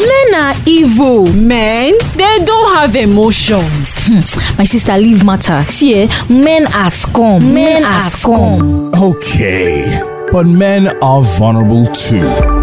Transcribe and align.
Men 0.00 0.34
are 0.34 0.54
evil. 0.66 1.32
Men, 1.32 1.94
they 2.16 2.44
don't 2.44 2.74
have 2.74 2.96
emotions. 2.96 4.08
My 4.58 4.64
sister, 4.64 4.96
leave 4.96 5.24
matter. 5.24 5.64
See, 5.68 5.94
eh, 6.02 6.08
men 6.28 6.66
are 6.74 6.90
scum. 6.90 7.52
Men 7.54 7.84
are 7.84 8.00
scum. 8.00 8.92
Okay, 8.94 9.84
but 10.32 10.46
men 10.46 10.88
are 11.02 11.22
vulnerable 11.22 11.86
too. 11.86 12.59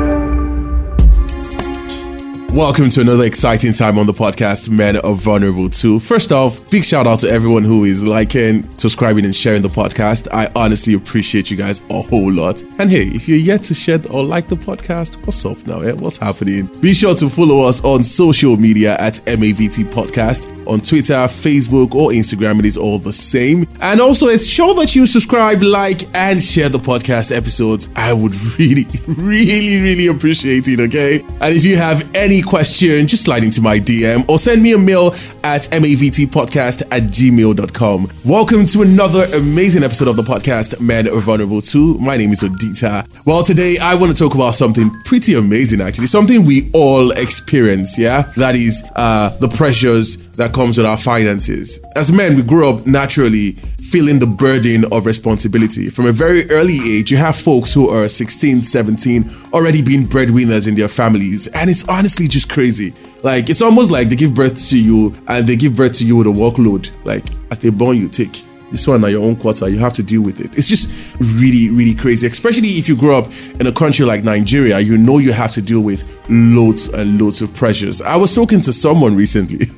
Welcome 2.58 2.90
to 2.90 3.02
another 3.02 3.24
exciting 3.24 3.72
time 3.72 4.00
on 4.00 4.08
the 4.08 4.14
podcast, 4.14 4.72
Men 4.72 4.98
Are 4.98 5.14
Vulnerable 5.14 5.70
Too. 5.70 6.00
First 6.00 6.32
off, 6.32 6.72
big 6.72 6.84
shout 6.84 7.06
out 7.06 7.20
to 7.20 7.30
everyone 7.30 7.64
who 7.64 7.84
is 7.84 8.04
liking, 8.04 8.68
subscribing, 8.80 9.26
and 9.26 9.36
sharing 9.36 9.62
the 9.62 9.68
podcast. 9.68 10.28
I 10.32 10.50
honestly 10.56 10.96
appreciate 10.96 11.52
you 11.52 11.56
guys 11.56 11.84
a 11.92 12.02
whole 12.02 12.32
lot. 12.32 12.64
And 12.80 12.90
hey, 12.90 13.10
if 13.10 13.28
you're 13.28 13.38
yet 13.38 13.62
to 13.66 13.76
share 13.76 14.00
or 14.10 14.24
like 14.24 14.48
the 14.48 14.56
podcast, 14.56 15.24
what's 15.24 15.46
up 15.46 15.68
now? 15.68 15.82
Eh? 15.82 15.92
What's 15.92 16.18
happening? 16.18 16.66
Be 16.82 16.96
sure 16.96 17.14
to 17.14 17.30
follow 17.30 17.64
us 17.64 17.86
on 17.86 18.02
social 18.02 18.58
media 18.58 18.96
at 18.96 19.22
MAVT 19.28 19.92
Podcast 19.92 20.57
on 20.68 20.82
Twitter, 20.82 21.14
Facebook, 21.14 21.96
or 21.96 22.10
Instagram. 22.10 22.60
It 22.60 22.66
is 22.66 22.78
all 22.78 23.00
the 23.00 23.14
same. 23.14 23.68
And 23.82 24.00
also, 24.02 24.28
ensure 24.28 24.76
that 24.76 24.96
you 24.96 25.06
subscribe, 25.06 25.62
like, 25.62 26.04
and 26.16 26.42
share 26.42 26.70
the 26.70 26.78
podcast 26.78 27.36
episodes. 27.36 27.90
I 27.96 28.14
would 28.14 28.36
really, 28.60 28.86
really, 29.08 29.82
really 29.82 30.08
appreciate 30.08 30.68
it, 30.68 30.80
okay? 30.80 31.22
And 31.42 31.56
if 31.56 31.64
you 31.64 31.78
have 31.78 32.10
any 32.16 32.42
question, 32.42 33.08
just 33.08 33.24
slide 33.24 33.44
into 33.44 33.62
my 33.62 33.80
DM 33.80 34.28
or 34.30 34.40
send 34.40 34.62
me 34.62 34.74
a 34.74 34.78
mail 34.78 35.08
at 35.44 35.64
mavtpodcast 35.72 36.82
at 36.92 37.04
gmail.com. 37.04 38.12
Welcome 38.26 38.66
to 38.66 38.82
another 38.82 39.26
amazing 39.36 39.84
episode 39.84 40.08
of 40.08 40.18
the 40.18 40.24
podcast, 40.24 40.80
Men 40.80 41.08
Are 41.08 41.20
Vulnerable 41.20 41.62
Too. 41.62 41.98
My 42.00 42.18
name 42.18 42.32
is 42.32 42.44
Odita. 42.44 43.08
Well, 43.26 43.44
today 43.44 43.78
I 43.82 43.96
want 43.96 44.16
to 44.16 44.18
talk 44.18 44.36
about 44.36 44.56
something 44.56 44.92
pretty 45.06 45.36
amazing, 45.36 45.82
actually, 45.82 46.08
something 46.08 46.46
we 46.46 46.70
all 46.74 47.12
experience, 47.12 47.98
yeah? 47.98 48.24
That 48.36 48.56
is 48.56 48.84
uh, 48.96 49.36
the 49.38 49.48
pressures 49.48 50.27
that 50.38 50.54
comes 50.54 50.78
with 50.78 50.88
our 50.88 50.98
finances. 50.98 51.80
As 51.96 52.14
men, 52.14 52.36
we 52.36 52.44
grow 52.44 52.76
up 52.76 52.88
naturally 52.88 53.54
feeling 53.92 54.20
the 54.20 54.28
burden 54.28 54.86
of 54.92 55.06
responsibility. 55.06 55.90
From 55.90 56.06
a 56.06 56.12
very 56.12 56.50
early 56.52 56.78
age, 56.88 57.10
you 57.10 57.18
have 57.18 57.36
folks 57.36 57.74
who 57.74 57.90
are 57.90 58.08
16, 58.08 58.62
17, 58.62 59.26
already 59.54 59.82
being 59.82 60.06
breadwinners 60.06 60.68
in 60.68 60.76
their 60.76 60.88
families. 60.88 61.48
And 61.50 61.70
it's 61.70 61.88
honestly 61.90 62.28
just 62.28 62.50
crazy. 62.50 62.94
Like, 63.24 63.50
it's 63.50 63.62
almost 63.62 63.92
like 63.92 64.10
they 64.10 64.16
give 64.16 64.36
birth 64.36 64.64
to 64.70 64.80
you 64.80 65.14
and 65.28 65.48
they 65.48 65.56
give 65.56 65.76
birth 65.76 65.94
to 65.94 66.06
you 66.06 66.16
with 66.18 66.28
a 66.28 66.32
workload. 66.32 66.92
Like, 67.04 67.26
as 67.50 67.60
they 67.60 67.70
born, 67.70 67.98
you 67.98 68.08
take 68.08 68.47
this 68.72 68.88
one 68.88 69.04
at 69.04 69.12
your 69.12 69.24
own 69.24 69.36
quarter 69.36 69.70
you 69.70 69.80
have 69.80 69.94
to 69.94 70.04
deal 70.04 70.22
with 70.22 70.40
it. 70.40 70.58
It's 70.58 70.68
just 70.68 71.18
really 71.42 71.70
really 71.70 71.96
crazy 71.96 72.28
especially 72.28 72.70
if 72.70 72.88
you 72.88 72.98
grow 72.98 73.18
up 73.20 73.28
in 73.60 73.68
a 73.68 73.72
country 73.72 74.06
like 74.06 74.24
nigeria 74.24 74.80
you 74.80 74.98
know 74.98 75.18
you 75.18 75.32
have 75.32 75.52
to 75.54 75.62
deal 75.62 75.82
with 75.82 76.18
loads 76.30 76.90
and 76.90 77.22
loads 77.22 77.42
of 77.42 77.54
pressures. 77.54 78.02
I 78.02 78.18
was 78.18 78.36
talking 78.36 78.60
to 78.62 78.74
someone 78.74 79.16
recently. 79.16 79.66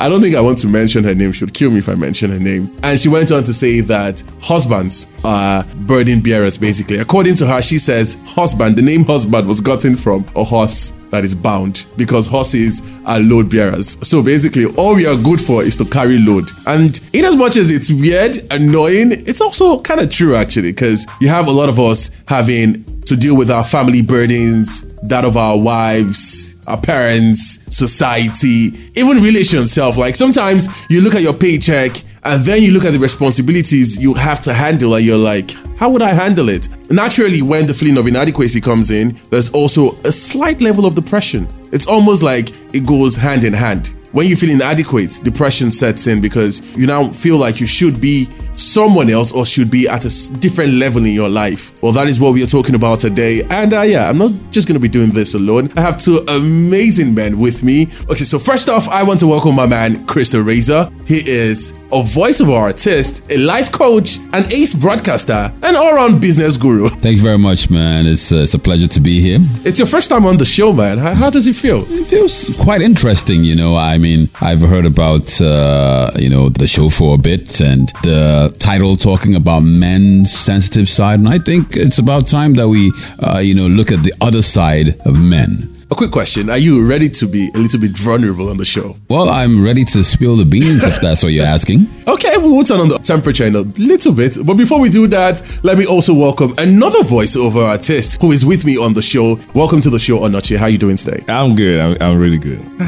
I 0.00 0.08
don't 0.08 0.20
think 0.20 0.36
i 0.36 0.40
want 0.40 0.58
to 0.58 0.68
mention 0.68 1.04
her 1.04 1.14
name. 1.14 1.32
She 1.32 1.44
would 1.44 1.54
kill 1.54 1.70
me 1.70 1.78
if 1.78 1.88
i 1.88 1.94
mention 1.94 2.30
her 2.30 2.38
name. 2.38 2.70
And 2.82 2.98
she 2.98 3.08
went 3.08 3.32
on 3.32 3.42
to 3.44 3.52
say 3.52 3.80
that 3.80 4.22
husbands 4.40 5.08
are 5.24 5.64
burden 5.86 6.20
bearers 6.20 6.56
basically. 6.58 6.98
According 6.98 7.34
to 7.36 7.46
her 7.46 7.62
she 7.62 7.78
says 7.78 8.16
husband 8.24 8.76
the 8.76 8.82
name 8.82 9.04
husband 9.04 9.46
was 9.46 9.60
gotten 9.60 9.96
from 9.96 10.24
a 10.36 10.44
horse 10.44 10.99
that 11.10 11.24
is 11.24 11.34
bound 11.34 11.86
because 11.96 12.26
horses 12.26 12.98
are 13.06 13.20
load 13.20 13.50
bearers. 13.50 13.96
So 14.06 14.22
basically, 14.22 14.66
all 14.76 14.94
we 14.94 15.06
are 15.06 15.16
good 15.16 15.40
for 15.40 15.62
is 15.62 15.76
to 15.78 15.84
carry 15.84 16.18
load. 16.18 16.50
And 16.66 17.00
in 17.12 17.24
as 17.24 17.36
much 17.36 17.56
as 17.56 17.70
it's 17.70 17.90
weird, 17.90 18.38
annoying, 18.52 19.12
it's 19.12 19.40
also 19.40 19.80
kind 19.80 20.00
of 20.00 20.10
true 20.10 20.34
actually, 20.34 20.72
because 20.72 21.06
you 21.20 21.28
have 21.28 21.48
a 21.48 21.52
lot 21.52 21.68
of 21.68 21.78
us 21.78 22.10
having 22.28 22.84
to 23.02 23.16
deal 23.16 23.36
with 23.36 23.50
our 23.50 23.64
family 23.64 24.02
burdens, 24.02 24.82
that 25.02 25.24
of 25.24 25.36
our 25.36 25.58
wives, 25.58 26.54
our 26.68 26.80
parents, 26.80 27.58
society, 27.74 28.70
even 28.94 29.22
relation 29.22 29.66
self. 29.66 29.96
Like 29.96 30.14
sometimes 30.14 30.86
you 30.88 31.00
look 31.00 31.14
at 31.14 31.22
your 31.22 31.34
paycheck 31.34 31.96
and 32.24 32.44
then 32.44 32.62
you 32.62 32.72
look 32.72 32.84
at 32.84 32.92
the 32.92 32.98
responsibilities 32.98 33.98
you 33.98 34.14
have 34.14 34.40
to 34.42 34.52
handle 34.52 34.94
and 34.94 35.04
you're 35.04 35.18
like, 35.18 35.50
how 35.78 35.90
would 35.90 36.02
I 36.02 36.10
handle 36.10 36.48
it? 36.50 36.68
Naturally, 36.92 37.40
when 37.40 37.68
the 37.68 37.74
feeling 37.74 37.96
of 37.98 38.08
inadequacy 38.08 38.60
comes 38.60 38.90
in, 38.90 39.16
there's 39.30 39.48
also 39.50 39.92
a 40.04 40.10
slight 40.10 40.60
level 40.60 40.86
of 40.86 40.96
depression. 40.96 41.46
It's 41.70 41.86
almost 41.86 42.20
like 42.20 42.50
it 42.74 42.84
goes 42.84 43.14
hand 43.14 43.44
in 43.44 43.52
hand. 43.52 43.94
When 44.10 44.26
you 44.26 44.34
feel 44.34 44.50
inadequate, 44.50 45.20
depression 45.22 45.70
sets 45.70 46.08
in 46.08 46.20
because 46.20 46.76
you 46.76 46.88
now 46.88 47.08
feel 47.10 47.38
like 47.38 47.60
you 47.60 47.66
should 47.66 48.00
be 48.00 48.26
someone 48.60 49.10
else 49.10 49.32
or 49.32 49.46
should 49.46 49.70
be 49.70 49.88
at 49.88 50.04
a 50.04 50.38
different 50.38 50.74
level 50.74 51.04
in 51.04 51.12
your 51.12 51.28
life. 51.28 51.82
Well, 51.82 51.92
that 51.92 52.08
is 52.08 52.20
what 52.20 52.34
we 52.34 52.42
are 52.42 52.46
talking 52.46 52.74
about 52.74 53.00
today. 53.00 53.42
And 53.50 53.72
uh, 53.72 53.82
yeah, 53.82 54.08
I'm 54.08 54.18
not 54.18 54.32
just 54.50 54.68
going 54.68 54.74
to 54.74 54.80
be 54.80 54.88
doing 54.88 55.10
this 55.10 55.34
alone. 55.34 55.70
I 55.76 55.80
have 55.80 55.98
two 55.98 56.18
amazing 56.28 57.14
men 57.14 57.38
with 57.38 57.62
me. 57.62 57.84
Okay, 58.10 58.24
so 58.24 58.38
first 58.38 58.68
off, 58.68 58.88
I 58.88 59.02
want 59.02 59.20
to 59.20 59.26
welcome 59.26 59.54
my 59.56 59.66
man, 59.66 60.06
Chris 60.06 60.30
the 60.30 60.42
Razor. 60.42 60.90
He 61.06 61.28
is 61.28 61.72
a 61.92 62.02
voiceover 62.02 62.56
artist, 62.56 63.32
a 63.32 63.38
life 63.38 63.72
coach, 63.72 64.18
an 64.32 64.44
ace 64.52 64.74
broadcaster, 64.74 65.52
an 65.62 65.74
all-around 65.74 66.20
business 66.20 66.56
guru. 66.56 66.88
Thank 66.88 67.16
you 67.16 67.22
very 67.22 67.38
much, 67.38 67.68
man. 67.68 68.06
It's, 68.06 68.30
uh, 68.30 68.36
it's 68.36 68.54
a 68.54 68.58
pleasure 68.58 68.86
to 68.86 69.00
be 69.00 69.20
here. 69.20 69.38
It's 69.64 69.78
your 69.78 69.88
first 69.88 70.08
time 70.08 70.24
on 70.24 70.36
the 70.36 70.44
show, 70.44 70.72
man. 70.72 70.98
How, 70.98 71.14
how 71.14 71.30
does 71.30 71.48
it 71.48 71.56
feel? 71.56 71.84
It 71.88 72.06
feels 72.06 72.56
quite 72.60 72.80
interesting, 72.80 73.42
you 73.42 73.56
know. 73.56 73.74
I 73.76 73.98
mean, 73.98 74.28
I've 74.40 74.60
heard 74.60 74.86
about 74.86 75.40
uh, 75.40 76.12
you 76.16 76.30
know 76.30 76.48
the 76.48 76.66
show 76.66 76.88
for 76.88 77.14
a 77.14 77.18
bit 77.18 77.60
and 77.60 77.88
the 78.02 78.49
title 78.58 78.96
talking 78.96 79.34
about 79.34 79.60
men's 79.60 80.32
sensitive 80.32 80.88
side, 80.88 81.18
and 81.20 81.28
I 81.28 81.38
think 81.38 81.76
it's 81.76 81.98
about 81.98 82.28
time 82.28 82.54
that 82.54 82.68
we 82.68 82.92
uh, 83.22 83.38
you 83.38 83.54
know 83.54 83.66
look 83.66 83.92
at 83.92 84.02
the 84.02 84.12
other 84.20 84.42
side 84.42 85.00
of 85.06 85.20
men. 85.20 85.79
A 85.92 85.96
quick 85.96 86.12
question. 86.12 86.48
Are 86.50 86.56
you 86.58 86.86
ready 86.86 87.08
to 87.08 87.26
be 87.26 87.50
a 87.52 87.58
little 87.58 87.80
bit 87.80 87.90
vulnerable 87.98 88.48
on 88.48 88.56
the 88.58 88.64
show? 88.64 88.94
Well, 89.08 89.28
I'm 89.28 89.64
ready 89.64 89.84
to 89.86 90.04
spill 90.04 90.36
the 90.36 90.44
beans 90.44 90.84
if 90.84 91.00
that's 91.00 91.22
what 91.24 91.32
you're 91.32 91.46
asking. 91.46 91.86
Okay, 92.10 92.36
we'll 92.38 92.64
turn 92.64 92.80
on 92.80 92.88
the 92.88 92.98
temperature 92.98 93.44
in 93.44 93.54
a 93.54 93.60
little 93.78 94.12
bit. 94.12 94.36
But 94.44 94.54
before 94.54 94.80
we 94.80 94.88
do 94.88 95.06
that, 95.06 95.60
let 95.62 95.78
me 95.78 95.86
also 95.86 96.12
welcome 96.12 96.52
another 96.58 96.98
voiceover 97.00 97.68
artist 97.68 98.20
who 98.20 98.32
is 98.32 98.44
with 98.44 98.64
me 98.64 98.76
on 98.76 98.92
the 98.94 99.00
show. 99.00 99.38
Welcome 99.54 99.80
to 99.82 99.90
the 99.90 99.98
show, 100.00 100.18
Onoche. 100.18 100.56
How 100.56 100.64
are 100.64 100.70
you 100.70 100.76
doing 100.76 100.96
today? 100.96 101.22
I'm 101.28 101.54
good. 101.54 101.78
I'm, 101.80 101.96
I'm 102.00 102.18
really 102.18 102.36
good. 102.36 102.60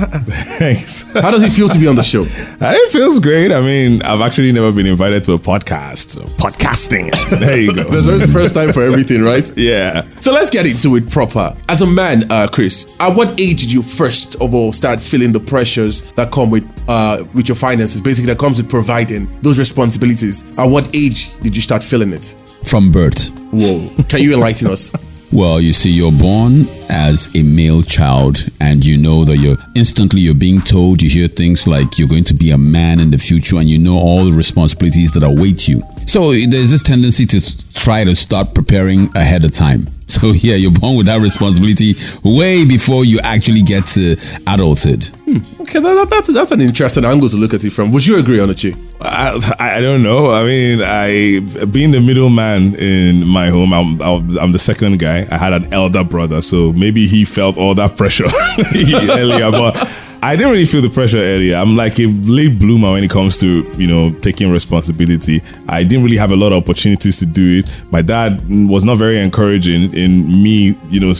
Thanks. 0.58 1.10
How 1.14 1.30
does 1.30 1.44
it 1.44 1.52
feel 1.52 1.68
to 1.68 1.78
be 1.78 1.86
on 1.86 1.94
the 1.94 2.02
show? 2.02 2.26
It 2.60 2.90
feels 2.90 3.20
great. 3.20 3.52
I 3.52 3.60
mean, 3.60 4.02
I've 4.02 4.20
actually 4.20 4.50
never 4.50 4.72
been 4.72 4.86
invited 4.86 5.22
to 5.24 5.34
a 5.34 5.38
podcast. 5.38 6.10
So 6.10 6.22
podcasting. 6.22 7.12
There 7.38 7.60
you 7.60 7.72
go. 7.72 7.84
There's 7.84 8.06
always 8.08 8.26
the 8.26 8.32
first 8.32 8.54
time 8.56 8.72
for 8.72 8.82
everything, 8.82 9.22
right? 9.22 9.50
yeah. 9.56 10.02
So 10.20 10.32
let's 10.32 10.50
get 10.50 10.66
into 10.66 10.96
it 10.96 11.08
proper. 11.10 11.56
As 11.68 11.80
a 11.80 11.86
man, 11.86 12.24
uh, 12.30 12.48
Chris, 12.50 12.91
at 13.00 13.14
what 13.16 13.38
age 13.40 13.62
did 13.62 13.72
you 13.72 13.82
first 13.82 14.34
of 14.40 14.54
all 14.54 14.72
start 14.72 15.00
feeling 15.00 15.32
the 15.32 15.40
pressures 15.40 16.12
that 16.12 16.30
come 16.32 16.50
with 16.50 16.64
uh, 16.88 17.24
with 17.34 17.48
your 17.48 17.56
finances? 17.56 18.00
Basically, 18.00 18.32
that 18.32 18.38
comes 18.38 18.60
with 18.60 18.70
providing 18.70 19.28
those 19.42 19.58
responsibilities. 19.58 20.42
At 20.58 20.66
what 20.66 20.94
age 20.94 21.36
did 21.40 21.54
you 21.56 21.62
start 21.62 21.82
feeling 21.82 22.12
it? 22.12 22.34
From 22.64 22.92
birth. 22.92 23.28
Whoa! 23.52 23.90
Can 24.08 24.22
you 24.22 24.34
enlighten 24.34 24.68
us? 24.68 24.92
Well, 25.32 25.62
you 25.62 25.72
see, 25.72 25.88
you're 25.88 26.12
born 26.12 26.66
as 26.90 27.34
a 27.34 27.42
male 27.42 27.82
child, 27.82 28.46
and 28.60 28.84
you 28.84 28.98
know 28.98 29.24
that 29.24 29.38
you're 29.38 29.56
instantly 29.74 30.20
you're 30.20 30.34
being 30.34 30.60
told. 30.60 31.00
You 31.00 31.08
hear 31.08 31.26
things 31.26 31.66
like 31.66 31.98
you're 31.98 32.06
going 32.06 32.24
to 32.24 32.34
be 32.34 32.50
a 32.50 32.58
man 32.58 33.00
in 33.00 33.10
the 33.10 33.16
future, 33.16 33.56
and 33.56 33.66
you 33.66 33.78
know 33.78 33.96
all 33.96 34.26
the 34.26 34.36
responsibilities 34.36 35.10
that 35.12 35.22
await 35.22 35.66
you. 35.68 35.82
So 36.06 36.32
there's 36.32 36.70
this 36.70 36.82
tendency 36.82 37.24
to 37.24 37.72
try 37.72 38.04
to 38.04 38.14
start 38.14 38.54
preparing 38.54 39.08
ahead 39.16 39.46
of 39.46 39.52
time. 39.52 39.86
So 40.22 40.28
yeah, 40.28 40.56
you're 40.56 40.70
born 40.70 40.96
with 40.96 41.06
that 41.06 41.20
responsibility 41.20 41.94
way 42.22 42.64
before 42.66 43.04
you 43.04 43.18
actually 43.20 43.62
get 43.62 43.86
to 43.88 44.16
adulthood. 44.46 45.06
Hmm. 45.24 45.38
Okay, 45.62 45.80
that, 45.80 45.94
that, 45.94 46.10
that's 46.10 46.32
that's 46.32 46.50
an 46.50 46.60
interesting 46.60 47.04
angle 47.04 47.28
to 47.30 47.36
look 47.36 47.54
at 47.54 47.64
it 47.64 47.70
from. 47.70 47.92
Would 47.92 48.06
you 48.06 48.18
agree, 48.18 48.36
Onochi? 48.36 48.76
I, 49.00 49.38
I 49.58 49.80
don't 49.80 50.02
know. 50.02 50.30
I 50.30 50.44
mean, 50.44 50.82
I 50.82 51.40
being 51.66 51.92
the 51.92 52.00
middleman 52.00 52.74
in 52.74 53.26
my 53.26 53.48
home, 53.48 53.72
I'm, 53.72 54.00
I'm 54.02 54.52
the 54.52 54.58
second 54.58 54.98
guy. 54.98 55.26
I 55.30 55.38
had 55.38 55.54
an 55.54 55.72
elder 55.72 56.04
brother, 56.04 56.42
so 56.42 56.72
maybe 56.74 57.06
he 57.06 57.24
felt 57.24 57.56
all 57.56 57.74
that 57.76 57.96
pressure 57.96 58.26
earlier, 59.10 59.50
but 59.50 59.76
I 60.24 60.36
didn't 60.36 60.52
really 60.52 60.66
feel 60.66 60.80
the 60.80 60.88
pressure 60.88 61.18
earlier. 61.18 61.56
I'm 61.56 61.74
like 61.74 61.98
a 61.98 62.06
late 62.06 62.56
bloomer 62.56 62.92
when 62.92 63.02
it 63.02 63.10
comes 63.10 63.40
to 63.40 63.68
you 63.76 63.88
know 63.88 64.12
taking 64.20 64.52
responsibility. 64.52 65.42
I 65.66 65.82
didn't 65.82 66.04
really 66.04 66.16
have 66.16 66.30
a 66.30 66.36
lot 66.36 66.52
of 66.52 66.62
opportunities 66.62 67.18
to 67.18 67.26
do 67.26 67.58
it. 67.58 67.92
My 67.92 68.02
dad 68.02 68.40
was 68.68 68.84
not 68.84 68.98
very 68.98 69.18
encouraging 69.18 69.92
in 69.92 70.28
me, 70.40 70.78
you 70.90 71.00
know, 71.00 71.12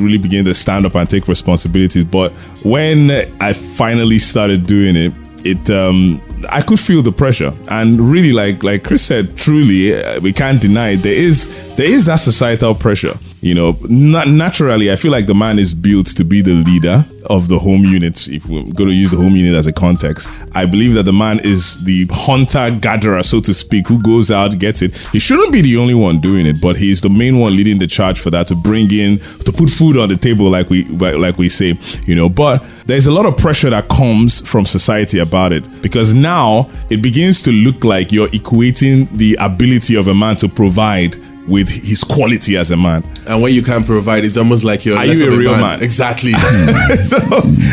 really 0.00 0.18
beginning 0.18 0.44
to 0.44 0.54
stand 0.54 0.86
up 0.86 0.94
and 0.94 1.10
take 1.10 1.26
responsibilities. 1.26 2.04
But 2.04 2.30
when 2.64 3.10
I 3.40 3.54
finally 3.54 4.20
started 4.20 4.68
doing 4.68 4.94
it, 4.94 5.12
it 5.44 5.68
um 5.70 6.22
I 6.48 6.62
could 6.62 6.78
feel 6.78 7.02
the 7.02 7.12
pressure 7.12 7.52
and 7.72 8.00
really 8.00 8.32
like 8.32 8.62
like 8.62 8.84
Chris 8.84 9.02
said 9.02 9.36
truly 9.36 9.94
uh, 10.00 10.20
we 10.20 10.32
can't 10.32 10.60
deny 10.60 10.90
it. 10.90 10.98
there 10.98 11.12
is 11.12 11.74
there 11.74 11.90
is 11.90 12.06
that 12.06 12.16
societal 12.16 12.74
pressure 12.76 13.18
You 13.44 13.54
know, 13.54 13.76
na- 13.90 14.24
naturally, 14.24 14.90
I 14.90 14.96
feel 14.96 15.12
like 15.12 15.26
the 15.26 15.34
man 15.34 15.58
is 15.58 15.74
built 15.74 16.06
to 16.16 16.24
be 16.24 16.40
the 16.40 16.54
leader 16.64 17.04
of 17.26 17.48
the 17.48 17.58
home 17.58 17.84
unit. 17.84 18.26
If 18.26 18.46
we're 18.46 18.62
going 18.62 18.88
to 18.88 18.94
use 18.94 19.10
the 19.10 19.18
home 19.18 19.34
unit 19.34 19.54
as 19.54 19.66
a 19.66 19.72
context, 19.72 20.30
I 20.54 20.64
believe 20.64 20.94
that 20.94 21.02
the 21.02 21.12
man 21.12 21.40
is 21.40 21.84
the 21.84 22.06
hunter 22.10 22.70
gatherer, 22.70 23.22
so 23.22 23.40
to 23.40 23.52
speak, 23.52 23.86
who 23.86 24.00
goes 24.00 24.30
out 24.30 24.58
gets 24.58 24.80
it. 24.80 24.96
He 25.12 25.18
shouldn't 25.18 25.52
be 25.52 25.60
the 25.60 25.76
only 25.76 25.92
one 25.92 26.20
doing 26.20 26.46
it, 26.46 26.58
but 26.62 26.76
he's 26.78 27.02
the 27.02 27.10
main 27.10 27.38
one 27.38 27.54
leading 27.54 27.78
the 27.78 27.86
charge 27.86 28.18
for 28.18 28.30
that 28.30 28.46
to 28.46 28.54
bring 28.54 28.90
in 28.90 29.18
to 29.18 29.52
put 29.52 29.68
food 29.68 29.98
on 29.98 30.08
the 30.08 30.16
table, 30.16 30.48
like 30.48 30.70
we 30.70 30.84
like 30.84 31.36
we 31.36 31.50
say. 31.50 31.78
You 32.06 32.14
know, 32.14 32.30
but 32.30 32.64
there's 32.86 33.06
a 33.06 33.12
lot 33.12 33.26
of 33.26 33.36
pressure 33.36 33.68
that 33.68 33.90
comes 33.90 34.40
from 34.48 34.64
society 34.64 35.18
about 35.18 35.52
it 35.52 35.64
because 35.82 36.14
now 36.14 36.70
it 36.88 37.02
begins 37.02 37.42
to 37.42 37.52
look 37.52 37.84
like 37.84 38.10
you're 38.10 38.28
equating 38.28 39.06
the 39.10 39.36
ability 39.38 39.96
of 39.96 40.08
a 40.08 40.14
man 40.14 40.36
to 40.36 40.48
provide 40.48 41.16
with 41.46 41.68
his 41.68 42.02
quality 42.04 42.56
as 42.56 42.70
a 42.70 42.76
man. 42.76 43.04
And 43.26 43.42
when 43.42 43.52
you 43.52 43.62
can't 43.62 43.84
provide, 43.84 44.24
it's 44.24 44.36
almost 44.36 44.64
like 44.64 44.84
you're 44.84 44.96
Are 44.96 45.06
you 45.06 45.32
a 45.32 45.36
real 45.36 45.56
man? 45.56 45.82
Exactly. 45.82 46.32
so, 47.00 47.18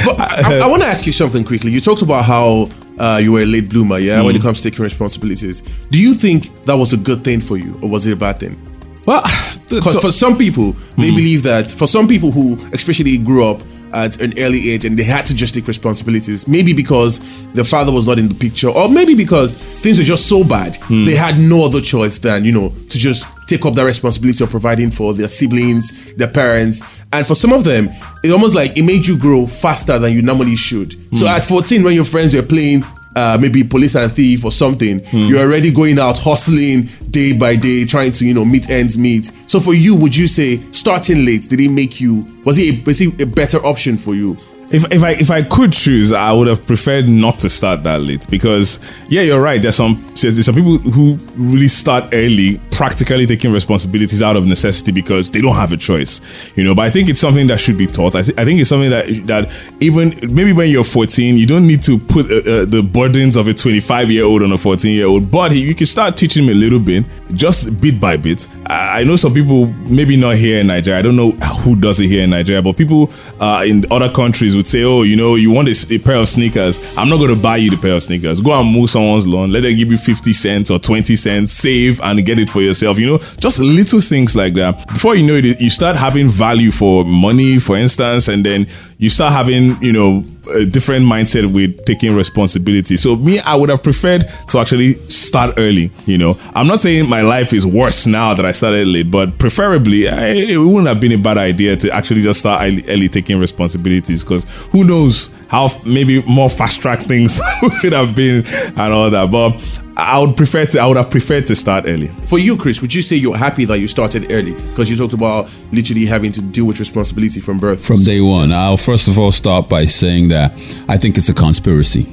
but 0.05 0.19
I, 0.19 0.59
I 0.63 0.67
want 0.67 0.81
to 0.83 0.87
ask 0.87 1.05
you 1.05 1.11
something 1.11 1.43
quickly. 1.43 1.71
You 1.71 1.79
talked 1.79 2.01
about 2.01 2.25
how 2.25 2.67
uh, 2.97 3.17
you 3.17 3.31
were 3.31 3.41
a 3.41 3.45
late 3.45 3.69
bloomer, 3.69 3.97
yeah, 3.97 4.21
when 4.21 4.35
mm. 4.35 4.39
it 4.39 4.41
comes 4.41 4.61
to 4.61 4.69
taking 4.69 4.83
responsibilities. 4.83 5.61
Do 5.87 6.01
you 6.01 6.13
think 6.13 6.63
that 6.63 6.75
was 6.75 6.93
a 6.93 6.97
good 6.97 7.23
thing 7.23 7.39
for 7.39 7.57
you, 7.57 7.79
or 7.81 7.89
was 7.89 8.05
it 8.05 8.13
a 8.13 8.15
bad 8.15 8.39
thing? 8.39 8.59
well, 9.05 9.23
Because 9.69 10.01
for 10.01 10.11
some 10.11 10.37
people, 10.37 10.73
they 10.97 11.09
mm. 11.11 11.15
believe 11.15 11.43
that 11.43 11.71
for 11.71 11.87
some 11.87 12.05
people 12.05 12.29
who 12.29 12.57
especially 12.73 13.17
grew 13.17 13.45
up 13.45 13.61
at 13.93 14.21
an 14.21 14.33
early 14.37 14.69
age 14.69 14.83
and 14.83 14.99
they 14.99 15.03
had 15.03 15.25
to 15.27 15.33
just 15.33 15.53
take 15.53 15.65
responsibilities, 15.65 16.45
maybe 16.45 16.73
because 16.73 17.47
their 17.53 17.63
father 17.63 17.91
was 17.91 18.05
not 18.05 18.19
in 18.19 18.27
the 18.27 18.33
picture, 18.35 18.67
or 18.67 18.89
maybe 18.89 19.15
because 19.15 19.55
things 19.55 19.97
were 19.97 20.03
just 20.03 20.27
so 20.27 20.43
bad, 20.43 20.73
mm. 20.89 21.05
they 21.05 21.15
had 21.15 21.39
no 21.39 21.63
other 21.63 21.79
choice 21.79 22.17
than, 22.17 22.43
you 22.43 22.51
know, 22.51 22.69
to 22.89 22.97
just 22.97 23.27
take 23.51 23.65
up 23.65 23.75
the 23.75 23.83
responsibility 23.83 24.43
of 24.43 24.49
providing 24.49 24.89
for 24.91 25.13
their 25.13 25.27
siblings, 25.27 26.13
their 26.15 26.27
parents. 26.29 27.03
And 27.11 27.27
for 27.27 27.35
some 27.35 27.51
of 27.51 27.63
them, 27.63 27.89
it 28.23 28.31
almost 28.31 28.55
like 28.55 28.77
it 28.77 28.83
made 28.83 29.05
you 29.05 29.17
grow 29.17 29.45
faster 29.45 29.99
than 29.99 30.13
you 30.13 30.21
normally 30.21 30.55
should. 30.55 30.93
So 31.17 31.27
at 31.27 31.43
14, 31.43 31.83
when 31.83 31.93
your 31.95 32.05
friends 32.05 32.33
were 32.33 32.41
playing 32.43 32.83
uh, 33.13 33.37
maybe 33.41 33.61
police 33.63 33.95
and 33.95 34.11
thief 34.11 34.45
or 34.45 34.53
something, 34.53 35.01
you're 35.11 35.39
already 35.41 35.71
going 35.71 35.99
out 35.99 36.17
hustling 36.17 36.83
day 37.09 37.33
by 37.37 37.57
day, 37.57 37.83
trying 37.83 38.13
to 38.13 38.25
you 38.25 38.33
know 38.33 38.45
meet 38.45 38.69
ends 38.69 38.97
meet. 38.97 39.25
So 39.47 39.59
for 39.59 39.73
you, 39.73 39.95
would 39.97 40.15
you 40.15 40.27
say 40.27 40.57
starting 40.71 41.25
late 41.25 41.49
did 41.49 41.59
it 41.59 41.69
make 41.69 41.99
you 41.99 42.25
was 42.45 42.57
it 42.57 42.79
a, 42.79 42.83
was 42.85 43.01
it 43.01 43.19
a 43.21 43.25
better 43.25 43.57
option 43.65 43.97
for 43.97 44.15
you? 44.15 44.37
If, 44.71 44.91
if 44.91 45.03
I 45.03 45.11
if 45.11 45.29
I 45.29 45.43
could 45.43 45.73
choose, 45.73 46.13
I 46.13 46.31
would 46.31 46.47
have 46.47 46.65
preferred 46.65 47.09
not 47.09 47.39
to 47.39 47.49
start 47.49 47.83
that 47.83 48.01
late 48.01 48.25
because 48.29 48.79
yeah, 49.09 49.21
you're 49.21 49.41
right. 49.41 49.61
There's 49.61 49.75
some 49.75 50.01
there's 50.21 50.45
some 50.45 50.55
people 50.55 50.77
who 50.77 51.15
really 51.35 51.67
start 51.67 52.05
early, 52.13 52.59
practically 52.71 53.25
taking 53.25 53.51
responsibilities 53.51 54.23
out 54.23 54.37
of 54.37 54.45
necessity 54.45 54.91
because 54.91 55.29
they 55.31 55.41
don't 55.41 55.55
have 55.55 55.73
a 55.73 55.77
choice, 55.77 56.51
you 56.55 56.63
know. 56.63 56.73
But 56.73 56.83
I 56.83 56.89
think 56.89 57.09
it's 57.09 57.19
something 57.19 57.47
that 57.47 57.59
should 57.59 57.77
be 57.77 57.87
taught. 57.87 58.15
I, 58.15 58.21
th- 58.21 58.37
I 58.37 58.45
think 58.45 58.61
it's 58.61 58.69
something 58.69 58.89
that 58.91 59.07
that 59.27 59.73
even 59.81 60.13
maybe 60.33 60.53
when 60.53 60.69
you're 60.69 60.85
14, 60.85 61.35
you 61.35 61.45
don't 61.45 61.67
need 61.67 61.83
to 61.83 61.97
put 61.97 62.31
uh, 62.31 62.37
uh, 62.37 62.65
the 62.65 62.81
burdens 62.81 63.35
of 63.35 63.47
a 63.47 63.53
25 63.53 64.09
year 64.09 64.23
old 64.23 64.41
on 64.41 64.51
a 64.53 64.57
14 64.57 64.93
year 64.93 65.07
old, 65.07 65.29
but 65.29 65.53
you 65.53 65.75
can 65.75 65.87
start 65.87 66.15
teaching 66.15 66.45
them 66.45 66.55
a 66.55 66.57
little 66.57 66.79
bit, 66.79 67.03
just 67.33 67.81
bit 67.81 67.99
by 67.99 68.15
bit. 68.15 68.47
I, 68.67 69.01
I 69.01 69.03
know 69.03 69.17
some 69.17 69.33
people 69.33 69.67
maybe 69.89 70.15
not 70.15 70.35
here 70.35 70.61
in 70.61 70.67
Nigeria. 70.67 70.99
I 70.99 71.01
don't 71.01 71.17
know 71.17 71.31
who 71.31 71.75
does 71.75 71.99
it 71.99 72.07
here 72.07 72.23
in 72.23 72.29
Nigeria, 72.29 72.61
but 72.61 72.77
people 72.77 73.11
uh, 73.41 73.65
in 73.67 73.85
other 73.91 74.09
countries 74.09 74.55
would 74.61 74.67
say, 74.67 74.83
"Oh, 74.83 75.01
you 75.01 75.15
know, 75.15 75.33
you 75.35 75.49
want 75.49 75.67
a, 75.67 75.95
a 75.95 75.97
pair 75.97 76.17
of 76.17 76.29
sneakers? 76.29 76.77
I'm 76.95 77.09
not 77.09 77.17
going 77.17 77.35
to 77.35 77.41
buy 77.41 77.57
you 77.57 77.71
the 77.71 77.77
pair 77.77 77.95
of 77.95 78.03
sneakers. 78.03 78.39
Go 78.41 78.51
and 78.53 78.71
mow 78.71 78.85
someone's 78.85 79.27
lawn. 79.27 79.51
Let 79.51 79.61
them 79.61 79.75
give 79.75 79.91
you 79.91 79.97
50 79.97 80.31
cents 80.33 80.69
or 80.69 80.77
20 80.77 81.15
cents. 81.15 81.51
Save 81.51 81.99
and 82.01 82.23
get 82.23 82.37
it 82.37 82.49
for 82.49 82.61
yourself. 82.61 82.99
You 82.99 83.07
know, 83.07 83.17
just 83.17 83.59
little 83.59 83.99
things 83.99 84.35
like 84.35 84.53
that. 84.53 84.87
Before 84.87 85.15
you 85.15 85.25
know 85.25 85.33
it, 85.33 85.59
you 85.59 85.71
start 85.71 85.97
having 85.97 86.29
value 86.29 86.69
for 86.69 87.03
money, 87.03 87.57
for 87.57 87.75
instance, 87.75 88.27
and 88.27 88.45
then 88.45 88.67
you 89.01 89.09
start 89.09 89.33
having, 89.33 89.81
you 89.81 89.91
know, 89.91 90.23
a 90.53 90.63
different 90.63 91.07
mindset 91.07 91.51
with 91.51 91.85
taking 91.85 92.15
responsibility. 92.15 92.95
So 92.97 93.15
me, 93.15 93.39
I 93.39 93.55
would 93.55 93.69
have 93.69 93.81
preferred 93.81 94.25
to 94.49 94.59
actually 94.59 94.93
start 95.09 95.55
early. 95.57 95.89
You 96.05 96.19
know, 96.19 96.37
I'm 96.53 96.67
not 96.67 96.79
saying 96.79 97.09
my 97.09 97.21
life 97.21 97.51
is 97.51 97.65
worse 97.65 98.05
now 98.05 98.35
that 98.35 98.45
I 98.45 98.51
started 98.51 98.87
late, 98.87 99.09
but 99.09 99.39
preferably, 99.39 100.07
I, 100.07 100.27
it 100.27 100.57
wouldn't 100.57 100.85
have 100.85 101.01
been 101.01 101.13
a 101.13 101.17
bad 101.17 101.39
idea 101.39 101.75
to 101.77 101.89
actually 101.89 102.21
just 102.21 102.41
start 102.41 102.61
early, 102.61 102.83
early 102.87 103.09
taking 103.09 103.39
responsibilities 103.39 104.23
because 104.23 104.43
who 104.71 104.83
knows 104.83 105.31
how 105.51 105.65
f- 105.65 105.85
maybe 105.85 106.21
more 106.23 106.49
fast 106.49 106.79
track 106.79 106.99
things 107.07 107.41
would 107.61 107.91
have 107.91 108.15
been 108.15 108.45
and 108.47 108.93
all 108.93 109.09
that. 109.09 109.29
But 109.29 109.61
I 109.97 110.17
would 110.17 110.37
prefer 110.37 110.65
to. 110.67 110.79
I 110.79 110.87
would 110.87 110.95
have 110.95 111.11
preferred 111.11 111.45
to 111.47 111.57
start 111.57 111.83
early. 111.87 112.07
For 112.27 112.39
you, 112.39 112.55
Chris, 112.55 112.81
would 112.81 112.93
you 112.93 113.01
say 113.01 113.17
you're 113.17 113.35
happy 113.35 113.65
that 113.65 113.77
you 113.77 113.89
started 113.89 114.31
early 114.31 114.53
because 114.53 114.89
you 114.89 114.95
talked 114.95 115.11
about 115.13 115.53
literally 115.73 116.05
having 116.05 116.31
to 116.31 116.41
deal 116.41 116.65
with 116.65 116.79
responsibility 116.79 117.41
from 117.41 117.59
birth? 117.59 117.85
From 117.85 117.97
day 117.97 118.21
one, 118.21 118.53
I'll 118.53 118.77
first 118.77 119.09
of 119.09 119.19
all 119.19 119.33
start 119.33 119.67
by 119.67 119.83
saying 119.83 120.29
that 120.29 120.53
I 120.87 120.95
think 120.95 121.17
it's 121.17 121.27
a 121.27 121.33
conspiracy. 121.33 122.03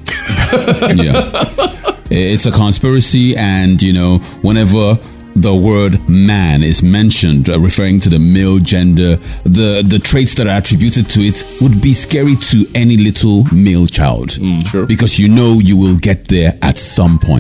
yeah. 0.97 1.31
It's 2.11 2.47
a 2.47 2.51
conspiracy, 2.51 3.37
and 3.37 3.81
you 3.81 3.93
know, 3.93 4.19
whenever 4.43 4.99
the 5.41 5.55
word 5.55 6.09
man 6.09 6.63
is 6.63 6.83
mentioned, 6.83 7.49
uh, 7.49 7.59
referring 7.59 8.01
to 8.01 8.09
the 8.09 8.19
male 8.19 8.59
gender, 8.59 9.17
the, 9.45 9.85
the 9.87 9.99
traits 10.03 10.35
that 10.35 10.47
are 10.47 10.59
attributed 10.59 11.09
to 11.11 11.21
it 11.21 11.45
would 11.61 11.81
be 11.81 11.93
scary 11.93 12.35
to 12.37 12.67
any 12.75 12.97
little 12.97 13.45
male 13.53 13.87
child. 13.87 14.33
sure. 14.69 14.87
Because 14.87 15.19
you 15.19 15.29
know 15.29 15.59
you 15.61 15.77
will 15.77 15.97
get 15.97 16.29
there 16.29 16.59
at 16.63 16.77
some 16.77 17.19
point. 17.19 17.39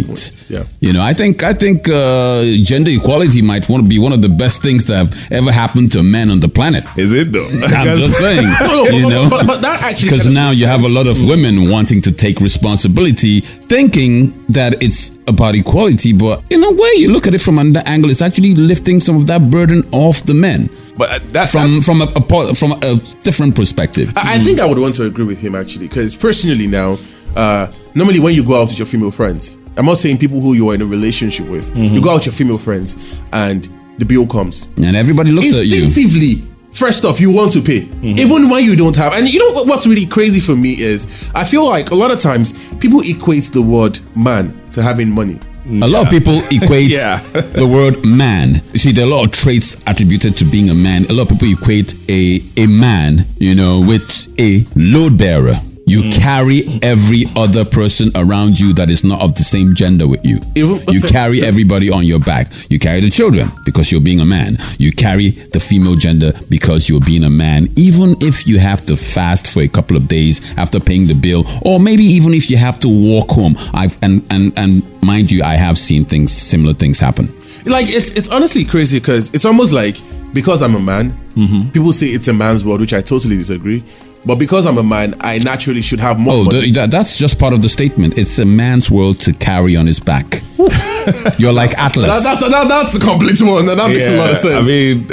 Yeah. 0.48 0.64
You 0.80 0.92
know, 0.92 1.02
I 1.02 1.12
think 1.12 1.42
I 1.42 1.52
think 1.52 1.88
uh, 1.88 2.42
gender 2.62 2.90
equality 2.90 3.42
might 3.42 3.68
want 3.68 3.84
to 3.84 3.88
be 3.88 3.98
one 3.98 4.12
of 4.12 4.22
the 4.22 4.28
best 4.28 4.62
things 4.62 4.86
that 4.86 4.96
have 4.96 5.32
ever 5.32 5.52
happened 5.52 5.92
to 5.92 6.02
men 6.02 6.30
on 6.30 6.40
the 6.40 6.48
planet. 6.48 6.84
Is 6.96 7.12
it 7.12 7.32
though? 7.32 7.46
I'm 7.62 7.98
just 7.98 8.18
saying, 8.18 8.46
you 8.94 9.08
know, 9.10 9.28
but, 9.28 9.46
but 9.46 9.60
that 9.60 9.82
actually 9.82 10.08
because 10.08 10.26
now 10.30 10.50
you 10.50 10.66
have 10.66 10.84
a 10.84 10.88
lot 10.88 11.06
of 11.06 11.22
women 11.22 11.70
wanting 11.70 12.00
to 12.02 12.12
take 12.12 12.40
responsibility, 12.40 13.40
thinking 13.40 14.46
that 14.48 14.82
it's 14.82 15.18
about 15.28 15.54
equality, 15.54 16.12
but 16.12 16.42
in 16.50 16.64
a 16.64 16.70
way, 16.70 16.92
you 16.96 17.12
look 17.12 17.26
at 17.26 17.34
it 17.34 17.40
from 17.40 17.58
another 17.58 17.86
angle, 17.88 18.10
it's 18.10 18.22
actually 18.22 18.54
lifting 18.54 19.00
some 19.00 19.16
of 19.16 19.26
that 19.26 19.50
burden 19.50 19.82
off 19.92 20.22
the 20.22 20.34
men 20.34 20.68
but 20.96 21.10
uh, 21.10 21.18
that's 21.32 21.52
from 21.52 21.80
from 21.82 22.02
a, 22.02 22.06
a 22.16 22.54
from 22.54 22.72
a 22.82 22.96
different 23.22 23.54
perspective. 23.54 24.12
I, 24.16 24.34
I 24.34 24.38
think 24.42 24.58
I 24.60 24.66
would 24.66 24.78
want 24.78 24.94
to 24.96 25.04
agree 25.04 25.24
with 25.24 25.38
him 25.38 25.54
actually, 25.54 25.86
because 25.88 26.16
personally 26.16 26.66
now, 26.66 26.98
uh, 27.36 27.70
normally 27.94 28.18
when 28.20 28.34
you 28.34 28.42
go 28.44 28.54
out 28.60 28.68
with 28.68 28.78
your 28.78 28.86
female 28.86 29.12
friends, 29.12 29.56
I'm 29.76 29.86
not 29.86 29.98
saying 29.98 30.18
people 30.18 30.40
who 30.40 30.54
you 30.54 30.70
are 30.70 30.74
in 30.74 30.82
a 30.82 30.86
relationship 30.86 31.46
with, 31.48 31.66
you 31.76 32.00
go 32.02 32.10
out 32.10 32.16
with 32.16 32.26
your 32.26 32.32
female 32.32 32.58
friends 32.58 33.22
and 33.32 33.68
the 33.98 34.04
bill 34.04 34.26
comes. 34.26 34.66
and 34.76 34.96
everybody 34.96 35.30
looks 35.30 35.54
at 35.54 35.66
you. 35.66 35.84
Instinctively, 35.84 36.42
first 36.72 37.04
off, 37.04 37.20
you 37.20 37.30
want 37.30 37.52
to 37.52 37.60
pay, 37.62 37.86
even 38.02 38.48
when 38.50 38.64
you 38.64 38.74
don't 38.74 38.96
have. 38.96 39.12
And 39.14 39.32
you 39.32 39.38
know 39.38 39.52
what- 39.52 39.68
what's 39.68 39.86
really 39.86 40.06
crazy 40.06 40.40
for 40.40 40.56
me 40.56 40.72
is 40.72 41.30
I 41.32 41.44
feel 41.44 41.64
like 41.64 41.92
a 41.92 41.94
lot 41.94 42.10
of 42.10 42.18
times 42.20 42.54
people 42.80 43.00
equate 43.04 43.44
the 43.52 43.62
word 43.62 44.00
man 44.16 44.52
to 44.72 44.82
having 44.82 45.10
money. 45.14 45.38
A 45.70 45.86
lot 45.86 46.06
of 46.06 46.10
people 46.10 46.40
equate 46.50 46.90
Yeah. 46.98 47.18
the 47.54 47.66
word 47.70 48.04
man. 48.04 48.62
You 48.72 48.78
see, 48.78 48.92
there 48.92 49.04
are 49.04 49.08
a 49.08 49.14
lot 49.14 49.24
of 49.26 49.32
traits 49.32 49.76
attributed 49.86 50.36
to 50.38 50.44
being 50.44 50.70
a 50.70 50.74
man. 50.74 51.04
A 51.10 51.12
lot 51.12 51.30
of 51.30 51.38
people 51.38 51.52
equate 51.52 51.94
a 52.08 52.42
a 52.56 52.66
man, 52.66 53.26
you 53.38 53.54
know, 53.54 53.80
with 53.80 54.28
a 54.40 54.64
load 54.76 55.18
bearer. 55.18 55.60
You 55.88 56.02
mm. 56.02 56.12
carry 56.12 56.78
every 56.82 57.24
other 57.36 57.64
person 57.64 58.10
around 58.14 58.60
you 58.60 58.72
that 58.74 58.90
is 58.90 59.04
not 59.04 59.20
of 59.22 59.34
the 59.34 59.44
same 59.44 59.74
gender 59.74 60.06
with 60.06 60.24
you. 60.24 60.40
Even- 60.54 60.82
You 60.88 61.00
carry 61.00 61.42
everybody 61.42 61.90
on 61.90 62.04
your 62.04 62.18
back. 62.20 62.52
You 62.68 62.78
carry 62.78 63.00
the 63.00 63.10
children 63.10 63.50
because 63.64 63.90
you're 63.90 64.00
being 64.00 64.20
a 64.20 64.24
man. 64.24 64.58
You 64.78 64.92
carry 64.92 65.30
the 65.30 65.60
female 65.60 65.94
gender 65.96 66.32
because 66.48 66.88
you're 66.88 67.00
being 67.00 67.24
a 67.24 67.30
man. 67.30 67.72
Even 67.76 68.16
if 68.20 68.46
you 68.46 68.58
have 68.58 68.84
to 68.86 68.96
fast 68.96 69.46
for 69.52 69.60
a 69.62 69.68
couple 69.68 69.96
of 69.96 70.08
days 70.08 70.40
after 70.56 70.80
paying 70.80 71.06
the 71.06 71.14
bill, 71.14 71.44
or 71.62 71.80
maybe 71.80 72.04
even 72.04 72.34
if 72.34 72.50
you 72.50 72.56
have 72.56 72.78
to 72.80 72.88
walk 72.88 73.30
home. 73.30 73.56
I 73.72 73.90
and 74.02 74.24
and 74.30 74.52
and 74.56 75.02
mind 75.02 75.30
you, 75.30 75.42
I 75.42 75.56
have 75.56 75.78
seen 75.78 76.04
things 76.04 76.32
similar 76.32 76.74
things 76.74 77.00
happen. 77.00 77.26
Like 77.66 77.86
it's 77.88 78.10
it's 78.10 78.28
honestly 78.28 78.64
crazy 78.64 78.98
because 78.98 79.30
it's 79.34 79.44
almost 79.44 79.72
like 79.72 79.96
because 80.32 80.62
I'm 80.62 80.74
a 80.74 80.80
man, 80.80 81.12
mm-hmm. 81.34 81.70
people 81.70 81.92
say 81.92 82.06
it's 82.06 82.28
a 82.28 82.32
man's 82.32 82.64
world, 82.64 82.80
which 82.80 82.92
I 82.92 83.00
totally 83.00 83.36
disagree. 83.36 83.82
But 84.28 84.38
because 84.38 84.66
I'm 84.66 84.76
a 84.76 84.82
man, 84.82 85.14
I 85.22 85.38
naturally 85.38 85.80
should 85.80 86.00
have 86.00 86.18
more 86.20 86.34
Oh, 86.34 86.44
money. 86.44 86.60
th- 86.60 86.74
that, 86.74 86.90
that's 86.90 87.16
just 87.18 87.38
part 87.38 87.54
of 87.54 87.62
the 87.62 87.68
statement. 87.70 88.18
It's 88.18 88.38
a 88.38 88.44
man's 88.44 88.90
world 88.90 89.20
to 89.20 89.32
carry 89.32 89.74
on 89.74 89.86
his 89.86 89.98
back. 89.98 90.42
You're 91.38 91.54
like 91.54 91.72
Atlas. 91.78 92.06
That- 92.08 92.22
that's 92.22 92.40
that, 92.40 92.66
that's 92.68 92.94
a 92.94 93.00
complete 93.00 93.40
one. 93.40 93.64
That, 93.64 93.78
that 93.78 93.88
makes 93.88 94.06
a 94.06 94.16
lot 94.18 94.30
of 94.30 94.36
sense. 94.36 94.54
I 94.54 94.60
mean, 94.62 95.08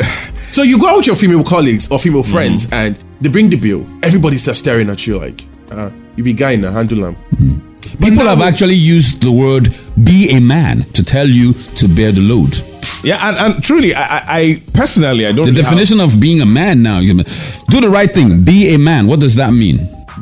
so 0.52 0.64
you 0.64 0.78
go 0.78 0.90
out 0.90 0.98
with 0.98 1.08
your 1.08 1.16
female 1.16 1.46
colleagues 1.46 1.90
or 1.90 1.98
female 1.98 2.24
friends, 2.24 2.68
and 2.74 2.98
they 3.22 3.30
bring 3.30 3.48
the 3.50 3.56
bill. 3.56 3.86
Everybody 4.04 4.36
starts 4.36 4.60
staring 4.60 4.90
at 4.90 5.08
you 5.08 5.18
like, 5.18 5.46
uh, 5.72 5.90
"You 6.18 6.24
be 6.26 6.34
guy 6.34 6.58
now, 6.58 6.72
handle 6.74 7.00
them." 7.00 7.16
People 8.02 8.26
have 8.26 8.42
actually 8.42 8.76
used 8.76 9.22
the 9.22 9.32
word 9.32 9.74
"be 10.04 10.36
a 10.36 10.42
man" 10.42 10.80
to 10.92 11.04
tell 11.04 11.28
you 11.28 11.54
to 11.54 11.88
bear 11.88 12.12
the 12.12 12.20
load. 12.22 12.62
Yeah, 13.06 13.20
and, 13.28 13.38
and 13.38 13.64
truly, 13.64 13.94
I, 13.96 14.24
I, 14.28 14.62
personally, 14.74 15.26
I 15.28 15.32
don't. 15.32 15.46
The 15.46 15.52
definition 15.52 16.00
of 16.00 16.20
being 16.20 16.42
a 16.42 16.46
man 16.46 16.82
now, 16.82 17.00
you 17.00 17.14
do 17.70 17.82
the 17.82 17.90
right 17.90 18.12
thing, 18.12 18.44
be 18.44 18.74
a 18.74 18.78
man. 18.80 19.08
What 19.08 19.20
does 19.20 19.36
that 19.36 19.52
mean? 19.54 19.78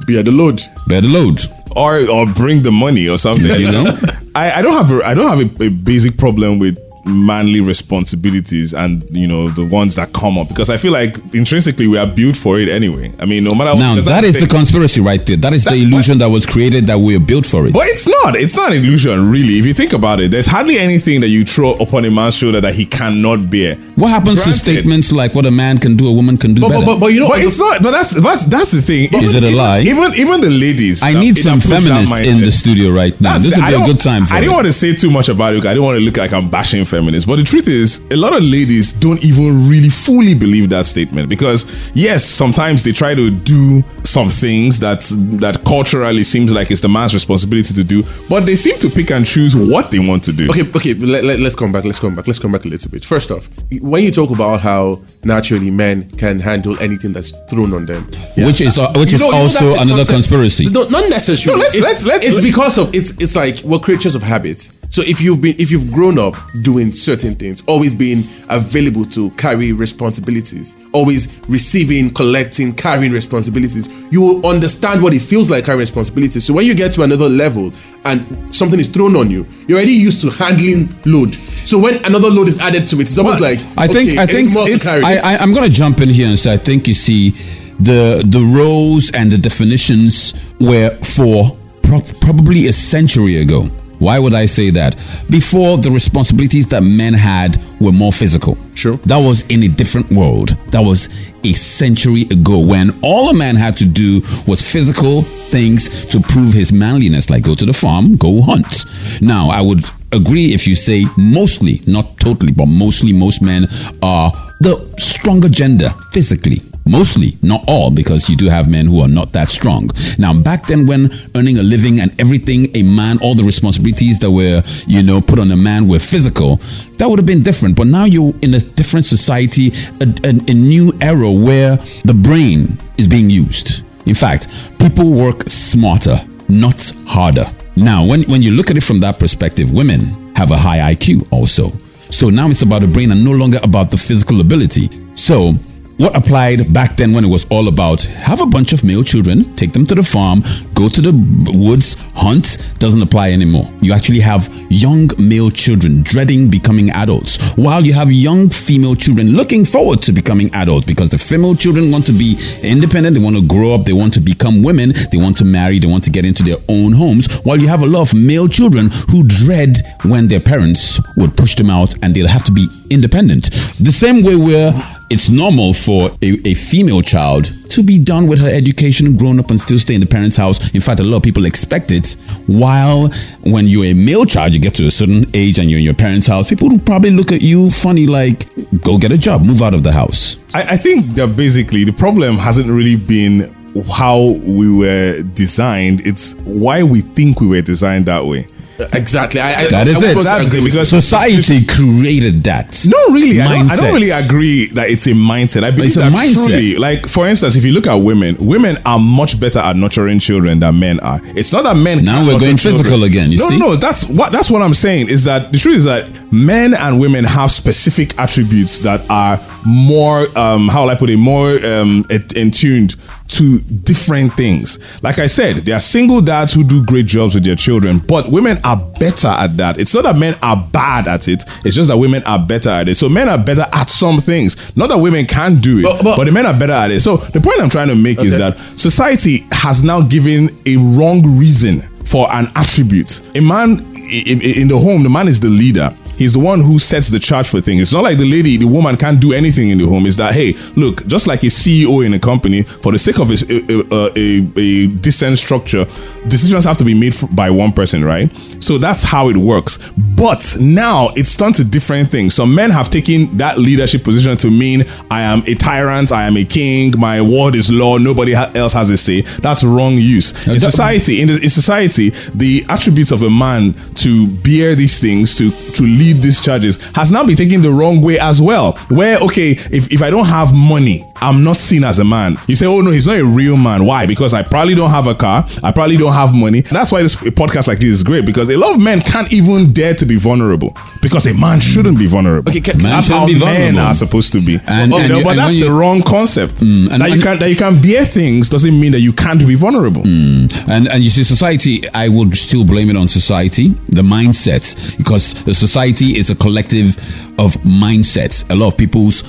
Bear 0.08 0.24
the 0.24 0.32
load. 0.32 0.62
Bear 0.88 1.02
the 1.02 1.08
load. 1.08 1.42
or 1.76 2.08
or 2.10 2.26
bring 2.28 2.62
the 2.64 2.72
money 2.72 3.08
or 3.08 3.18
something. 3.18 3.46
You 3.46 3.72
know? 3.72 3.86
I, 4.36 4.60
I 4.60 4.62
don't 4.62 4.74
have 4.74 4.92
a 4.92 5.06
I 5.06 5.14
don't 5.14 5.28
have 5.28 5.60
a, 5.62 5.64
a 5.66 5.70
basic 5.70 6.18
problem 6.18 6.60
with 6.60 6.78
manly 7.06 7.60
responsibilities 7.60 8.74
and 8.74 9.04
you 9.12 9.28
know 9.28 9.50
the 9.50 9.66
ones 9.66 9.96
that 9.96 10.14
come 10.14 10.38
up 10.38 10.48
because 10.48 10.70
I 10.70 10.78
feel 10.78 10.94
like 10.94 11.18
intrinsically 11.34 11.88
we 11.88 11.98
are 11.98 12.08
built 12.08 12.36
for 12.36 12.60
it 12.60 12.70
anyway. 12.70 13.14
I 13.20 13.26
mean, 13.26 13.44
no 13.44 13.54
matter 13.54 13.78
Now 13.78 13.94
because 13.94 14.06
that 14.06 14.24
that's 14.24 14.40
the 14.40 14.48
conspiracy 14.48 15.02
right 15.02 15.24
there. 15.26 15.38
That 15.38 15.54
is 15.54 15.66
the 15.66 15.74
illusion 15.74 16.18
that 16.20 16.30
was 16.30 16.46
created 16.46 16.88
that 16.88 16.98
we 16.98 17.16
are 17.16 17.20
built 17.20 17.46
for 17.46 17.68
it. 17.68 17.74
But 17.74 17.84
it's 17.88 18.08
not. 18.08 18.36
It's 18.36 18.56
not 18.56 18.72
an 18.72 18.78
illusion, 18.78 19.30
really. 19.30 19.60
If 19.60 19.66
you 19.66 19.74
think 19.74 19.94
about 19.94 20.20
it, 20.20 20.32
there's 20.32 20.48
hardly 20.48 20.78
anything 20.78 21.22
that 21.22 21.30
you 21.30 21.44
throw 21.46 21.74
upon 21.74 22.06
a 22.06 22.12
man's 22.12 22.36
shoulder 22.36 22.62
that 22.62 22.74
he 22.74 22.86
cannot 22.86 23.50
bear. 23.50 23.76
What 23.96 24.10
happens 24.10 24.44
to 24.46 24.54
statements 24.54 25.12
like 25.12 25.36
what 25.36 25.46
a 25.46 25.52
man 25.52 25.78
can 25.78 25.96
do, 25.96 26.08
a 26.08 26.12
woman 26.12 26.36
can 26.38 26.54
do 26.56 26.62
But, 26.62 26.70
better? 26.70 26.86
but, 26.86 26.94
but, 26.96 27.00
but 27.02 27.14
you 27.14 27.20
know, 27.20 27.28
But 27.28 27.42
it's 27.42 27.60
not. 27.60 27.82
But 27.84 27.92
that's 27.92 28.12
that's 28.22 28.46
that's 28.48 28.72
the 28.72 28.82
thing. 28.82 29.10
Is 29.14 29.36
it 29.36 29.44
a 29.44 29.48
even, 29.48 29.58
lie? 29.58 29.80
Even 29.82 30.14
even 30.16 30.42
the 30.42 30.50
ladies. 30.50 31.04
I 31.04 31.14
need 31.14 31.38
some 31.38 31.60
feminists 31.60 32.12
in 32.20 32.40
the 32.42 32.52
studio 32.52 32.92
right 32.92 33.14
now. 33.22 33.34
That's 33.34 33.44
This 33.46 33.56
the- 33.56 33.62
would 33.62 33.68
be 33.70 33.76
a 33.84 33.86
good 33.86 34.00
time 34.00 34.26
for 34.26 34.34
I 34.34 34.38
it. 34.38 34.42
didn't 34.42 34.54
want 34.56 34.66
to 34.66 34.74
say 34.74 34.96
too 34.96 35.12
much 35.12 35.30
about 35.30 35.54
it. 35.54 35.58
'cause 35.62 35.68
I 35.68 35.74
didn't 35.74 35.84
want 35.86 35.98
to 36.00 36.04
look 36.04 36.18
like 36.18 36.34
I'm 36.34 36.50
bashing 36.50 36.84
feminists. 36.86 37.26
But 37.28 37.36
the 37.38 37.44
truth 37.44 37.68
is, 37.68 38.02
a 38.10 38.16
lot 38.16 38.34
of 38.36 38.42
ladies 38.44 38.94
don't 38.94 39.24
even 39.24 39.70
really 39.70 39.90
fully 39.90 40.34
believe 40.34 40.70
that 40.70 40.86
statement 40.88 41.30
because 41.30 41.66
yes, 41.94 42.26
sometimes 42.26 42.84
they 42.84 42.92
try 42.94 43.14
to 43.14 43.30
do 43.30 43.84
some 44.04 44.30
things 44.30 44.80
that 44.82 45.02
that 45.40 45.64
culturally 45.66 46.24
seems 46.24 46.52
like 46.52 46.70
it's 46.72 46.82
the 46.82 46.90
man's 46.90 47.14
responsibility 47.14 47.74
to 47.74 47.84
do, 47.84 48.04
but 48.30 48.46
they 48.46 48.56
seem 48.56 48.78
to 48.80 48.90
pick 48.90 49.12
and 49.12 49.26
choose 49.26 49.56
what 49.56 49.92
they 49.92 50.00
want 50.00 50.24
to 50.26 50.34
do. 50.34 50.50
Okay, 50.50 50.62
okay. 50.76 50.94
Let, 50.94 51.24
let, 51.24 51.40
us 51.40 51.56
come 51.56 51.72
back. 51.72 51.86
Let's 51.86 52.00
come 52.00 52.14
back. 52.14 52.28
Let's 52.28 52.40
come 52.40 52.52
back 52.52 52.66
a 52.66 52.68
little 52.68 52.92
bit. 52.92 53.06
First 53.06 53.32
off, 53.32 53.48
when 53.82 54.04
you 54.04 54.12
talk 54.12 54.30
about 54.30 54.62
how 54.62 55.02
naturally 55.24 55.72
men 55.72 56.10
can 56.12 56.40
handle 56.40 56.78
anything 56.80 57.14
that's 57.14 57.32
thrown 57.50 57.74
on 57.74 57.86
them, 57.86 58.04
Which 58.38 58.62
is 58.62 58.78
uh, 58.78 58.92
which 58.96 59.12
You 59.12 59.16
is 59.16 59.22
know- 59.22 59.28
you 59.28 59.32
know 59.34 59.38
also 59.40 59.66
another 59.76 59.88
concept- 60.06 60.10
conspiracy. 60.12 60.70
No, 60.70 60.84
not 60.90 61.10
necessarily. 61.10 61.60
No, 61.60 61.64
let's- 61.64 61.76
it's, 61.76 61.84
let's- 61.84 62.06
let's- 62.06 62.26
it's 62.26 62.42
because 62.42 62.78
of 62.78 62.94
it's 62.94 63.12
it's 63.22 63.36
like 63.36 63.62
we're 63.64 63.80
creatures 63.80 64.16
of 64.16 64.24
habit. 64.24 64.70
So 64.94 65.02
if 65.04 65.20
you've 65.20 65.42
been 65.42 65.56
if 65.58 65.72
you've 65.72 65.92
grown 65.92 66.20
up 66.20 66.36
doing 66.62 66.94
certain 66.94 67.34
things, 67.34 67.64
always 67.66 67.96
being 67.96 68.26
available 68.52 69.06
to 69.06 69.32
carry 69.32 69.72
responsibilities, 69.72 70.76
always 70.94 71.42
receiving, 71.50 72.14
collecting, 72.14 72.72
carrying 72.74 73.12
responsibilities, 73.12 74.06
you 74.12 74.22
will 74.22 74.46
understand 74.46 75.02
what 75.02 75.16
it 75.16 75.24
feels 75.24 75.50
like 75.50 75.66
carrying 75.66 75.80
responsibilities. 75.80 76.46
So 76.46 76.54
when 76.54 76.68
you 76.68 76.76
get 76.76 76.92
to 76.94 77.02
another 77.02 77.28
level 77.28 77.74
and 78.06 78.54
something 78.54 78.80
is 78.80 78.88
thrown 78.88 79.16
on 79.16 79.32
you, 79.32 79.48
you're 79.68 79.80
already 79.80 79.94
used 79.94 80.22
to 80.22 80.30
handling 80.30 80.88
load. 81.06 81.34
So 81.66 81.80
when 81.80 81.96
another 82.06 82.30
load 82.30 82.48
is 82.48 82.60
added 82.62 82.88
to 82.90 82.98
it, 82.98 83.02
it's 83.02 83.18
almost 83.18 83.42
Well, 83.42 83.50
like 83.50 83.62
I 83.80 83.88
think 83.88 84.12
okay, 84.12 84.20
I 84.22 84.28
think 84.28 84.46
it's 84.50 84.54
more 84.54 84.68
to 84.68 84.74
it's- 84.74 84.84
carry. 84.84 85.04
I, 85.04 85.34
I, 85.34 85.38
I'm 85.38 85.54
going 85.54 85.66
to 85.66 85.76
jump 85.76 86.02
in 86.02 86.10
here 86.10 86.28
and 86.28 86.38
say 86.38 86.54
I 86.54 86.58
think 86.58 86.88
you 86.88 86.94
see 86.94 87.32
the 87.80 88.22
the 88.24 88.42
roles 88.56 89.10
and 89.10 89.32
the 89.32 89.40
definitions 89.40 90.36
were 90.60 90.94
for 91.02 91.46
pro- 91.82 92.02
probably 92.22 92.68
a 92.68 92.74
century 92.74 93.38
ago. 93.38 93.72
Why 94.00 94.20
would 94.20 94.34
I 94.34 94.46
say 94.46 94.70
that? 94.72 94.96
Before 95.30 95.78
the 95.78 95.92
responsibilities 95.92 96.68
that 96.68 96.82
men 96.84 97.14
had 97.14 97.62
were 97.80 97.92
more 97.92 98.12
physical. 98.12 98.58
Sure. 98.76 98.98
That 99.06 99.18
was 99.18 99.44
in 99.48 99.64
a 99.64 99.68
different 99.68 100.12
world. 100.12 100.50
That 100.72 100.82
was 100.82 101.10
a 101.44 101.54
century 101.54 102.24
ago 102.24 102.66
when 102.66 102.92
all 103.02 103.30
a 103.30 103.34
man 103.34 103.56
had 103.56 103.78
to 103.78 103.86
do 103.86 104.22
was 104.48 104.62
physical 104.62 105.22
things 105.22 106.06
to 106.08 106.20
prove 106.20 106.54
his 106.54 106.72
manliness, 106.74 107.30
like 107.30 107.44
go 107.44 107.56
to 107.56 107.66
the 107.66 107.74
farm, 107.74 108.16
go 108.16 108.42
hunt. 108.42 108.86
Now, 109.22 109.50
I 109.50 109.62
would 109.62 109.84
agree 110.12 110.54
if 110.54 110.68
you 110.68 110.76
say 110.76 111.06
mostly, 111.18 111.82
not 111.88 112.18
totally, 112.20 112.52
but 112.52 112.66
mostly 112.66 113.14
most 113.14 113.42
men 113.42 113.68
are 114.02 114.32
the 114.60 114.94
stronger 114.98 115.50
gender 115.50 115.90
physically. 116.12 116.62
Mostly, 116.86 117.38
not 117.42 117.64
all, 117.68 117.92
because 117.92 118.30
you 118.30 118.36
do 118.36 118.50
have 118.50 118.70
men 118.70 118.88
who 118.88 119.00
are 119.02 119.08
not 119.08 119.32
that 119.32 119.48
strong. 119.48 119.90
Now, 120.18 120.34
back 120.34 120.68
then, 120.68 120.86
when 120.86 121.12
earning 121.36 121.58
a 121.58 121.64
living 121.64 122.02
and 122.02 122.20
everything, 122.20 122.76
a 122.76 122.84
man, 122.84 123.20
all 123.22 123.36
the 123.36 123.44
responsibilities 123.44 124.20
that 124.20 124.30
were, 124.30 124.62
you 124.86 125.02
know, 125.02 125.22
put 125.22 125.40
on 125.40 125.50
a 125.52 125.56
man 125.56 125.88
were 125.88 126.00
physical, 126.00 126.58
that 126.98 127.08
would 127.08 127.20
have 127.20 127.26
been 127.26 127.42
different. 127.42 127.78
But 127.78 127.88
now 127.88 128.04
you're 128.04 128.34
in 128.42 128.54
a 128.54 128.60
different 128.60 129.06
society, 129.06 129.72
a, 130.02 130.08
a, 130.26 130.52
a 130.52 130.54
new 130.54 130.92
era 131.02 131.32
where 131.32 131.78
the 132.04 132.14
brain 132.14 132.78
is 132.98 133.08
being 133.08 133.30
used. 133.30 133.84
In 134.06 134.16
fact, 134.16 134.50
people 134.78 135.14
work 135.14 135.48
smarter, 135.48 136.18
not 136.50 136.92
harder. 137.08 137.46
Now, 137.78 138.06
when, 138.06 138.24
when 138.24 138.42
you 138.42 138.52
look 138.52 138.70
at 138.70 138.76
it 138.76 138.84
from 138.84 139.00
that 139.00 139.20
perspective, 139.20 139.72
women 139.72 140.36
have 140.36 140.52
a 140.52 140.58
high 140.58 140.94
IQ 140.94 141.32
also. 141.32 141.72
So 142.10 142.30
now 142.30 142.50
it's 142.50 142.62
about 142.62 142.82
the 142.82 142.88
brain 142.88 143.12
and 143.12 143.24
no 143.24 143.32
longer 143.32 143.60
about 143.64 143.90
the 143.90 143.98
physical 143.98 144.42
ability. 144.42 144.90
So 145.16 145.54
what 145.98 146.16
applied 146.16 146.74
back 146.74 146.96
then 146.98 147.14
when 147.14 147.24
it 147.24 147.30
was 147.30 147.46
all 147.50 147.68
about 147.68 148.04
have 148.04 148.42
a 148.42 148.46
bunch 148.46 148.74
of 148.74 148.84
male 148.84 149.04
children, 149.04 149.56
take 149.56 149.74
them 149.74 149.86
to 149.86 149.96
the 149.96 150.04
farm, 150.04 150.42
go 150.74 150.90
to 150.90 151.02
the 151.02 151.14
woods, 151.54 151.96
hunt, 152.16 152.58
doesn't 152.80 153.02
apply 153.02 153.32
anymore. 153.32 153.70
You 153.82 153.94
actually 153.94 154.20
have 154.22 154.50
young 154.70 155.10
male 155.18 155.52
children 155.52 156.04
dreading 156.04 156.50
becoming 156.50 156.90
adults, 156.90 157.54
while 157.56 157.86
you 157.86 157.94
have 157.94 158.12
young 158.12 158.50
female 158.50 158.96
children 158.96 159.34
looking 159.34 159.66
forward 159.66 160.02
to 160.04 160.14
becoming 160.14 160.54
adults 160.56 160.86
because 160.86 161.10
the 161.10 161.18
female 161.18 161.56
children 161.56 161.92
want 161.92 162.06
to 162.08 162.14
be 162.14 162.38
independent, 162.64 163.16
they 163.16 163.24
want 163.24 163.36
to 163.36 163.48
grow 163.48 163.74
up, 163.74 163.86
they 163.86 163.94
want 163.94 164.14
to 164.14 164.20
become 164.20 164.64
women, 164.64 164.94
they 165.12 165.18
want 165.18 165.38
to 165.38 165.46
marry, 165.46 165.80
they 165.80 165.88
want 165.88 166.04
to 166.04 166.12
get 166.12 166.26
into 166.26 166.44
their 166.44 166.58
own 166.70 166.94
homes, 166.94 167.32
while 167.44 167.58
you 167.58 167.68
have 167.68 167.84
a 167.84 167.86
lot 167.86 168.02
of 168.02 168.18
male 168.18 168.48
children 168.48 168.90
who 169.12 169.24
dread 169.28 169.78
when 170.06 170.28
their 170.28 170.40
parents 170.40 171.00
would 171.18 171.36
push 171.38 171.56
them 171.56 171.70
out 171.70 171.94
and 172.02 172.16
they'll 172.16 172.28
have 172.28 172.44
to 172.44 172.52
be 172.52 172.68
independent. 172.90 173.52
The 173.80 173.92
same 173.92 174.24
way 174.24 174.36
where 174.36 174.72
it's 175.14 175.30
normal 175.30 175.74
for 175.74 176.10
a, 176.24 176.40
a 176.44 176.56
female 176.56 177.04
child 177.04 177.46
to 177.70 177.84
be 177.84 178.04
done 178.04 178.28
with 178.28 178.40
her 178.40 178.50
education, 178.50 179.16
grown 179.16 179.40
up, 179.40 179.52
and 179.52 179.62
still 179.62 179.78
stay 179.78 179.94
in 179.94 180.02
the 180.02 180.08
parents' 180.08 180.36
house. 180.36 180.74
In 180.74 180.82
fact, 180.82 181.00
a 181.00 181.04
lot 181.04 181.18
of 181.18 181.24
people 181.24 181.46
expect 181.46 181.92
it. 181.92 182.18
While 182.48 183.10
when 183.46 183.68
you're 183.68 183.86
a 183.86 183.94
male 183.94 184.26
child, 184.26 184.56
you 184.56 184.60
get 184.60 184.74
to 184.76 184.88
a 184.88 184.92
certain 184.92 185.26
age 185.36 185.60
and 185.60 185.70
you're 185.70 185.78
in 185.78 185.86
your 185.86 185.94
parents' 185.94 186.26
house, 186.26 186.50
people 186.50 186.68
will 186.68 186.80
probably 186.80 187.12
look 187.12 187.32
at 187.32 187.44
you 187.44 187.70
funny, 187.70 188.08
like, 188.08 188.48
go 188.82 188.98
get 188.98 189.12
a 189.12 189.18
job, 189.18 189.46
move 189.46 189.62
out 189.62 189.76
of 189.76 189.84
the 189.84 189.92
house. 189.92 190.38
I, 190.56 190.64
I 190.64 190.78
think 190.78 191.06
that 191.14 191.38
basically 191.38 191.84
the 191.84 191.94
problem 191.94 192.38
hasn't 192.38 192.68
really 192.68 192.96
been 192.96 193.56
how 193.92 194.36
we 194.46 194.72
were 194.76 195.22
designed. 195.36 196.02
It's 196.08 196.34
why 196.46 196.82
we 196.82 197.02
think 197.02 197.40
we 197.40 197.48
were 197.48 197.62
designed 197.62 198.06
that 198.06 198.26
way. 198.26 198.48
Exactly. 198.94 199.40
I, 199.40 199.64
I, 199.64 199.68
That 199.68 199.88
is 199.88 200.04
I 200.04 200.12
it. 200.12 200.16
That's 200.24 200.50
because- 200.50 200.90
Society 200.90 201.66
created 201.66 202.44
that. 202.44 202.86
No, 202.88 203.14
really, 203.14 203.40
I 203.42 203.60
don't, 203.60 203.72
I 203.72 203.76
don't 203.76 203.94
really 203.94 204.10
agree 204.12 204.68
that 204.68 204.90
it's 204.90 205.06
a 205.08 205.12
mindset. 205.12 205.64
I 205.64 205.72
believe 205.72 205.88
It's 205.88 205.98
a 205.98 206.02
that 206.02 206.12
mindset. 206.12 206.48
truly, 206.48 206.76
like 206.78 207.08
for 207.08 207.28
instance, 207.28 207.56
if 207.56 207.64
you 207.66 207.72
look 207.72 207.88
at 207.88 207.96
women, 207.96 208.36
women 208.40 208.78
are 208.86 209.00
much 209.00 209.40
better 209.40 209.60
at 209.60 209.76
nurturing 209.76 210.20
children 210.20 210.60
than 210.60 210.80
men 210.80 211.00
are. 211.02 211.20
It's 211.24 211.52
not 211.54 211.64
that 211.64 211.78
men. 211.78 212.04
Now 212.04 212.22
we're 212.26 212.40
going 212.40 212.58
children. 212.58 212.84
physical 212.84 213.04
again, 213.04 213.32
you 213.32 213.38
no, 213.40 213.50
see? 213.50 213.60
no, 213.60 213.76
that's 213.76 214.06
what 214.06 214.32
that's 214.32 214.50
what 214.52 214.62
I'm 214.62 214.74
saying. 214.74 215.10
Is 215.10 215.24
that 215.26 215.52
the 215.52 215.58
truth 215.58 215.78
is 215.78 215.84
that 215.86 216.32
men 216.32 216.74
and 216.74 217.00
women 217.00 217.24
have 217.26 217.52
specific 217.52 218.18
attributes 218.20 218.80
that 218.80 219.10
are 219.10 219.40
more, 219.66 220.28
um, 220.38 220.68
how 220.68 220.84
will 220.84 220.90
I 220.90 220.96
put 220.96 221.10
it, 221.10 221.18
more 221.18 221.64
um, 221.66 222.06
in 222.36 222.52
tuned 222.52 222.96
to 223.34 223.60
different 223.60 224.34
things. 224.34 224.80
Like 225.04 225.20
I 225.20 225.26
said, 225.28 225.58
there 225.58 225.76
are 225.76 225.80
single 225.80 226.22
dads 226.22 226.54
who 226.54 226.64
do 226.64 226.84
great 226.84 227.06
jobs 227.06 227.34
with 227.36 227.44
their 227.44 227.56
children, 227.56 228.00
but 228.00 228.30
women 228.30 228.58
are 228.64 228.78
better 229.00 229.28
at 229.30 229.58
that. 229.58 229.78
It's 229.80 229.94
not 229.94 230.04
that 230.04 230.16
men 230.16 230.36
are 230.42 230.58
bad 230.72 231.08
at 231.08 231.28
it, 231.28 231.44
it's 231.66 231.76
just 231.76 231.90
that 231.90 231.98
women 231.98 232.24
are 232.26 232.40
better 232.44 232.70
at 232.70 232.88
it. 232.90 232.96
So 232.96 233.10
men 233.10 233.28
are 233.30 233.38
better 233.38 233.66
at 233.74 233.90
some 233.90 234.18
things. 234.20 234.76
Not 234.78 234.90
that 234.90 234.98
women 234.98 235.26
can't 235.26 235.62
do 235.62 235.80
it, 235.80 235.84
But- 235.84 236.04
but, 236.04 236.18
but- 236.18 236.26
the 236.26 236.32
men 236.32 236.46
are 236.46 236.58
better 236.58 236.74
at 236.74 236.92
it. 236.92 237.02
So 237.02 237.18
the 237.18 237.42
point 237.42 237.60
I'm 237.62 237.70
trying 237.70 237.90
to 237.90 237.96
make 237.96 238.22
is 238.24 238.38
that 238.38 238.58
society 238.80 239.46
has 239.52 239.84
now 239.84 240.02
given 240.02 240.50
a 240.66 240.78
wrong 240.78 241.38
reason 241.38 241.82
for 242.06 242.32
an 242.34 242.48
attribute. 242.56 243.22
A 243.36 243.40
man 243.42 243.80
in, 243.96 244.42
in 244.42 244.68
the 244.68 244.78
home, 244.78 245.04
the 245.04 245.10
man 245.10 245.28
is 245.28 245.40
the 245.40 245.50
leader. 245.50 245.90
He's 246.18 246.34
the 246.34 246.40
one 246.40 246.62
who 246.62 246.80
sets 246.80 247.10
the 247.10 247.20
charge 247.20 247.50
for 247.50 247.62
things. 247.62 247.82
It's 247.82 247.94
not 247.94 248.04
like 248.04 248.18
the 248.18 248.30
lady, 248.30 248.58
the 248.58 248.68
woman 248.68 248.98
can't 248.98 249.20
do 249.20 249.34
anything 249.34 249.70
in 249.70 249.78
the 249.78 249.86
home. 249.86 250.06
It's 250.06 250.18
that, 250.18 250.34
hey, 250.34 250.54
look, 250.76 251.06
just 251.08 251.28
like 251.28 251.44
a 251.44 251.48
CEO 251.48 252.06
in 252.06 252.14
a 252.14 252.20
company, 252.20 252.64
for 252.64 252.92
the 252.92 253.00
sake 253.00 253.20
of 253.20 253.32
a, 253.32 253.34
a, 253.34 254.12
a, 254.16 254.42
a 254.60 254.88
decent 254.88 255.38
structure, 255.38 255.86
decisions 256.28 256.66
have 256.66 256.78
to 256.78 256.86
be 256.86 256.94
made 256.94 257.14
by 257.36 257.50
one 257.50 257.72
person, 257.72 258.04
right? 258.04 258.30
So 258.60 258.78
that's 258.78 259.04
how 259.04 259.30
it 259.30 259.38
works. 259.38 259.92
But 259.92 260.58
now 260.60 261.10
it's 261.16 261.36
turned 261.36 261.56
to 261.56 261.64
different 261.64 262.10
things. 262.10 262.34
Some 262.36 262.54
men 262.54 262.70
have 262.72 262.90
taken 262.90 263.38
that 263.38 263.58
leadership 263.58 264.04
position 264.04 264.38
to 264.38 264.52
mean 264.52 264.86
I 265.10 265.22
am 265.22 265.44
a 265.48 265.56
tyrant, 265.56 266.12
I 266.12 266.28
am 266.28 266.38
a 266.38 266.46
king, 266.46 266.94
my 266.98 267.22
word 267.22 267.56
is 267.56 267.72
law, 267.72 267.98
nobody 267.98 268.34
else 268.34 268.74
has 268.74 268.90
a 268.90 268.98
say. 268.98 269.22
That's 269.22 269.64
wrong 269.64 269.98
use. 269.98 270.48
Uh, 270.48 270.54
in 270.54 270.60
society, 270.60 271.22
in, 271.22 271.28
the, 271.28 271.42
in 271.42 271.50
society, 271.50 272.10
the 272.36 272.66
attributes 272.70 273.12
of 273.12 273.24
a 273.24 273.30
man 273.30 273.74
to 273.96 274.28
bear 274.28 274.76
these 274.76 275.00
things, 275.00 275.36
to 275.36 275.52
to 275.74 275.84
lead 275.84 276.03
these 276.12 276.42
charges, 276.42 276.78
has 276.96 277.12
now 277.12 277.24
been 277.26 277.38
taken 277.38 277.62
the 277.62 277.72
wrong 277.72 278.02
way 278.02 278.20
as 278.20 278.42
well. 278.42 278.74
Where 278.90 279.18
okay, 279.20 279.52
if, 279.52 279.92
if 279.92 280.02
I 280.02 280.10
don't 280.10 280.26
have 280.28 280.54
money, 280.54 281.06
I'm 281.22 281.44
not 281.46 281.56
seen 281.56 281.86
as 281.86 282.00
a 282.00 282.04
man. 282.04 282.38
You 282.48 282.56
say, 282.56 282.66
oh 282.66 282.82
no, 282.82 282.92
he's 282.92 283.08
not 283.08 283.18
a 283.18 283.26
real 283.26 283.56
man. 283.56 283.86
Why? 283.86 284.06
Because 284.06 284.34
I 284.34 284.44
probably 284.44 284.76
don't 284.76 284.90
have 284.90 285.08
a 285.08 285.16
car, 285.16 285.48
I 285.64 285.72
probably 285.72 285.96
don't 285.96 286.12
have 286.14 286.34
money. 286.34 286.62
That's 286.62 286.92
why 286.92 287.02
this 287.02 287.16
podcast 287.16 287.68
like 287.68 287.80
this 287.80 287.90
is 287.94 288.04
great 288.04 288.26
because 288.26 288.50
a 288.50 288.58
lot 288.58 288.76
of 288.76 288.82
men 288.82 289.00
can't 289.02 289.32
even 289.32 289.72
dare 289.72 289.94
to 289.96 290.06
be 290.06 290.18
vulnerable 290.18 290.76
because 291.02 291.26
a 291.28 291.34
man 291.34 291.60
shouldn't 291.62 291.98
be 291.98 292.08
vulnerable. 292.08 292.50
Okay, 292.52 292.60
can- 292.60 292.82
Man 292.82 292.92
that's 292.92 293.08
how 293.08 293.26
be 293.26 293.34
men 293.36 293.40
vulnerable. 293.76 293.80
are 293.80 293.94
supposed 293.94 294.34
to 294.34 294.42
be. 294.42 294.60
And- 294.68 294.92
you 294.92 294.98
and 295.00 295.10
know, 295.10 295.18
you- 295.20 295.24
but 295.24 295.30
and 295.32 295.40
that's 295.40 295.54
you- 295.56 295.66
the 295.66 295.72
wrong 295.72 296.02
concept. 296.02 296.56
Mm, 296.58 296.92
and- 296.92 297.02
that 297.02 297.08
you 297.10 297.14
and- 297.16 297.24
can 297.24 297.40
that 297.40 297.50
you 297.50 297.56
can 297.56 297.82
bear 297.82 298.04
things 298.04 298.50
doesn't 298.50 298.78
mean 298.78 298.92
that 298.92 299.00
you 299.02 299.14
can't 299.14 299.46
be 299.48 299.56
vulnerable. 299.56 300.02
Mm, 300.04 300.68
and 300.68 300.88
and 300.90 301.04
you 301.04 301.10
see, 301.10 301.24
society, 301.24 301.84
I 301.94 302.10
would 302.10 302.36
still 302.38 302.66
blame 302.66 302.90
it 302.90 302.98
on 302.98 303.08
society, 303.08 303.70
the 303.88 304.02
mindset, 304.02 304.98
because 304.98 305.36
the 305.44 305.54
society 305.54 305.93
society 305.94 306.18
is 306.18 306.30
a 306.30 306.36
collective 306.36 306.98
of 307.40 307.54
mindsets. 307.64 308.50
A 308.52 308.56
lot 308.56 308.70
of 308.70 308.78
people's 308.78 309.24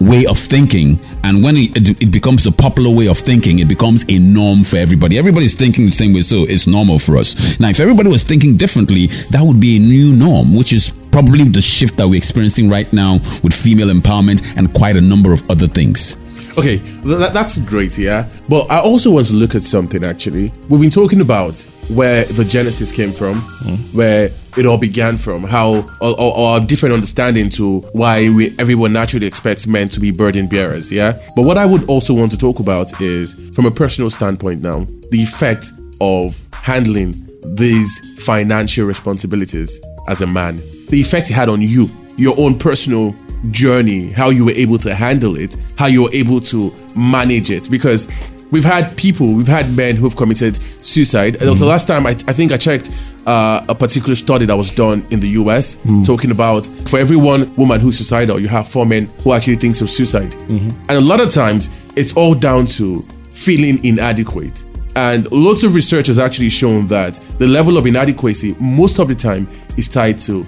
way 0.00 0.24
of 0.24 0.38
thinking 0.38 0.98
and 1.24 1.44
when 1.44 1.56
it, 1.58 2.02
it, 2.02 2.10
becomes 2.10 2.42
the 2.42 2.50
popular 2.50 2.90
way 2.90 3.06
of 3.06 3.18
thinking 3.18 3.58
it 3.58 3.68
becomes 3.68 4.02
a 4.08 4.18
norm 4.18 4.64
for 4.64 4.78
everybody 4.78 5.18
everybody's 5.18 5.54
thinking 5.54 5.84
the 5.84 5.92
same 5.92 6.14
way 6.14 6.22
so 6.22 6.46
it's 6.48 6.66
normal 6.66 6.98
for 6.98 7.18
us 7.18 7.60
now 7.60 7.68
if 7.68 7.78
everybody 7.80 8.08
was 8.08 8.24
thinking 8.24 8.56
differently 8.56 9.08
that 9.28 9.42
would 9.42 9.60
be 9.60 9.76
a 9.76 9.78
new 9.78 10.16
norm 10.16 10.56
which 10.56 10.72
is 10.72 10.88
probably 11.12 11.44
the 11.44 11.60
shift 11.60 11.98
that 11.98 12.08
we're 12.08 12.16
experiencing 12.16 12.70
right 12.70 12.90
now 12.94 13.18
with 13.44 13.52
female 13.52 13.88
empowerment 13.88 14.40
and 14.56 14.72
quite 14.72 14.96
a 14.96 15.00
number 15.02 15.34
of 15.34 15.42
other 15.50 15.68
things 15.68 16.16
Okay, 16.58 16.76
that's 17.04 17.58
great, 17.58 17.96
yeah. 17.96 18.28
But 18.48 18.70
I 18.70 18.80
also 18.80 19.12
want 19.12 19.28
to 19.28 19.34
look 19.34 19.54
at 19.54 19.62
something 19.62 20.04
actually. 20.04 20.50
We've 20.68 20.80
been 20.80 20.90
talking 20.90 21.20
about 21.20 21.64
where 21.90 22.24
the 22.24 22.44
genesis 22.44 22.92
came 22.92 23.12
from, 23.12 23.40
mm. 23.62 23.94
where 23.94 24.30
it 24.56 24.66
all 24.66 24.78
began 24.78 25.16
from, 25.16 25.42
how 25.42 25.86
or, 26.00 26.14
or 26.20 26.60
different 26.60 26.94
understanding 26.94 27.48
to 27.50 27.80
why 27.92 28.28
we, 28.30 28.54
everyone 28.58 28.92
naturally 28.92 29.26
expects 29.26 29.66
men 29.66 29.88
to 29.88 30.00
be 30.00 30.10
burden 30.10 30.48
bearers, 30.48 30.90
yeah. 30.90 31.12
But 31.36 31.42
what 31.42 31.58
I 31.58 31.66
would 31.66 31.88
also 31.88 32.14
want 32.14 32.30
to 32.32 32.38
talk 32.38 32.60
about 32.60 33.00
is, 33.00 33.34
from 33.54 33.66
a 33.66 33.70
personal 33.70 34.10
standpoint 34.10 34.62
now, 34.62 34.86
the 35.10 35.22
effect 35.22 35.72
of 36.00 36.40
handling 36.52 37.14
these 37.54 38.00
financial 38.24 38.86
responsibilities 38.86 39.80
as 40.08 40.22
a 40.22 40.26
man, 40.26 40.56
the 40.88 41.00
effect 41.00 41.30
it 41.30 41.34
had 41.34 41.48
on 41.48 41.60
you, 41.60 41.90
your 42.16 42.34
own 42.38 42.58
personal 42.58 43.14
journey, 43.50 44.10
how 44.10 44.28
you 44.30 44.44
were 44.44 44.52
able 44.52 44.78
to 44.78 44.94
handle 44.94 45.36
it, 45.36 45.56
how 45.78 45.86
you 45.86 46.02
were 46.02 46.12
able 46.12 46.40
to 46.40 46.72
manage 46.96 47.50
it. 47.50 47.70
Because 47.70 48.08
we've 48.50 48.64
had 48.64 48.96
people, 48.96 49.34
we've 49.34 49.48
had 49.48 49.74
men 49.74 49.96
who've 49.96 50.16
committed 50.16 50.56
suicide. 50.84 51.36
And 51.36 51.48
also, 51.48 51.64
mm. 51.64 51.68
last 51.68 51.86
time 51.88 52.06
I, 52.06 52.10
I 52.10 52.32
think 52.32 52.52
I 52.52 52.56
checked 52.56 52.90
uh, 53.26 53.64
a 53.68 53.74
particular 53.74 54.14
study 54.14 54.46
that 54.46 54.56
was 54.56 54.70
done 54.70 55.06
in 55.10 55.20
the 55.20 55.28
US 55.28 55.76
mm. 55.76 56.04
talking 56.04 56.30
about 56.30 56.66
for 56.88 56.98
every 56.98 57.16
one 57.16 57.54
woman 57.56 57.80
who's 57.80 57.98
suicidal, 57.98 58.40
you 58.40 58.48
have 58.48 58.68
four 58.68 58.86
men 58.86 59.06
who 59.22 59.32
actually 59.32 59.56
thinks 59.56 59.80
of 59.80 59.90
suicide. 59.90 60.32
Mm-hmm. 60.32 60.70
And 60.88 60.90
a 60.90 61.00
lot 61.00 61.20
of 61.20 61.32
times, 61.32 61.70
it's 61.96 62.16
all 62.16 62.34
down 62.34 62.66
to 62.66 63.02
feeling 63.30 63.84
inadequate. 63.84 64.66
And 64.96 65.30
lots 65.30 65.62
of 65.62 65.74
research 65.74 66.08
has 66.08 66.18
actually 66.18 66.50
shown 66.50 66.86
that 66.88 67.14
the 67.38 67.46
level 67.46 67.78
of 67.78 67.86
inadequacy 67.86 68.56
most 68.58 68.98
of 68.98 69.08
the 69.08 69.14
time 69.14 69.46
is 69.78 69.88
tied 69.88 70.18
to 70.20 70.44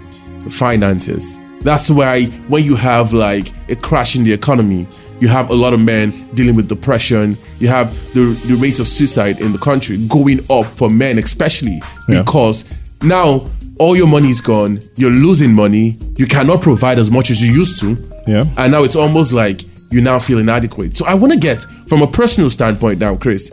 finances. 0.50 1.40
That's 1.60 1.90
why 1.90 2.24
when 2.48 2.64
you 2.64 2.74
have 2.74 3.12
like 3.12 3.52
a 3.70 3.76
crash 3.76 4.16
in 4.16 4.24
the 4.24 4.32
economy, 4.32 4.86
you 5.22 5.28
have 5.28 5.50
a 5.50 5.54
lot 5.54 5.72
of 5.72 5.78
men 5.80 6.10
dealing 6.34 6.56
with 6.56 6.68
depression. 6.68 7.36
You 7.60 7.68
have 7.68 7.88
the, 8.12 8.24
the 8.48 8.56
rate 8.56 8.80
of 8.80 8.88
suicide 8.88 9.40
in 9.40 9.52
the 9.52 9.58
country 9.58 9.96
going 10.08 10.40
up 10.50 10.66
for 10.76 10.90
men, 10.90 11.16
especially 11.18 11.80
Yeah. 12.08 12.22
because 12.22 12.64
now 13.02 13.48
all 13.78 13.96
your 13.96 14.08
money 14.08 14.28
is 14.30 14.40
gone. 14.40 14.80
You're 14.96 15.12
losing 15.12 15.54
money. 15.54 15.96
You 16.16 16.26
cannot 16.26 16.60
provide 16.60 16.98
as 16.98 17.08
much 17.10 17.30
as 17.30 17.40
you 17.40 17.52
used 17.54 17.80
to. 17.80 17.96
Yeah. 18.26 18.42
And 18.58 18.72
now 18.72 18.82
it's 18.82 18.96
almost 18.96 19.32
like 19.32 19.60
you 19.92 20.00
now 20.00 20.18
feel 20.18 20.38
inadequate. 20.38 20.96
So 20.96 21.04
I 21.06 21.14
want 21.14 21.32
to 21.32 21.38
get 21.38 21.62
from 21.88 22.02
a 22.02 22.06
personal 22.06 22.50
standpoint 22.50 22.98
now, 22.98 23.16
Chris, 23.16 23.52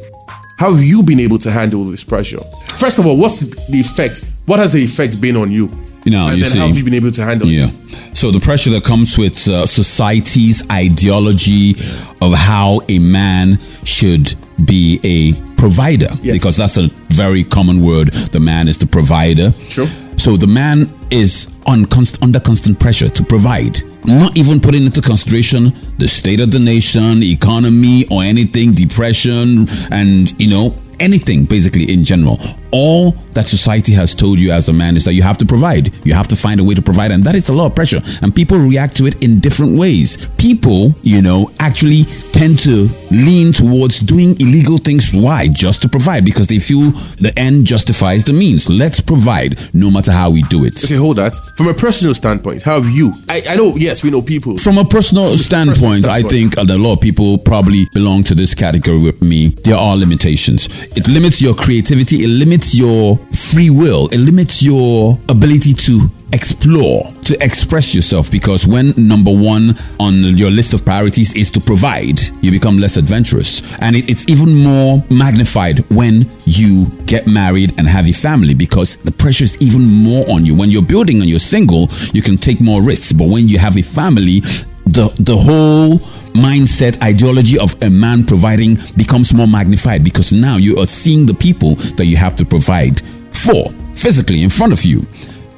how 0.57 0.73
have 0.73 0.83
you 0.83 1.03
been 1.03 1.19
able 1.19 1.37
to 1.39 1.51
handle 1.51 1.83
this 1.85 2.03
pressure? 2.03 2.39
First 2.77 2.97
of 2.99 3.05
all, 3.05 3.15
what's 3.17 3.39
the 3.41 3.79
effect? 3.79 4.21
What 4.47 4.57
has 4.59 4.73
the 4.73 4.83
effect 4.83 5.21
been 5.21 5.37
on 5.37 5.51
you? 5.51 5.69
You 6.09 6.15
know, 6.17 6.27
and 6.27 6.37
you 6.37 6.43
then 6.43 6.51
see- 6.53 6.59
how 6.59 6.67
have 6.67 6.75
you 6.77 6.83
been 6.83 6.95
able 6.95 7.11
to 7.11 7.23
handle 7.23 7.47
Yeah. 7.47 7.65
it? 7.67 8.17
So 8.17 8.31
the 8.31 8.39
pressure 8.39 8.71
that 8.71 8.83
comes 8.83 9.15
with 9.15 9.47
uh, 9.47 9.67
society's 9.67 10.63
ideology 10.71 11.75
of 12.19 12.33
how 12.33 12.81
a 12.89 12.97
man 12.97 13.59
should 13.83 14.33
be 14.65 14.99
a 15.03 15.33
provider, 15.55 16.07
Yes. 16.23 16.33
because 16.33 16.57
that's 16.57 16.77
a 16.77 16.89
very 17.09 17.43
common 17.43 17.81
word. 17.83 18.11
The 18.31 18.39
man 18.39 18.67
is 18.67 18.77
the 18.79 18.87
provider. 18.87 19.53
True. 19.69 19.87
So 20.17 20.35
the 20.35 20.47
man 20.47 20.89
is 21.11 21.47
on 21.67 21.85
const- 21.85 22.17
under 22.23 22.39
constant 22.39 22.79
pressure 22.79 23.09
to 23.09 23.23
provide, 23.23 23.81
not 24.05 24.35
even 24.35 24.59
putting 24.59 24.83
into 24.85 25.01
consideration 25.01 25.71
the 25.99 26.07
state 26.07 26.39
of 26.39 26.49
the 26.49 26.59
nation, 26.59 27.21
economy, 27.21 28.05
or 28.09 28.23
anything, 28.23 28.73
depression, 28.73 29.69
and 29.91 30.33
you 30.39 30.49
know 30.49 30.73
anything 30.99 31.45
basically 31.45 31.85
in 31.93 32.03
general. 32.03 32.39
All 32.71 33.11
that 33.33 33.47
society 33.47 33.93
has 33.93 34.13
told 34.13 34.39
you 34.39 34.51
as 34.51 34.69
a 34.69 34.73
man 34.73 34.95
is 34.95 35.05
that 35.05 35.13
you 35.13 35.21
have 35.23 35.37
to 35.37 35.45
provide. 35.45 35.93
You 36.05 36.13
have 36.13 36.27
to 36.27 36.35
find 36.35 36.59
a 36.59 36.63
way 36.63 36.75
to 36.75 36.81
provide, 36.81 37.11
and 37.11 37.23
that 37.23 37.35
is 37.35 37.49
a 37.49 37.53
lot 37.53 37.67
of 37.67 37.75
pressure. 37.75 38.01
And 38.21 38.35
people 38.35 38.57
react 38.57 38.97
to 38.97 39.05
it 39.05 39.23
in 39.23 39.39
different 39.39 39.79
ways. 39.79 40.29
People, 40.37 40.93
you 41.03 41.21
know, 41.21 41.51
actually 41.59 42.03
tend 42.31 42.59
to 42.59 42.89
lean 43.11 43.53
towards 43.53 43.99
doing 43.99 44.39
illegal 44.39 44.77
things. 44.77 45.13
Why? 45.13 45.47
Just 45.47 45.81
to 45.83 45.89
provide, 45.89 46.25
because 46.25 46.47
they 46.47 46.59
feel 46.59 46.91
the 47.19 47.33
end 47.37 47.65
justifies 47.65 48.25
the 48.25 48.33
means. 48.33 48.69
Let's 48.69 49.01
provide, 49.01 49.57
no 49.73 49.89
matter 49.89 50.11
how 50.11 50.29
we 50.29 50.43
do 50.43 50.65
it. 50.65 50.83
Okay, 50.83 50.95
hold 50.95 51.17
that. 51.17 51.35
From 51.55 51.67
a 51.67 51.73
personal 51.73 52.13
standpoint, 52.13 52.63
how 52.63 52.81
have 52.81 52.91
you? 52.91 53.13
I, 53.29 53.41
I 53.49 53.55
know, 53.55 53.75
yes, 53.77 54.03
we 54.03 54.11
know 54.11 54.21
people. 54.21 54.57
From 54.57 54.77
a 54.77 54.85
personal 54.85 55.37
standpoint, 55.37 56.07
I 56.07 56.19
standpoint. 56.19 56.55
think 56.55 56.57
uh, 56.57 56.65
a 56.73 56.77
lot 56.77 56.93
of 56.93 57.01
people 57.01 57.37
probably 57.37 57.85
belong 57.93 58.23
to 58.23 58.35
this 58.35 58.53
category 58.53 59.01
with 59.01 59.21
me. 59.21 59.49
There 59.63 59.77
are 59.77 59.95
limitations. 59.95 60.67
It 60.95 61.07
limits 61.07 61.41
your 61.41 61.55
creativity, 61.55 62.23
it 62.23 62.27
limits 62.27 62.58
your 62.73 63.17
free 63.33 63.69
will, 63.69 64.07
it 64.11 64.19
limits 64.19 64.61
your 64.61 65.17
ability 65.27 65.73
to 65.73 66.09
explore, 66.31 67.11
to 67.23 67.35
express 67.43 67.95
yourself. 67.95 68.29
Because 68.29 68.67
when 68.67 68.93
number 68.97 69.31
one 69.31 69.75
on 69.99 70.37
your 70.37 70.51
list 70.51 70.73
of 70.73 70.85
priorities 70.85 71.33
is 71.33 71.49
to 71.51 71.59
provide, 71.59 72.21
you 72.41 72.51
become 72.51 72.77
less 72.77 72.97
adventurous. 72.97 73.61
And 73.79 73.95
it- 73.95 74.09
it's 74.09 74.25
even 74.27 74.55
more 74.55 75.03
magnified 75.09 75.83
when 75.89 76.27
you 76.45 76.91
get 77.05 77.25
married 77.27 77.73
and 77.77 77.87
have 77.87 78.07
a 78.07 78.13
family 78.13 78.53
because 78.53 78.97
the 79.03 79.11
pressure 79.11 79.43
is 79.43 79.57
even 79.59 79.85
more 79.85 80.29
on 80.29 80.45
you. 80.45 80.53
When 80.53 80.69
you're 80.69 80.81
building 80.81 81.21
and 81.21 81.29
you're 81.29 81.39
single, 81.39 81.89
you 82.13 82.21
can 82.21 82.37
take 82.37 82.61
more 82.61 82.81
risks. 82.83 83.11
But 83.13 83.29
when 83.29 83.47
you 83.47 83.57
have 83.57 83.77
a 83.77 83.81
family, 83.83 84.43
the 84.85 85.09
the 85.19 85.37
whole 85.37 86.01
mindset 86.33 87.01
ideology 87.03 87.57
of 87.59 87.75
a 87.81 87.89
man 87.89 88.23
providing 88.25 88.77
becomes 88.97 89.33
more 89.33 89.47
magnified 89.47 90.03
because 90.03 90.31
now 90.31 90.57
you 90.57 90.77
are 90.77 90.87
seeing 90.87 91.25
the 91.25 91.33
people 91.33 91.75
that 91.97 92.05
you 92.05 92.17
have 92.17 92.35
to 92.35 92.45
provide 92.45 93.01
for 93.33 93.71
physically 93.93 94.43
in 94.43 94.49
front 94.49 94.73
of 94.73 94.83
you. 94.83 95.05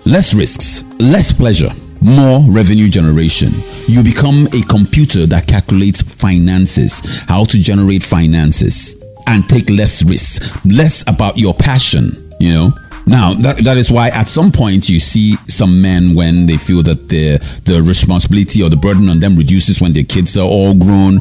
Less 0.06 0.34
risks 0.34 0.84
less 1.00 1.32
pleasure 1.32 1.70
more 2.04 2.42
revenue 2.48 2.90
generation. 2.90 3.52
You 3.88 4.04
become 4.04 4.48
a 4.54 4.62
computer 4.64 5.28
that 5.28 5.48
calculates 5.48 6.02
finances 6.02 7.02
how 7.28 7.44
to 7.46 7.60
generate 7.62 8.02
finances 8.04 8.96
and 9.28 9.48
take 9.48 9.70
less 9.70 10.04
risks 10.04 10.66
less 10.66 11.04
about 11.08 11.38
your 11.38 11.54
passion 11.54 12.12
you 12.40 12.54
know 12.54 12.74
now 13.06 13.34
that, 13.34 13.64
that 13.64 13.78
is 13.78 13.92
why 13.92 14.10
at 14.10 14.28
some 14.28 14.52
point 14.52 14.90
you 14.90 15.00
see 15.00 15.36
some 15.48 15.82
men 15.82 16.14
when 16.16 16.46
they 16.46 16.58
feel 16.58 16.84
that 16.84 17.10
the 17.10 17.38
the 17.66 17.82
responsibility 17.82 18.62
or 18.62 18.70
the 18.70 18.78
burden 18.78 19.10
on 19.10 19.20
them 19.20 19.36
reduces 19.36 19.82
when 19.82 19.94
their 19.94 20.04
kids 20.04 20.38
are 20.38 20.48
all 20.48 20.76
grown, 20.76 21.20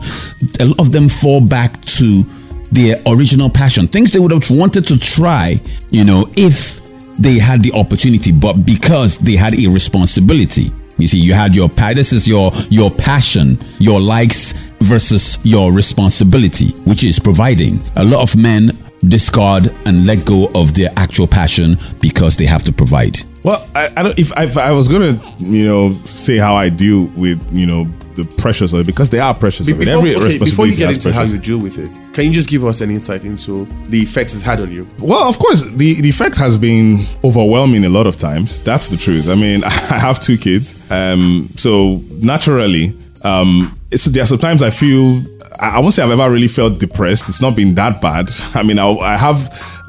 a 0.61 0.67
lot 0.67 0.79
of 0.79 0.93
them 0.93 1.09
fall 1.09 1.41
back 1.41 1.81
to 1.83 2.25
their 2.73 3.03
original 3.07 3.51
passion, 3.51 3.87
things 3.87 4.13
they 4.13 4.21
would 4.21 4.31
have 4.31 4.49
wanted 4.51 4.87
to 4.87 4.99
try, 4.99 5.61
you 5.91 6.05
know, 6.05 6.27
if 6.37 6.81
they 7.19 7.39
had 7.39 7.63
the 7.63 7.73
opportunity, 7.73 8.33
but 8.33 8.55
because 8.65 9.19
they 9.19 9.37
had 9.37 9.55
a 9.59 9.69
responsibility. 9.69 10.71
You 10.97 11.09
see, 11.09 11.19
you 11.19 11.33
had 11.33 11.55
your 11.57 11.69
this 11.69 12.13
is 12.13 12.29
your 12.29 12.53
your 12.69 12.91
passion, 12.91 13.59
your 13.79 14.01
likes 14.01 14.53
versus 14.81 15.39
your 15.43 15.73
responsibility, 15.73 16.71
which 16.85 17.05
is 17.05 17.19
providing. 17.19 17.81
A 17.97 18.05
lot 18.05 18.23
of 18.23 18.37
men 18.37 18.71
discard 19.09 19.69
and 19.87 20.07
let 20.07 20.25
go 20.27 20.49
of 20.55 20.75
their 20.75 20.91
actual 20.97 21.27
passion 21.27 21.79
because 22.01 22.37
they 22.37 22.47
have 22.47 22.63
to 22.65 22.73
provide. 22.73 23.19
Well, 23.43 23.67
I, 23.75 23.89
I 23.97 24.03
don't. 24.03 24.19
If, 24.19 24.33
if 24.37 24.57
I 24.59 24.71
was 24.73 24.89
gonna, 24.89 25.19
you 25.39 25.65
know, 25.67 25.91
say 25.91 26.37
how 26.37 26.55
I 26.55 26.69
deal 26.69 27.07
with, 27.17 27.41
you 27.57 27.67
know, 27.67 27.85
the 28.15 28.25
pressures 28.37 28.73
of 28.75 28.81
it, 28.81 28.87
because 28.87 29.09
they 29.11 29.21
are 29.21 29.33
pressures 29.35 29.67
Be- 29.67 29.73
of 29.73 29.81
it. 29.81 29.85
Before, 29.87 29.99
Every 29.99 30.17
okay, 30.17 30.39
before 30.39 30.67
you 30.67 30.73
responsibility 30.73 30.77
get 30.77 30.87
has 30.89 31.07
into 31.07 31.13
how 31.13 31.25
you 31.25 31.39
deal 31.39 31.59
with 31.59 31.79
it, 31.79 31.99
can 32.13 32.25
you 32.27 32.33
just 32.33 32.49
give 32.49 32.65
us 32.65 32.81
an 32.81 32.91
insight 32.91 33.25
into 33.25 33.65
the 33.89 34.01
effects 34.01 34.35
it's 34.35 34.43
had 34.43 34.61
on 34.61 34.71
you? 34.71 34.87
Well, 34.99 35.29
of 35.29 35.39
course, 35.39 35.63
the, 35.63 36.01
the 36.01 36.09
effect 36.09 36.37
has 36.37 36.59
been 36.59 37.07
overwhelming 37.25 37.85
a 37.85 37.89
lot 37.89 38.07
of 38.07 38.17
times. 38.17 38.63
That's 38.63 38.89
the 38.89 38.97
truth. 38.97 39.29
I 39.29 39.35
mean, 39.35 39.65
I 39.91 39.99
have 39.99 40.21
two 40.21 40.37
kids. 40.37 40.77
Um, 40.91 41.49
so 41.57 42.03
naturally, 42.19 42.97
um, 43.23 43.75
it's, 43.91 44.05
there 44.07 44.23
are 44.23 44.27
sometimes 44.27 44.63
I 44.63 44.71
feel, 44.71 45.23
I 45.61 45.79
won't 45.81 45.93
say 45.95 46.03
I've 46.03 46.11
ever 46.11 46.31
really 46.31 46.49
felt 46.49 46.79
depressed. 46.79 47.29
It's 47.29 47.43
not 47.43 47.55
been 47.55 47.75
that 47.75 48.01
bad. 48.01 48.29
I 48.55 48.63
mean, 48.63 48.79
I, 48.79 48.89
I 48.89 49.17
have 49.17 49.39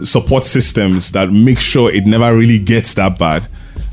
support 0.04 0.44
systems 0.44 1.12
that 1.14 1.32
make 1.32 1.60
sure 1.60 1.92
it 1.92 2.06
never 2.06 2.36
really 2.36 2.60
gets 2.60 2.94
that 2.96 3.18
bad. 3.18 3.48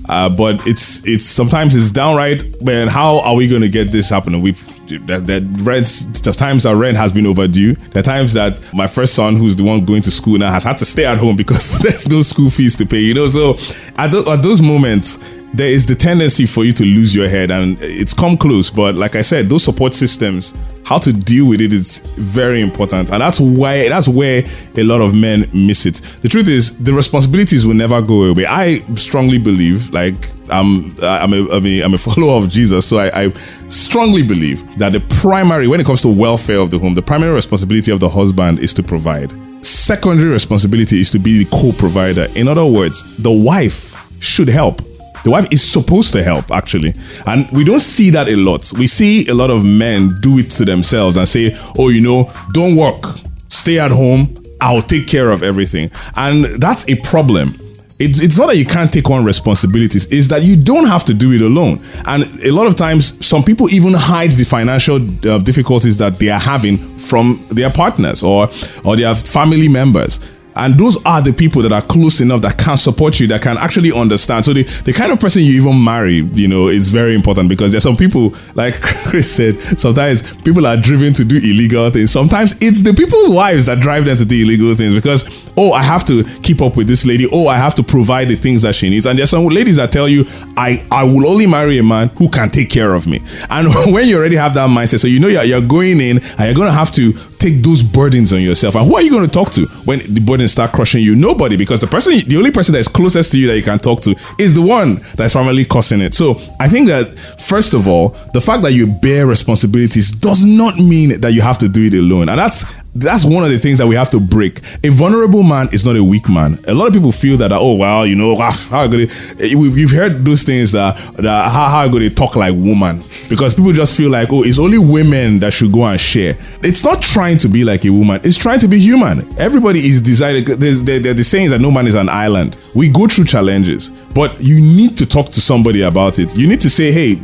Uh, 0.08 0.28
but 0.28 0.66
it's 0.66 1.06
it's 1.06 1.26
sometimes 1.26 1.76
it's 1.76 1.92
downright. 1.92 2.62
Man, 2.62 2.88
how 2.88 3.20
are 3.20 3.34
we 3.34 3.46
going 3.46 3.60
to 3.60 3.68
get 3.68 3.88
this 3.88 4.08
happening? 4.08 4.40
We've 4.40 4.58
that, 5.06 5.26
that 5.26 5.42
rents. 5.60 6.06
The 6.20 6.32
times 6.32 6.64
our 6.64 6.76
rent 6.76 6.96
has 6.96 7.12
been 7.12 7.26
overdue. 7.26 7.74
The 7.74 8.02
times 8.02 8.32
that 8.32 8.58
my 8.72 8.86
first 8.86 9.14
son, 9.14 9.36
who's 9.36 9.54
the 9.54 9.64
one 9.64 9.84
going 9.84 10.00
to 10.02 10.10
school 10.10 10.38
now, 10.38 10.50
has 10.50 10.64
had 10.64 10.78
to 10.78 10.86
stay 10.86 11.04
at 11.04 11.18
home 11.18 11.36
because 11.36 11.78
there's 11.82 12.08
no 12.08 12.22
school 12.22 12.48
fees 12.48 12.76
to 12.78 12.86
pay. 12.86 13.00
You 13.00 13.14
know, 13.14 13.28
so 13.28 13.58
at, 13.98 14.10
tho- 14.10 14.32
at 14.32 14.42
those 14.42 14.62
moments, 14.62 15.18
there 15.52 15.70
is 15.70 15.84
the 15.84 15.94
tendency 15.94 16.46
for 16.46 16.64
you 16.64 16.72
to 16.72 16.84
lose 16.84 17.14
your 17.14 17.28
head, 17.28 17.50
and 17.50 17.78
it's 17.82 18.14
come 18.14 18.38
close. 18.38 18.70
But 18.70 18.94
like 18.94 19.14
I 19.14 19.20
said, 19.20 19.50
those 19.50 19.64
support 19.64 19.92
systems 19.92 20.54
how 20.88 20.96
to 20.96 21.12
deal 21.12 21.46
with 21.46 21.60
it 21.60 21.74
is 21.74 22.00
very 22.16 22.62
important, 22.62 23.10
and 23.10 23.20
that's 23.20 23.38
why 23.38 23.90
that's 23.90 24.08
where 24.08 24.42
a 24.74 24.82
lot 24.82 25.02
of 25.02 25.14
men 25.14 25.46
miss 25.52 25.84
it. 25.84 25.96
The 26.22 26.30
truth 26.30 26.48
is, 26.48 26.82
the 26.82 26.94
responsibilities 26.94 27.66
will 27.66 27.74
never 27.74 28.00
go 28.00 28.22
away. 28.22 28.46
I 28.46 28.78
strongly 28.94 29.38
believe, 29.38 29.90
like 29.90 30.16
I'm, 30.48 30.90
I'm 31.02 31.34
a, 31.34 31.46
I'm 31.50 31.66
a, 31.66 31.82
I'm 31.82 31.94
a 31.98 31.98
follower 31.98 32.42
of 32.42 32.48
Jesus, 32.48 32.88
so 32.88 32.96
I, 32.96 33.24
I 33.24 33.28
strongly 33.68 34.22
believe 34.22 34.78
that 34.78 34.92
the 34.92 35.00
primary, 35.20 35.68
when 35.68 35.78
it 35.78 35.84
comes 35.84 36.00
to 36.02 36.08
welfare 36.08 36.58
of 36.58 36.70
the 36.70 36.78
home, 36.78 36.94
the 36.94 37.02
primary 37.02 37.34
responsibility 37.34 37.92
of 37.92 38.00
the 38.00 38.08
husband 38.08 38.58
is 38.60 38.72
to 38.72 38.82
provide. 38.82 39.34
Secondary 39.62 40.30
responsibility 40.30 41.00
is 41.00 41.10
to 41.10 41.18
be 41.18 41.44
the 41.44 41.50
co-provider. 41.50 42.28
In 42.34 42.48
other 42.48 42.64
words, 42.64 43.02
the 43.18 43.30
wife 43.30 43.94
should 44.20 44.48
help. 44.48 44.80
The 45.24 45.30
wife 45.30 45.46
is 45.50 45.62
supposed 45.62 46.12
to 46.14 46.22
help, 46.22 46.50
actually. 46.50 46.94
And 47.26 47.50
we 47.50 47.64
don't 47.64 47.80
see 47.80 48.10
that 48.10 48.28
a 48.28 48.36
lot. 48.36 48.72
We 48.78 48.86
see 48.86 49.26
a 49.28 49.34
lot 49.34 49.50
of 49.50 49.64
men 49.64 50.10
do 50.20 50.38
it 50.38 50.50
to 50.52 50.64
themselves 50.64 51.16
and 51.16 51.28
say, 51.28 51.54
oh, 51.78 51.88
you 51.88 52.00
know, 52.00 52.30
don't 52.52 52.76
work, 52.76 53.04
stay 53.48 53.78
at 53.78 53.90
home, 53.90 54.36
I'll 54.60 54.82
take 54.82 55.06
care 55.06 55.30
of 55.30 55.42
everything. 55.42 55.90
And 56.16 56.44
that's 56.44 56.88
a 56.88 56.96
problem. 56.96 57.54
It's, 57.98 58.20
it's 58.20 58.38
not 58.38 58.46
that 58.46 58.56
you 58.56 58.64
can't 58.64 58.92
take 58.92 59.10
on 59.10 59.24
responsibilities, 59.24 60.06
it's 60.12 60.28
that 60.28 60.42
you 60.42 60.56
don't 60.56 60.86
have 60.86 61.04
to 61.06 61.14
do 61.14 61.32
it 61.32 61.40
alone. 61.40 61.80
And 62.06 62.22
a 62.44 62.52
lot 62.52 62.68
of 62.68 62.76
times, 62.76 63.24
some 63.26 63.42
people 63.42 63.68
even 63.70 63.92
hide 63.92 64.32
the 64.32 64.44
financial 64.44 64.96
uh, 65.28 65.38
difficulties 65.38 65.98
that 65.98 66.18
they 66.20 66.28
are 66.28 66.38
having 66.38 66.78
from 66.78 67.44
their 67.50 67.70
partners 67.70 68.22
or, 68.22 68.48
or 68.84 68.96
their 68.96 69.14
family 69.16 69.68
members. 69.68 70.20
And 70.58 70.78
those 70.78 71.02
are 71.04 71.22
the 71.22 71.32
people 71.32 71.62
that 71.62 71.72
are 71.72 71.82
close 71.82 72.20
enough 72.20 72.42
that 72.42 72.58
can 72.58 72.76
support 72.76 73.20
you, 73.20 73.26
that 73.28 73.42
can 73.42 73.56
actually 73.56 73.92
understand. 73.92 74.44
So 74.44 74.52
the, 74.52 74.64
the 74.84 74.92
kind 74.92 75.12
of 75.12 75.20
person 75.20 75.42
you 75.42 75.60
even 75.60 75.82
marry, 75.82 76.16
you 76.16 76.48
know, 76.48 76.68
is 76.68 76.88
very 76.88 77.14
important 77.14 77.48
because 77.48 77.70
there's 77.72 77.84
some 77.84 77.96
people, 77.96 78.34
like 78.54 78.74
Chris 78.80 79.34
said, 79.34 79.60
sometimes 79.78 80.34
people 80.42 80.66
are 80.66 80.76
driven 80.76 81.14
to 81.14 81.24
do 81.24 81.36
illegal 81.36 81.88
things. 81.90 82.10
Sometimes 82.10 82.56
it's 82.60 82.82
the 82.82 82.92
people's 82.92 83.30
wives 83.30 83.66
that 83.66 83.80
drive 83.80 84.04
them 84.04 84.16
to 84.16 84.24
do 84.24 84.42
illegal 84.42 84.74
things 84.74 84.94
because, 84.94 85.24
oh, 85.56 85.72
I 85.72 85.82
have 85.82 86.04
to 86.06 86.24
keep 86.42 86.60
up 86.60 86.76
with 86.76 86.88
this 86.88 87.06
lady. 87.06 87.28
Oh, 87.30 87.46
I 87.46 87.56
have 87.56 87.74
to 87.76 87.82
provide 87.82 88.28
the 88.28 88.34
things 88.34 88.62
that 88.62 88.74
she 88.74 88.90
needs. 88.90 89.06
And 89.06 89.18
there's 89.18 89.30
some 89.30 89.46
ladies 89.46 89.76
that 89.76 89.92
tell 89.92 90.08
you, 90.08 90.24
I, 90.56 90.84
I 90.90 91.04
will 91.04 91.26
only 91.28 91.46
marry 91.46 91.78
a 91.78 91.82
man 91.82 92.08
who 92.08 92.28
can 92.28 92.50
take 92.50 92.70
care 92.70 92.94
of 92.94 93.06
me. 93.06 93.22
And 93.50 93.68
when 93.92 94.08
you 94.08 94.18
already 94.18 94.36
have 94.36 94.54
that 94.54 94.68
mindset, 94.68 95.00
so 95.00 95.08
you 95.08 95.20
know 95.20 95.28
you're, 95.28 95.44
you're 95.44 95.60
going 95.60 96.00
in 96.00 96.18
and 96.18 96.40
you're 96.40 96.54
going 96.54 96.68
to 96.68 96.72
have 96.72 96.90
to 96.92 97.12
take 97.38 97.62
those 97.62 97.82
burdens 97.82 98.32
on 98.32 98.42
yourself. 98.42 98.74
And 98.74 98.86
who 98.86 98.96
are 98.96 99.02
you 99.02 99.10
going 99.10 99.26
to 99.26 99.32
talk 99.32 99.52
to 99.52 99.66
when 99.84 100.00
the 100.00 100.20
burdens 100.48 100.52
start 100.52 100.72
crushing 100.72 101.02
you? 101.02 101.14
Nobody, 101.14 101.56
because 101.56 101.80
the 101.80 101.86
person, 101.86 102.14
the 102.26 102.36
only 102.36 102.50
person 102.50 102.72
that 102.72 102.80
is 102.80 102.88
closest 102.88 103.32
to 103.32 103.38
you 103.38 103.46
that 103.48 103.56
you 103.56 103.62
can 103.62 103.78
talk 103.78 104.00
to 104.02 104.14
is 104.38 104.54
the 104.54 104.62
one 104.62 104.96
that's 105.16 105.32
primarily 105.32 105.64
causing 105.64 106.00
it. 106.00 106.14
So 106.14 106.40
I 106.60 106.68
think 106.68 106.88
that 106.88 107.18
first 107.38 107.74
of 107.74 107.86
all, 107.86 108.10
the 108.32 108.40
fact 108.40 108.62
that 108.62 108.72
you 108.72 108.86
bear 108.86 109.26
responsibilities 109.26 110.10
does 110.12 110.44
not 110.44 110.78
mean 110.78 111.20
that 111.20 111.32
you 111.32 111.42
have 111.42 111.58
to 111.58 111.68
do 111.68 111.84
it 111.84 111.94
alone, 111.94 112.28
and 112.28 112.38
that's 112.38 112.64
that's 113.00 113.24
one 113.24 113.44
of 113.44 113.50
the 113.50 113.58
things 113.58 113.78
that 113.78 113.86
we 113.86 113.94
have 113.94 114.10
to 114.10 114.20
break. 114.20 114.60
A 114.84 114.88
vulnerable 114.88 115.42
man 115.42 115.68
is 115.72 115.84
not 115.84 115.96
a 115.96 116.04
weak 116.04 116.28
man. 116.28 116.58
A 116.66 116.74
lot 116.74 116.88
of 116.88 116.92
people 116.94 117.12
feel 117.12 117.36
that, 117.38 117.52
oh 117.52 117.74
well, 117.74 118.06
you 118.06 118.14
know, 118.14 118.36
ah, 118.38 118.50
how 118.70 118.80
are 118.80 118.88
going 118.88 119.08
You've 119.38 119.90
heard 119.90 120.24
those 120.24 120.42
things 120.42 120.72
that 120.72 120.96
that 121.16 121.50
how, 121.50 121.68
how 121.68 121.88
going 121.88 122.08
to 122.08 122.14
talk 122.14 122.36
like 122.36 122.54
woman 122.54 123.02
because 123.28 123.54
people 123.54 123.72
just 123.72 123.96
feel 123.96 124.10
like, 124.10 124.32
oh, 124.32 124.42
it's 124.42 124.58
only 124.58 124.78
women 124.78 125.38
that 125.40 125.52
should 125.52 125.72
go 125.72 125.84
and 125.84 126.00
share. 126.00 126.36
It's 126.62 126.84
not 126.84 127.02
trying 127.02 127.38
to 127.38 127.48
be 127.48 127.64
like 127.64 127.84
a 127.84 127.90
woman. 127.90 128.20
It's 128.24 128.36
trying 128.36 128.58
to 128.60 128.68
be 128.68 128.78
human. 128.78 129.28
Everybody 129.38 129.86
is 129.86 130.00
desired. 130.00 130.46
There's 130.46 130.84
the, 130.84 130.98
the, 130.98 131.14
the 131.14 131.24
saying 131.24 131.50
that 131.50 131.60
no 131.60 131.70
man 131.70 131.86
is 131.86 131.94
an 131.94 132.08
island. 132.08 132.56
We 132.74 132.88
go 132.88 133.06
through 133.06 133.26
challenges, 133.26 133.90
but 134.14 134.40
you 134.40 134.60
need 134.60 134.96
to 134.98 135.06
talk 135.06 135.30
to 135.30 135.40
somebody 135.40 135.82
about 135.82 136.18
it. 136.18 136.36
You 136.36 136.46
need 136.46 136.60
to 136.62 136.70
say, 136.70 136.92
hey, 136.92 137.20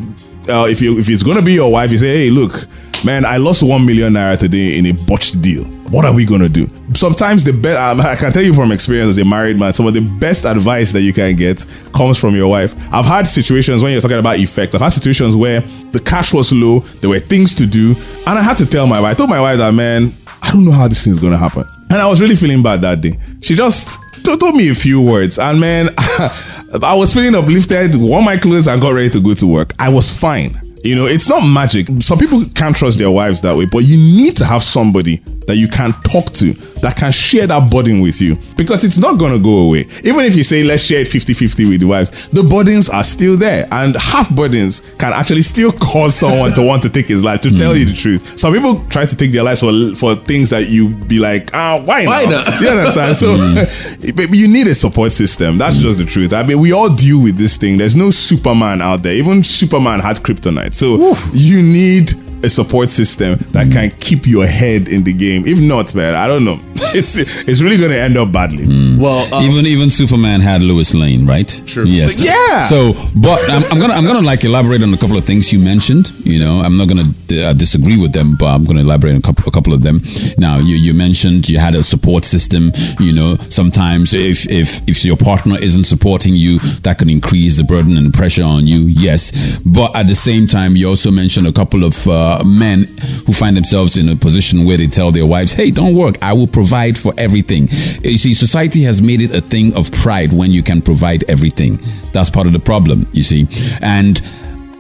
uh, 0.49 0.67
if 0.69 0.81
you 0.81 0.99
if 0.99 1.09
it's 1.09 1.23
gonna 1.23 1.43
be 1.43 1.55
your 1.55 1.71
wife, 1.73 1.91
you 1.91 1.99
say, 1.99 2.25
hey, 2.25 2.31
look, 2.31 2.67
man, 3.05 3.25
I 3.25 3.37
lost 3.37 3.63
one 3.63 3.85
million 3.85 4.15
naira 4.15 4.39
today 4.39 4.79
in 4.79 4.87
a 4.87 4.93
botched 4.93 5.41
deal. 5.41 5.65
What 5.91 6.05
are 6.05 6.15
we 6.15 6.25
gonna 6.25 6.49
do? 6.49 6.67
Sometimes 6.95 7.45
the 7.45 7.53
best 7.53 7.79
um, 7.79 8.01
I 8.01 8.17
can 8.17 8.33
tell 8.33 8.43
you 8.43 8.55
from 8.55 8.73
experience 8.73 9.11
as 9.11 9.19
a 9.19 9.25
married 9.25 9.59
man, 9.59 9.73
some 9.73 9.87
of 9.87 9.95
the 9.95 10.01
best 10.01 10.45
advice 10.45 10.93
that 10.93 11.03
you 11.03 11.13
can 11.13 11.37
get 11.37 11.65
comes 11.95 12.19
from 12.19 12.35
your 12.35 12.49
wife. 12.49 12.75
I've 12.93 13.05
had 13.05 13.29
situations 13.29 13.83
when 13.83 13.93
you're 13.93 14.01
talking 14.01 14.19
about 14.19 14.39
effects. 14.39 14.75
I've 14.75 14.81
had 14.81 14.93
situations 14.93 15.37
where 15.37 15.61
the 15.61 16.01
cash 16.01 16.33
was 16.33 16.53
low, 16.53 16.81
there 16.81 17.11
were 17.11 17.19
things 17.19 17.55
to 17.57 17.67
do, 17.67 17.95
and 18.27 18.39
I 18.39 18.43
had 18.43 18.57
to 18.59 18.67
tell 18.67 18.87
my 18.87 19.01
wife. 19.01 19.13
I 19.13 19.15
told 19.15 19.31
my 19.31 19.41
wife 19.41 19.59
that, 19.59 19.73
man, 19.73 20.13
I 20.43 20.51
don't 20.51 20.65
know 20.65 20.73
how 20.73 20.89
this 20.89 21.05
thing 21.05 21.13
is 21.13 21.21
gonna 21.21 21.39
happen, 21.39 21.65
and 21.91 22.01
I 22.01 22.07
was 22.07 22.21
really 22.21 22.37
feeling 22.37 22.63
bad 22.63 22.81
that 22.83 23.01
day. 23.01 23.19
She 23.41 23.55
just 23.55 23.99
told 24.25 24.57
me 24.57 24.71
a 24.71 24.75
few 24.75 25.01
words, 25.03 25.39
and 25.39 25.61
man, 25.61 25.91
I 25.99 26.95
was 26.97 27.13
feeling 27.13 27.35
uplifted, 27.35 27.95
wore 27.95 28.23
my 28.23 28.37
clothes, 28.37 28.67
and 28.67 28.81
got 28.81 28.95
ready 28.95 29.11
to 29.11 29.21
go 29.21 29.35
to 29.35 29.47
work. 29.47 29.73
I 29.79 29.91
was 29.91 30.09
fine. 30.11 30.64
You 30.85 30.95
know, 30.95 31.07
it's 31.07 31.31
not 31.31 31.41
magic. 31.41 31.89
Some 32.01 32.19
people 32.19 32.45
can't 32.55 32.77
trust 32.77 32.99
their 32.99 33.11
wives 33.11 33.41
that 33.41 33.57
way, 33.57 33.65
but 33.65 33.79
you 33.79 33.97
need 33.97 34.37
to 34.37 34.45
have 34.45 34.63
somebody 34.63 35.17
that 35.47 35.57
you 35.57 35.67
can 35.67 35.95
talk 36.03 36.27
to 36.35 36.53
that 36.85 36.97
can 36.97 37.11
share 37.11 37.47
that 37.47 37.71
burden 37.71 38.03
with 38.03 38.21
you 38.21 38.37
because 38.59 38.85
it's 38.85 38.99
not 38.99 39.19
going 39.19 39.33
to 39.33 39.39
go 39.39 39.57
away. 39.61 39.87
Even 40.05 40.21
if 40.21 40.37
you 40.37 40.43
say, 40.43 40.63
let's 40.63 40.83
share 40.83 41.01
it 41.01 41.09
50 41.09 41.33
50 41.33 41.65
with 41.65 41.81
the 41.81 41.87
wives, 41.87 42.29
the 42.29 42.43
burdens 42.43 42.91
are 42.91 43.03
still 43.03 43.39
there. 43.39 43.67
And 43.73 43.97
half 43.97 44.29
burdens 44.29 44.81
can 44.99 45.15
actually 45.15 45.41
still 45.41 45.73
cause 45.73 46.15
someone 46.15 46.53
to 46.53 46.63
want 46.63 46.83
to 46.83 46.91
take 46.91 47.09
his 47.09 47.25
life, 47.25 47.41
to 47.41 47.49
mm. 47.49 47.57
tell 47.57 47.75
you 47.75 47.87
the 47.87 47.95
truth. 47.95 48.39
Some 48.39 48.53
people 48.53 48.85
try 48.91 49.07
to 49.07 49.17
take 49.17 49.33
their 49.33 49.43
lives 49.43 49.61
for, 49.61 49.73
for 49.97 50.15
things 50.15 50.51
that 50.51 50.69
you 50.69 50.91
be 50.91 51.19
like, 51.19 51.55
ah, 51.55 51.81
why, 51.83 52.05
why 52.05 52.27
not? 52.27 52.61
You 52.61 52.69
understand? 52.69 53.17
So, 53.17 53.35
mm. 53.37 54.35
you 54.35 54.47
need 54.47 54.67
a 54.67 54.75
support 54.75 55.13
system. 55.13 55.57
That's 55.57 55.79
mm. 55.79 55.83
just 55.83 56.01
the 56.01 56.05
truth. 56.05 56.35
I 56.35 56.43
mean, 56.43 56.61
we 56.61 56.73
all 56.73 56.95
deal 56.95 57.23
with 57.23 57.39
this 57.39 57.57
thing. 57.57 57.79
There's 57.79 57.97
no 57.97 58.11
Superman 58.11 58.83
out 58.83 59.03
there. 59.03 59.15
Even 59.15 59.43
Superman 59.43 60.01
had 60.01 60.19
kryptonite. 60.19 60.75
So, 60.75 61.01
Oof. 61.01 61.31
you 61.33 61.63
need 61.63 62.13
a 62.45 62.51
support 62.51 62.91
system 62.91 63.37
that 63.53 63.73
can 63.73 63.91
keep 63.91 64.27
your 64.27 64.47
head 64.47 64.89
in 64.89 65.03
the 65.05 65.13
game. 65.13 65.47
If 65.47 65.61
not, 65.61 65.95
man, 65.95 66.15
I 66.15 66.27
don't 66.27 66.45
know. 66.45 66.61
It's 66.95 67.17
it's 67.17 67.61
really 67.61 67.77
going 67.77 67.91
to 67.91 67.99
end 67.99 68.17
up 68.17 68.31
badly. 68.31 68.67
Mm. 68.67 69.01
Well, 69.01 69.35
um, 69.35 69.45
even 69.51 69.67
even 69.67 69.91
Superman 69.91 70.41
had 70.41 70.63
Lois 70.63 70.95
Lane, 70.95 71.27
right? 71.27 71.49
True. 71.67 71.85
Yes. 71.85 72.17
Yeah. 72.17 72.63
So, 72.65 72.93
but 73.17 73.41
I'm, 73.51 73.65
I'm, 73.65 73.81
gonna 73.81 73.95
I'm 73.95 74.07
gonna 74.07 74.25
like 74.25 74.45
elaborate 74.45 74.81
on 74.81 74.95
a 74.95 74.97
couple 74.97 75.17
of 75.17 75.25
things 75.25 75.53
you 75.53 75.59
mentioned. 75.59 76.13
You 76.25 76.39
know, 76.39 76.61
I'm 76.61 76.77
not 76.77 76.87
gonna 76.87 77.11
uh, 77.43 77.53
disagree 77.53 78.01
with 78.01 78.13
them, 78.13 78.37
but 78.39 78.47
I'm 78.47 78.65
gonna 78.65 78.83
elaborate 78.83 79.13
on 79.13 79.19
a 79.19 79.23
couple 79.23 79.49
a 79.49 79.51
couple 79.51 79.73
of 79.73 79.83
them. 79.83 80.03
Now, 80.39 80.59
you 80.59 80.77
you 80.77 80.95
mentioned 80.95 81.49
you 81.49 81.59
had 81.59 81.75
a 81.75 81.83
support 81.83 82.25
system. 82.25 82.71
You 83.01 83.13
know, 83.13 83.37
sometimes 83.49 84.15
if 84.15 84.49
if 84.49 84.89
if 84.89 85.05
your 85.05 85.17
partner 85.17 85.59
isn't 85.59 85.85
supporting 85.85 86.35
you, 86.35 86.61
that 86.83 86.99
can 86.99 87.11
increase 87.11 87.57
the 87.57 87.65
burden 87.65 87.97
and 87.97 88.15
pressure 88.15 88.45
on 88.45 88.69
you. 88.69 88.87
Yes, 88.87 89.33
but 89.65 89.97
at 89.97 90.07
the 90.07 90.15
same 90.15 90.47
time, 90.47 90.77
you 90.77 90.89
also 90.89 91.11
mentioned 91.11 91.47
a 91.49 91.53
couple 91.53 91.83
of 91.83 92.07
uh, 92.07 92.34
men 92.45 92.87
who 93.27 93.33
find 93.33 93.57
themselves 93.57 93.97
in 93.97 94.09
a 94.09 94.17
position 94.17 94.65
where 94.65 94.77
they 94.77 94.87
tell 94.87 95.13
their 95.13 95.27
wives, 95.27 95.53
hey, 95.53 95.71
don't 95.71 95.95
work, 95.95 96.17
I 96.23 96.33
will 96.33 96.47
provide 96.47 96.99
for 96.99 97.13
everything. 97.19 97.69
You 98.03 98.19
see, 98.19 98.35
society 98.35 98.83
has 98.83 99.03
made 99.03 99.21
it 99.21 99.35
a 99.35 99.41
thing 99.41 99.75
of 99.75 99.91
pride 99.93 100.33
when 100.33 100.51
you 100.51 100.63
can 100.63 100.81
provide 100.81 101.29
everything. 101.31 101.79
That's 102.13 102.31
part 102.31 102.47
of 102.47 102.53
the 102.53 102.59
problem, 102.59 103.07
you 103.13 103.23
see. 103.23 103.47
And 103.81 104.19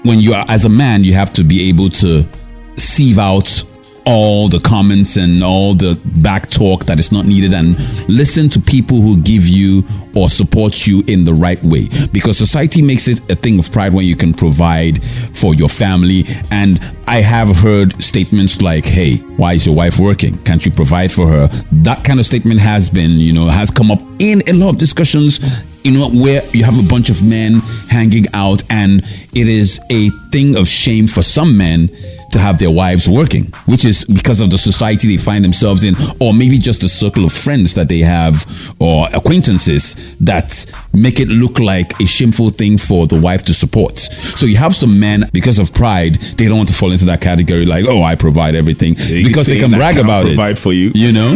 when 0.02 0.20
you 0.20 0.34
are, 0.34 0.44
as 0.48 0.64
a 0.64 0.68
man, 0.68 1.04
you 1.04 1.14
have 1.14 1.32
to 1.34 1.44
be 1.44 1.68
able 1.68 1.90
to 1.90 2.24
sieve 2.76 3.18
out 3.18 3.64
all 4.06 4.48
the 4.48 4.60
comments 4.60 5.16
and 5.16 5.42
all 5.42 5.74
the 5.74 6.00
back 6.22 6.50
talk 6.50 6.84
that 6.84 6.98
is 6.98 7.10
not 7.10 7.24
needed 7.24 7.52
and 7.52 7.76
listen 8.08 8.48
to 8.50 8.60
people 8.60 9.00
who 9.00 9.20
give 9.22 9.46
you 9.46 9.82
or 10.14 10.28
support 10.28 10.86
you 10.86 11.02
in 11.06 11.24
the 11.24 11.32
right 11.32 11.62
way. 11.62 11.88
Because 12.12 12.38
society 12.38 12.82
makes 12.82 13.08
it 13.08 13.20
a 13.30 13.34
thing 13.34 13.58
of 13.58 13.72
pride 13.72 13.92
when 13.92 14.04
you 14.04 14.16
can 14.16 14.32
provide 14.34 15.02
for 15.34 15.54
your 15.54 15.68
family. 15.68 16.24
And 16.50 16.80
i 17.06 17.20
have 17.20 17.54
heard 17.54 18.02
statements 18.02 18.62
like 18.62 18.86
hey 18.86 19.16
why 19.36 19.52
is 19.52 19.66
your 19.66 19.74
wife 19.74 19.98
working? 19.98 20.38
Can't 20.44 20.64
you 20.64 20.72
provide 20.72 21.12
for 21.12 21.26
her? 21.26 21.48
That 21.72 22.02
kind 22.04 22.18
of 22.18 22.26
statement 22.26 22.60
has 22.60 22.88
been 22.88 23.12
you 23.12 23.32
know 23.32 23.46
has 23.46 23.70
come 23.70 23.90
up 23.90 24.00
in 24.18 24.42
a 24.48 24.52
lot 24.52 24.70
of 24.70 24.78
discussions 24.78 25.40
you 25.84 25.90
know, 25.90 26.08
where 26.08 26.42
you 26.52 26.64
have 26.64 26.78
a 26.78 26.88
bunch 26.88 27.10
of 27.10 27.22
men 27.22 27.60
hanging 27.90 28.24
out, 28.32 28.62
and 28.70 29.02
it 29.34 29.48
is 29.48 29.80
a 29.90 30.08
thing 30.32 30.56
of 30.56 30.66
shame 30.66 31.06
for 31.06 31.22
some 31.22 31.58
men 31.58 31.90
to 32.34 32.40
have 32.40 32.58
their 32.58 32.70
wives 32.70 33.08
working, 33.08 33.44
which 33.66 33.84
is 33.84 34.04
because 34.04 34.40
of 34.40 34.50
the 34.50 34.58
society 34.58 35.08
they 35.08 35.22
find 35.22 35.44
themselves 35.44 35.84
in, 35.84 35.94
or 36.20 36.34
maybe 36.34 36.58
just 36.58 36.82
the 36.82 36.88
circle 36.88 37.24
of 37.24 37.32
friends 37.32 37.74
that 37.74 37.88
they 37.88 38.00
have 38.00 38.44
or 38.78 39.08
acquaintances 39.14 40.16
that 40.18 40.66
make 40.92 41.20
it 41.20 41.28
look 41.28 41.58
like 41.58 41.98
a 42.00 42.06
shameful 42.06 42.50
thing 42.50 42.76
for 42.76 43.06
the 43.06 43.18
wife 43.18 43.42
to 43.44 43.54
support. 43.54 43.98
So 43.98 44.46
you 44.46 44.56
have 44.56 44.74
some 44.74 45.00
men, 45.00 45.30
because 45.32 45.58
of 45.58 45.72
pride, 45.72 46.16
they 46.36 46.46
don't 46.48 46.56
want 46.56 46.68
to 46.68 46.74
fall 46.74 46.92
into 46.92 47.04
that 47.06 47.20
category 47.20 47.64
like, 47.64 47.84
oh, 47.88 48.02
I 48.02 48.16
provide 48.16 48.54
everything. 48.54 48.94
because 48.94 49.46
they 49.46 49.58
can 49.58 49.70
brag 49.70 49.96
about 49.98 50.26
it. 50.26 50.34
Provide 50.34 50.58
for 50.58 50.72
you. 50.72 50.90
You 50.94 51.12
know? 51.12 51.30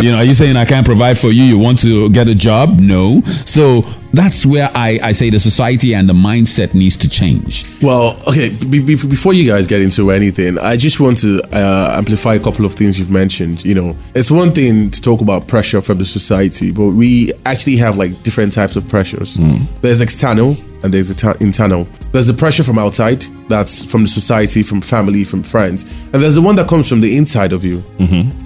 you 0.00 0.10
know, 0.10 0.18
are 0.18 0.24
you 0.24 0.34
saying 0.34 0.56
I 0.56 0.64
can't 0.64 0.86
provide 0.86 1.18
for 1.18 1.28
you? 1.28 1.44
You 1.44 1.58
want 1.58 1.80
to 1.82 2.10
get 2.10 2.28
a 2.28 2.34
job? 2.34 2.80
No. 2.80 3.20
So 3.46 3.82
that's 4.12 4.44
where 4.44 4.70
I, 4.74 4.98
I 5.02 5.12
say 5.12 5.30
the 5.30 5.38
society 5.38 5.94
and 5.94 6.08
the 6.08 6.12
mindset 6.12 6.74
needs 6.74 6.96
to 6.98 7.08
change. 7.08 7.64
Well, 7.82 8.20
okay, 8.28 8.50
be, 8.50 8.84
be, 8.84 8.94
before 8.94 9.32
you 9.32 9.50
guys 9.50 9.66
get 9.66 9.80
into 9.80 10.10
I 10.58 10.76
just 10.76 11.00
want 11.00 11.18
to 11.18 11.42
uh, 11.52 11.94
amplify 11.96 12.34
a 12.34 12.40
couple 12.40 12.64
of 12.64 12.74
things 12.74 12.98
you've 12.98 13.10
mentioned. 13.10 13.64
You 13.64 13.74
know, 13.74 13.96
it's 14.14 14.30
one 14.30 14.52
thing 14.52 14.90
to 14.90 15.00
talk 15.00 15.20
about 15.20 15.46
pressure 15.48 15.80
from 15.80 15.98
the 15.98 16.06
society, 16.06 16.70
but 16.70 16.90
we 16.90 17.32
actually 17.46 17.76
have 17.76 17.96
like 17.96 18.22
different 18.22 18.52
types 18.52 18.76
of 18.76 18.88
pressures. 18.88 19.36
Mm. 19.36 19.66
There's 19.80 20.00
external 20.00 20.56
and 20.82 20.92
there's 20.92 21.10
internal. 21.40 21.84
There's 22.12 22.26
the 22.26 22.34
pressure 22.34 22.64
from 22.64 22.78
outside, 22.78 23.22
that's 23.48 23.84
from 23.84 24.02
the 24.02 24.08
society, 24.08 24.62
from 24.62 24.80
family, 24.80 25.24
from 25.24 25.42
friends, 25.42 26.08
and 26.12 26.22
there's 26.22 26.34
the 26.34 26.42
one 26.42 26.56
that 26.56 26.68
comes 26.68 26.88
from 26.88 27.00
the 27.00 27.16
inside 27.16 27.52
of 27.52 27.64
you. 27.64 27.82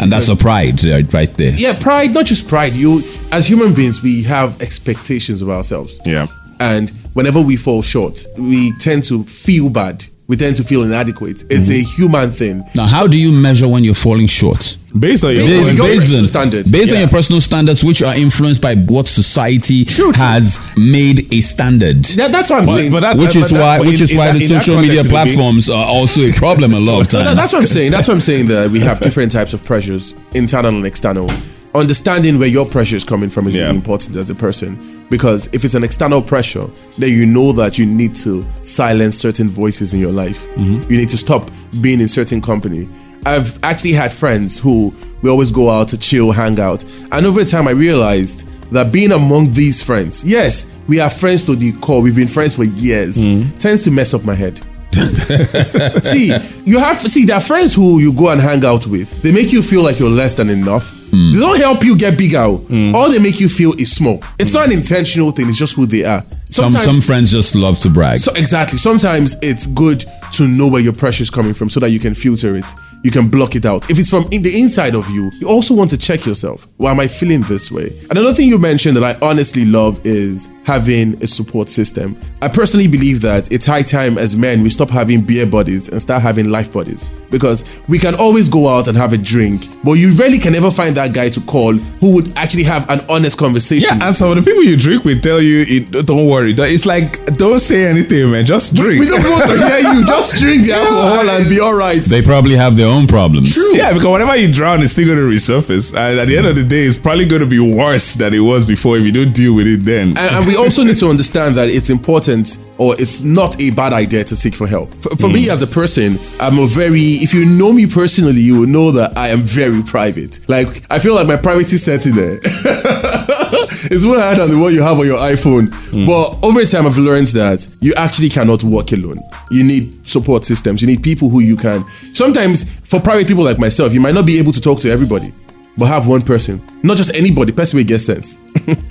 And 0.01 0.13
that's 0.13 0.29
a 0.29 0.37
pride 0.37 0.85
right, 0.85 1.13
right 1.13 1.35
there. 1.35 1.55
Yeah, 1.55 1.79
pride, 1.79 2.13
not 2.13 2.27
just 2.27 2.47
pride. 2.47 2.75
You, 2.75 3.03
as 3.33 3.47
human 3.49 3.73
beings, 3.75 4.03
we 4.03 4.23
have 4.25 4.61
expectations 4.61 5.41
of 5.41 5.49
ourselves. 5.49 5.99
Yeah. 6.05 6.27
And 6.61 6.91
whenever 7.15 7.41
we 7.41 7.57
fall 7.57 7.83
short, 7.83 8.27
we 8.39 8.73
tend 8.79 9.05
to 9.05 9.25
feel 9.25 9.71
bad. 9.71 10.05
We 10.29 10.37
tend 10.37 10.57
to 10.57 10.65
feel 10.65 10.83
inadequate. 10.83 11.45
It's 11.49 11.69
a 11.69 11.73
mm-hmm. 11.73 12.03
human 12.03 12.31
thing. 12.33 12.65
Now, 12.75 12.87
how 12.87 13.07
do 13.07 13.17
you 13.17 13.31
measure 13.31 13.69
when 13.69 13.85
you're 13.85 13.95
falling 13.95 14.27
short? 14.27 14.77
Based 14.99 15.23
on 15.23 15.33
your 15.37 15.45
Based- 15.47 15.69
own- 15.71 15.77
your 15.77 15.87
based 15.87 16.01
personal 16.01 16.21
on, 16.23 16.27
standards. 16.27 16.73
based 16.73 16.93
on 16.93 16.99
your 16.99 17.09
personal 17.09 17.41
standards, 17.41 17.85
which 17.85 18.03
are 18.03 18.15
influenced 18.17 18.61
by 18.61 18.75
what 18.75 19.07
society 19.07 19.85
True, 19.85 20.11
true. 20.11 20.21
has 20.21 20.59
made 20.77 21.33
a 21.33 21.41
standard. 21.43 22.09
Yeah, 22.11 22.27
that's 22.27 22.51
what 22.51 22.61
I'm 22.61 22.67
But- 22.67 22.77
saying. 22.79 22.91
but 22.91 23.01
that- 23.01 23.17
which 23.17 23.35
but 23.35 23.37
is 23.37 23.51
that- 23.51 23.61
why, 23.61 23.79
but 23.79 23.87
which 23.87 23.99
in- 23.99 24.03
is 24.05 24.15
why 24.17 24.33
the 24.33 24.47
social 24.49 24.77
media 24.81 24.97
context, 25.05 25.13
it'll 25.13 25.25
be- 25.27 25.33
platforms 25.35 25.71
are 25.71 25.87
also 25.87 26.23
a 26.23 26.33
problem 26.33 26.75
a 26.75 26.81
lot 26.81 27.03
of 27.07 27.13
No, 27.13 27.23
times. 27.25 27.37
that's 27.37 27.53
what 27.53 27.61
I'm 27.61 27.67
saying. 27.69 27.91
That's 27.93 28.09
what 28.09 28.15
I'm 28.15 28.21
saying. 28.21 28.49
That 28.49 28.71
we 28.73 28.81
have 28.81 28.99
different 29.01 29.31
types 29.31 29.55
of 29.55 29.63
pressures, 29.65 30.15
internal 30.35 30.75
and 30.75 30.85
external. 30.87 31.31
Understanding 31.77 32.39
where 32.39 32.49
your 32.49 32.65
pressure 32.65 32.97
is 32.97 33.05
coming 33.05 33.29
from 33.31 33.47
is 33.49 33.55
Yeah. 33.55 33.65
really 33.65 33.77
important 33.77 34.17
as 34.17 34.31
a 34.31 34.35
person. 34.35 34.79
Because 35.11 35.49
if 35.53 35.65
it's 35.65 35.75
an 35.75 35.85
external 35.85 36.23
pressure, 36.23 36.67
then 36.99 37.11
you 37.11 37.27
know 37.27 37.53
that 37.53 37.79
you 37.79 37.85
need 37.87 38.15
to 38.17 38.45
silence 38.63 39.17
certain 39.17 39.49
voices 39.49 39.93
in 39.95 40.01
your 40.01 40.11
life. 40.11 40.45
Mm-hmm. 40.57 40.91
You 40.91 40.99
need 40.99 41.11
to 41.11 41.19
stop 41.19 41.51
being 41.81 42.01
in 42.01 42.09
certain 42.09 42.41
company. 42.41 42.89
I've 43.27 43.59
actually 43.63 43.93
had 43.93 44.11
friends 44.13 44.59
who 44.59 44.95
we 45.23 45.31
always 45.31 45.51
go 45.51 45.69
out 45.69 45.89
to 45.89 45.99
chill, 45.99 46.33
hang 46.33 46.59
out. 46.59 46.85
And 47.13 47.27
over 47.27 47.45
time, 47.45 47.69
I 47.69 47.73
realized 47.73 48.45
that 48.73 48.93
being 48.93 49.13
among 49.13 49.53
these 49.53 49.83
friends, 49.83 50.25
yes, 50.25 50.67
we 50.89 50.99
are 50.99 51.11
friends 51.11 51.43
to 51.45 51.57
the 51.57 51.73
core, 51.73 52.01
we've 52.01 52.17
been 52.17 52.29
friends 52.29 52.55
for 52.57 52.65
years, 52.65 53.19
mm-hmm. 53.19 53.55
tends 53.59 53.83
to 53.85 53.91
mess 53.91 54.15
up 54.15 54.25
my 54.25 54.35
head 54.35 54.61
see, 56.03 56.35
you 56.65 56.79
have 56.79 56.97
see 56.99 57.25
there 57.27 57.37
are 57.37 57.41
friends 57.41 57.75
who 57.75 57.99
you 57.99 58.13
go 58.13 58.29
and 58.31 58.41
hang 58.41 58.65
out 58.65 58.87
with. 58.87 59.21
They 59.23 59.31
make 59.31 59.53
you 59.53 59.61
feel 59.63 59.83
like 59.83 59.99
you're 59.99 60.09
less 60.09 60.33
than 60.35 60.49
enough. 60.49 60.96
They 61.35 61.41
don't 61.41 61.59
help 61.59 61.85
you 61.85 61.97
get 61.97 62.19
bigger. 62.19 62.39
Oh. 62.39 62.59
Mm. 62.69 62.95
All 62.95 63.11
they 63.11 63.19
make 63.19 63.41
you 63.41 63.49
feel 63.49 63.73
is 63.75 63.93
small. 63.93 64.23
It's 64.39 64.51
mm. 64.51 64.55
not 64.55 64.67
an 64.67 64.73
intentional 64.73 65.31
thing. 65.33 65.49
It's 65.49 65.59
just 65.59 65.77
who 65.77 65.87
they 65.87 66.05
are. 66.05 66.23
Some 66.51 66.71
some 66.71 67.01
friends 67.01 67.31
just 67.31 67.55
love 67.55 67.79
to 67.81 67.91
brag. 67.91 68.19
so 68.19 68.33
exactly. 68.35 68.79
Sometimes 68.79 69.37
it's 69.43 69.67
good 69.67 70.05
to 70.33 70.47
know 70.49 70.69
where 70.69 70.83
your 70.83 70.93
pressure 70.93 71.23
is 71.23 71.31
coming 71.31 71.55
from 71.55 71.71
so 71.71 71.81
that 71.81 71.91
you 71.91 71.99
can 71.99 72.15
filter 72.15 72.57
it. 72.57 72.67
You 73.03 73.11
can 73.11 73.29
block 73.29 73.55
it 73.55 73.65
out. 73.65 73.89
If 73.91 73.99
it's 73.99 74.11
from 74.11 74.27
in 74.33 74.43
the 74.43 74.61
inside 74.61 74.95
of 74.95 75.09
you, 75.11 75.31
you 75.41 75.49
also 75.49 75.75
want 75.75 75.91
to 75.91 75.99
check 75.99 76.27
yourself. 76.27 76.67
Why 76.77 76.91
am 76.91 77.01
I 77.01 77.07
feeling 77.07 77.43
this 77.43 77.71
way? 77.71 77.93
Another 78.11 78.33
thing 78.33 78.49
you 78.49 78.59
mentioned 78.59 78.97
that 78.97 79.05
I 79.05 79.27
honestly 79.27 79.65
love 79.65 80.05
is 80.05 80.51
having 80.65 81.23
a 81.23 81.27
support 81.27 81.69
system. 81.71 82.17
I 82.43 82.49
personally 82.49 82.89
believe 82.89 83.21
that 83.21 83.53
it's 83.53 83.65
high 83.67 83.83
time 83.83 84.19
as 84.19 84.37
men 84.37 84.63
we 84.63 84.71
stop 84.71 84.91
having 84.91 85.23
beer 85.23 85.47
buddies 85.47 85.89
and 85.89 86.01
start 86.03 86.23
having 86.23 86.49
life 86.51 86.73
buddies 86.73 87.11
because 87.31 87.81
we 87.89 87.99
can 87.99 88.15
always 88.17 88.49
go 88.49 88.67
out 88.67 88.89
and 88.89 88.97
have 88.97 89.13
a 89.13 89.19
drink, 89.19 89.69
but 89.85 89.93
you 89.93 90.11
really 90.13 90.39
can 90.39 90.53
never 90.53 90.71
find 90.71 90.97
that 90.97 91.15
guy 91.15 91.29
to 91.29 91.41
call 91.43 91.73
who 91.75 92.15
would 92.15 92.37
actually 92.37 92.65
have 92.65 92.89
an 92.91 93.01
honest 93.09 93.39
conversation. 93.39 93.99
Yeah, 93.99 94.07
and 94.07 94.15
some 94.15 94.31
of 94.31 94.37
the 94.37 94.43
people 94.43 94.65
you 94.65 94.77
drink 94.77 95.05
will 95.05 95.21
tell 95.21 95.41
you, 95.41 95.65
it, 95.69 96.07
don't 96.07 96.27
worry. 96.29 96.36
It's 96.45 96.87
like, 96.87 97.25
don't 97.37 97.61
say 97.61 97.87
anything, 97.87 98.31
man. 98.31 98.45
Just 98.45 98.75
drink. 98.75 99.01
we 99.01 99.09
don't 99.09 99.23
want 99.23 99.51
to 99.51 99.59
hear 99.59 99.93
you. 99.93 100.07
Just 100.07 100.37
drink 100.41 100.67
the 100.67 100.73
alcohol 100.73 101.29
and 101.29 101.49
be 101.49 101.61
all 101.61 101.77
right. 101.77 102.03
They 102.03 102.23
probably 102.23 102.57
have 102.57 102.77
their 102.77 102.89
own 102.89 103.07
problems. 103.07 103.55
True. 103.55 103.77
Yeah, 103.77 103.93
because 103.93 104.09
whenever 104.09 104.37
you 104.37 104.53
drown, 104.53 104.83
it's 104.83 104.93
still 104.93 105.07
going 105.07 105.19
to 105.19 105.25
resurface. 105.25 105.97
And 105.97 106.19
at 106.19 106.29
the 106.29 106.37
end 106.37 106.47
of 106.47 106.57
the 106.57 106.65
day, 106.65 106.85
it's 106.85 106.99
probably 106.99 107.27
going 107.27 107.43
to 107.43 107.47
be 107.47 107.61
worse 107.61 108.15
than 108.15 108.35
it 108.35 108.41
was 108.41 108.65
before 108.65 108.97
if 108.97 109.05
you 109.05 109.13
don't 109.13 109.33
deal 109.33 109.55
with 109.55 109.67
it 109.67 109.81
then. 109.85 110.09
and, 110.09 110.19
and 110.19 110.47
we 110.47 110.57
also 110.63 110.83
need 110.85 110.97
to 110.99 111.09
understand 111.09 111.55
that 111.57 111.69
it's 111.69 111.91
important 111.91 112.59
or 112.79 112.95
it's 112.99 113.21
not 113.21 113.61
a 113.61 113.71
bad 113.71 113.93
idea 113.93 114.25
to 114.25 114.37
seek 114.37 114.55
for 114.55 114.67
help. 114.67 114.93
For, 114.95 115.17
for 115.17 115.29
me 115.29 115.47
mm. 115.47 115.53
as 115.53 115.63
a 115.63 115.67
person, 115.67 116.19
I'm 116.41 116.59
a 116.59 116.67
very, 116.67 117.01
if 117.01 117.33
you 117.33 117.47
know 117.47 117.73
me 117.73 117.87
personally, 117.87 118.41
you 118.41 118.61
will 118.61 118.67
know 118.67 118.91
that 118.93 119.17
I 119.17 119.29
am 119.29 119.41
very 119.41 119.83
private. 119.83 120.47
Like, 120.49 120.83
I 120.91 120.99
feel 120.99 121.15
like 121.15 121.27
my 121.27 121.37
privacy 121.37 121.77
setting 121.77 122.15
there 122.15 122.39
is 123.91 124.07
way 124.07 124.19
higher 124.19 124.37
than 124.37 124.51
the 124.51 124.59
one 124.59 124.73
you 124.73 124.83
have 124.83 124.99
on 124.99 125.07
your 125.07 125.19
iPhone. 125.19 125.73
Hmm. 125.91 126.05
But 126.05 126.39
over 126.47 126.65
time, 126.65 126.87
I've 126.87 126.99
learned 126.99 127.29
that 127.29 127.67
you 127.81 127.95
actually 127.97 128.29
cannot 128.29 128.65
work 128.65 128.93
alone. 128.93 129.19
You 129.51 129.65
need 129.65 130.07
support 130.07 130.45
systems. 130.45 130.83
You 130.83 130.89
need 130.89 131.03
people 131.03 131.29
who 131.29 131.41
you 131.41 131.57
can. 131.57 131.87
Sometimes, 131.87 132.65
for 132.89 133.01
private 133.01 133.27
people 133.27 133.45
like 133.45 133.59
myself, 133.59 133.93
you 133.93 134.01
might 134.01 134.15
not 134.15 134.27
be 134.27 134.39
able 134.39 134.53
to 134.53 134.61
talk 134.61 134.81
to 134.81 134.91
everybody 134.91 135.33
but 135.77 135.87
have 135.87 136.07
one 136.07 136.23
person, 136.23 136.63
not 136.83 136.97
just 136.97 137.15
anybody, 137.15 137.53
person 137.53 137.77
with 137.77 137.89
gets 137.89 138.07
sense. 138.07 138.39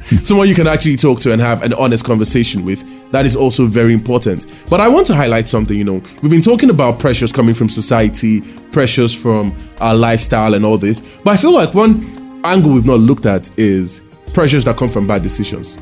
Someone 0.27 0.47
you 0.47 0.55
can 0.55 0.67
actually 0.67 0.95
talk 0.95 1.19
to 1.21 1.31
and 1.31 1.41
have 1.41 1.63
an 1.63 1.73
honest 1.73 2.05
conversation 2.05 2.63
with. 2.63 3.11
That 3.11 3.25
is 3.25 3.35
also 3.35 3.65
very 3.65 3.93
important. 3.93 4.65
But 4.69 4.81
I 4.81 4.87
want 4.87 5.07
to 5.07 5.15
highlight 5.15 5.47
something, 5.47 5.77
you 5.77 5.83
know, 5.83 6.01
we've 6.21 6.31
been 6.31 6.41
talking 6.41 6.69
about 6.69 6.99
pressures 6.99 7.31
coming 7.31 7.55
from 7.55 7.69
society, 7.69 8.41
pressures 8.71 9.13
from 9.13 9.55
our 9.79 9.95
lifestyle 9.95 10.53
and 10.53 10.65
all 10.65 10.77
this. 10.77 11.21
But 11.23 11.31
I 11.31 11.37
feel 11.37 11.53
like 11.53 11.73
one 11.73 12.41
angle 12.45 12.71
we've 12.71 12.85
not 12.85 12.99
looked 12.99 13.25
at 13.25 13.57
is 13.57 14.01
pressures 14.35 14.63
that 14.65 14.77
come 14.77 14.89
from 14.89 15.07
bad 15.07 15.23
decisions. 15.23 15.77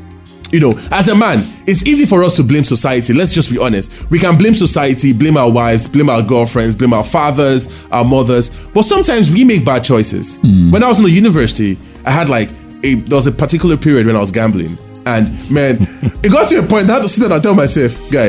You 0.53 0.59
know, 0.59 0.73
as 0.91 1.07
a 1.07 1.15
man, 1.15 1.39
it's 1.65 1.87
easy 1.87 2.05
for 2.05 2.23
us 2.23 2.35
to 2.35 2.43
blame 2.43 2.63
society. 2.63 3.11
Let's 3.11 3.33
just 3.33 3.49
be 3.49 3.57
honest. 3.57 4.09
We 4.11 4.19
can 4.19 4.37
blame 4.37 4.53
society, 4.53 5.11
blame 5.11 5.35
our 5.35 5.51
wives, 5.51 5.87
blame 5.87 6.11
our 6.11 6.21
girlfriends, 6.21 6.75
blame 6.75 6.93
our 6.93 7.03
fathers, 7.03 7.87
our 7.91 8.05
mothers. 8.05 8.67
But 8.67 8.83
sometimes 8.83 9.31
we 9.31 9.43
make 9.43 9.65
bad 9.65 9.83
choices. 9.83 10.37
Hmm. 10.37 10.69
When 10.71 10.83
I 10.83 10.87
was 10.87 10.99
in 10.99 11.05
the 11.05 11.11
university, 11.11 11.75
I 12.05 12.11
had 12.11 12.29
like 12.29 12.49
a 12.83 12.93
there 12.95 13.15
was 13.15 13.25
a 13.25 13.31
particular 13.31 13.75
period 13.75 14.05
when 14.05 14.15
I 14.15 14.19
was 14.19 14.29
gambling. 14.29 14.77
And 15.07 15.27
man, 15.49 15.77
it 16.23 16.31
got 16.31 16.49
to 16.49 16.59
a 16.59 16.63
point 16.63 16.87
I 16.87 16.93
had 16.93 17.03
to 17.03 17.09
sit 17.09 17.21
down 17.23 17.31
and 17.31 17.43
tell 17.43 17.55
myself, 17.55 17.91
guy, 18.11 18.27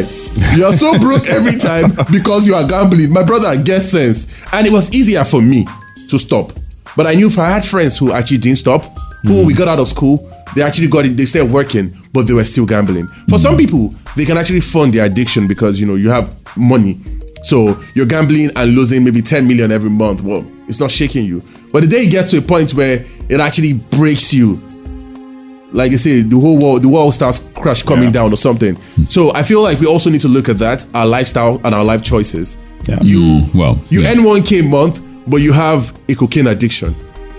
you 0.56 0.64
are 0.64 0.72
so 0.72 0.98
broke 0.98 1.26
every 1.28 1.60
time 1.60 1.92
because 2.10 2.46
you 2.46 2.54
are 2.54 2.66
gambling. 2.66 3.12
My 3.12 3.22
brother, 3.22 3.54
get 3.62 3.82
sense. 3.82 4.42
And 4.54 4.66
it 4.66 4.72
was 4.72 4.92
easier 4.94 5.24
for 5.24 5.42
me 5.42 5.66
to 6.08 6.18
stop. 6.18 6.52
But 6.96 7.06
I 7.06 7.14
knew 7.14 7.26
if 7.26 7.38
I 7.38 7.50
had 7.50 7.66
friends 7.66 7.98
who 7.98 8.12
actually 8.12 8.38
didn't 8.38 8.58
stop, 8.58 8.84
who 9.26 9.40
hmm. 9.40 9.46
we 9.46 9.54
got 9.54 9.68
out 9.68 9.80
of 9.80 9.88
school, 9.88 10.30
they 10.54 10.62
actually 10.62 10.88
got 10.88 11.06
it, 11.06 11.16
they 11.16 11.24
started 11.24 11.52
working, 11.52 11.92
but 12.12 12.26
they 12.26 12.34
were 12.34 12.44
still 12.44 12.66
gambling. 12.66 13.06
For 13.28 13.38
some 13.38 13.56
people, 13.56 13.92
they 14.16 14.24
can 14.24 14.36
actually 14.36 14.60
fund 14.60 14.92
their 14.94 15.04
addiction 15.04 15.46
because 15.46 15.80
you 15.80 15.86
know 15.86 15.94
you 15.94 16.10
have 16.10 16.34
money. 16.56 17.00
So 17.42 17.78
you're 17.94 18.06
gambling 18.06 18.50
and 18.56 18.74
losing 18.74 19.04
maybe 19.04 19.20
10 19.20 19.46
million 19.46 19.70
every 19.70 19.90
month. 19.90 20.22
Well, 20.22 20.46
it's 20.66 20.80
not 20.80 20.90
shaking 20.90 21.26
you. 21.26 21.42
But 21.72 21.82
the 21.82 21.88
day 21.88 22.04
it 22.04 22.10
gets 22.10 22.30
to 22.30 22.38
a 22.38 22.42
point 22.42 22.72
where 22.72 23.04
it 23.28 23.40
actually 23.40 23.74
breaks 23.74 24.32
you, 24.32 24.54
like 25.72 25.92
I 25.92 25.96
say, 25.96 26.22
the 26.22 26.38
whole 26.38 26.58
world, 26.58 26.82
the 26.82 26.88
world 26.88 27.12
starts 27.14 27.40
crash 27.54 27.82
coming 27.82 28.04
Yeah. 28.04 28.10
down 28.12 28.32
or 28.32 28.36
something. 28.36 28.76
Hmm. 28.76 29.04
So 29.04 29.30
I 29.34 29.42
feel 29.42 29.62
like 29.62 29.78
we 29.80 29.86
also 29.86 30.08
need 30.08 30.22
to 30.22 30.28
look 30.28 30.48
at 30.48 30.58
that, 30.58 30.86
our 30.94 31.06
lifestyle 31.06 31.60
and 31.64 31.74
our 31.74 31.84
life 31.84 32.02
choices. 32.02 32.56
Yeah. 32.88 32.98
You 33.02 33.40
hmm. 33.40 33.58
well, 33.58 33.80
you 33.90 34.02
yeah. 34.02 34.12
earn 34.12 34.18
1k 34.18 34.60
a 34.60 34.62
month, 34.62 35.02
but 35.26 35.38
you 35.38 35.52
have 35.52 35.92
a 36.08 36.14
cocaine 36.14 36.46
addiction. 36.46 36.94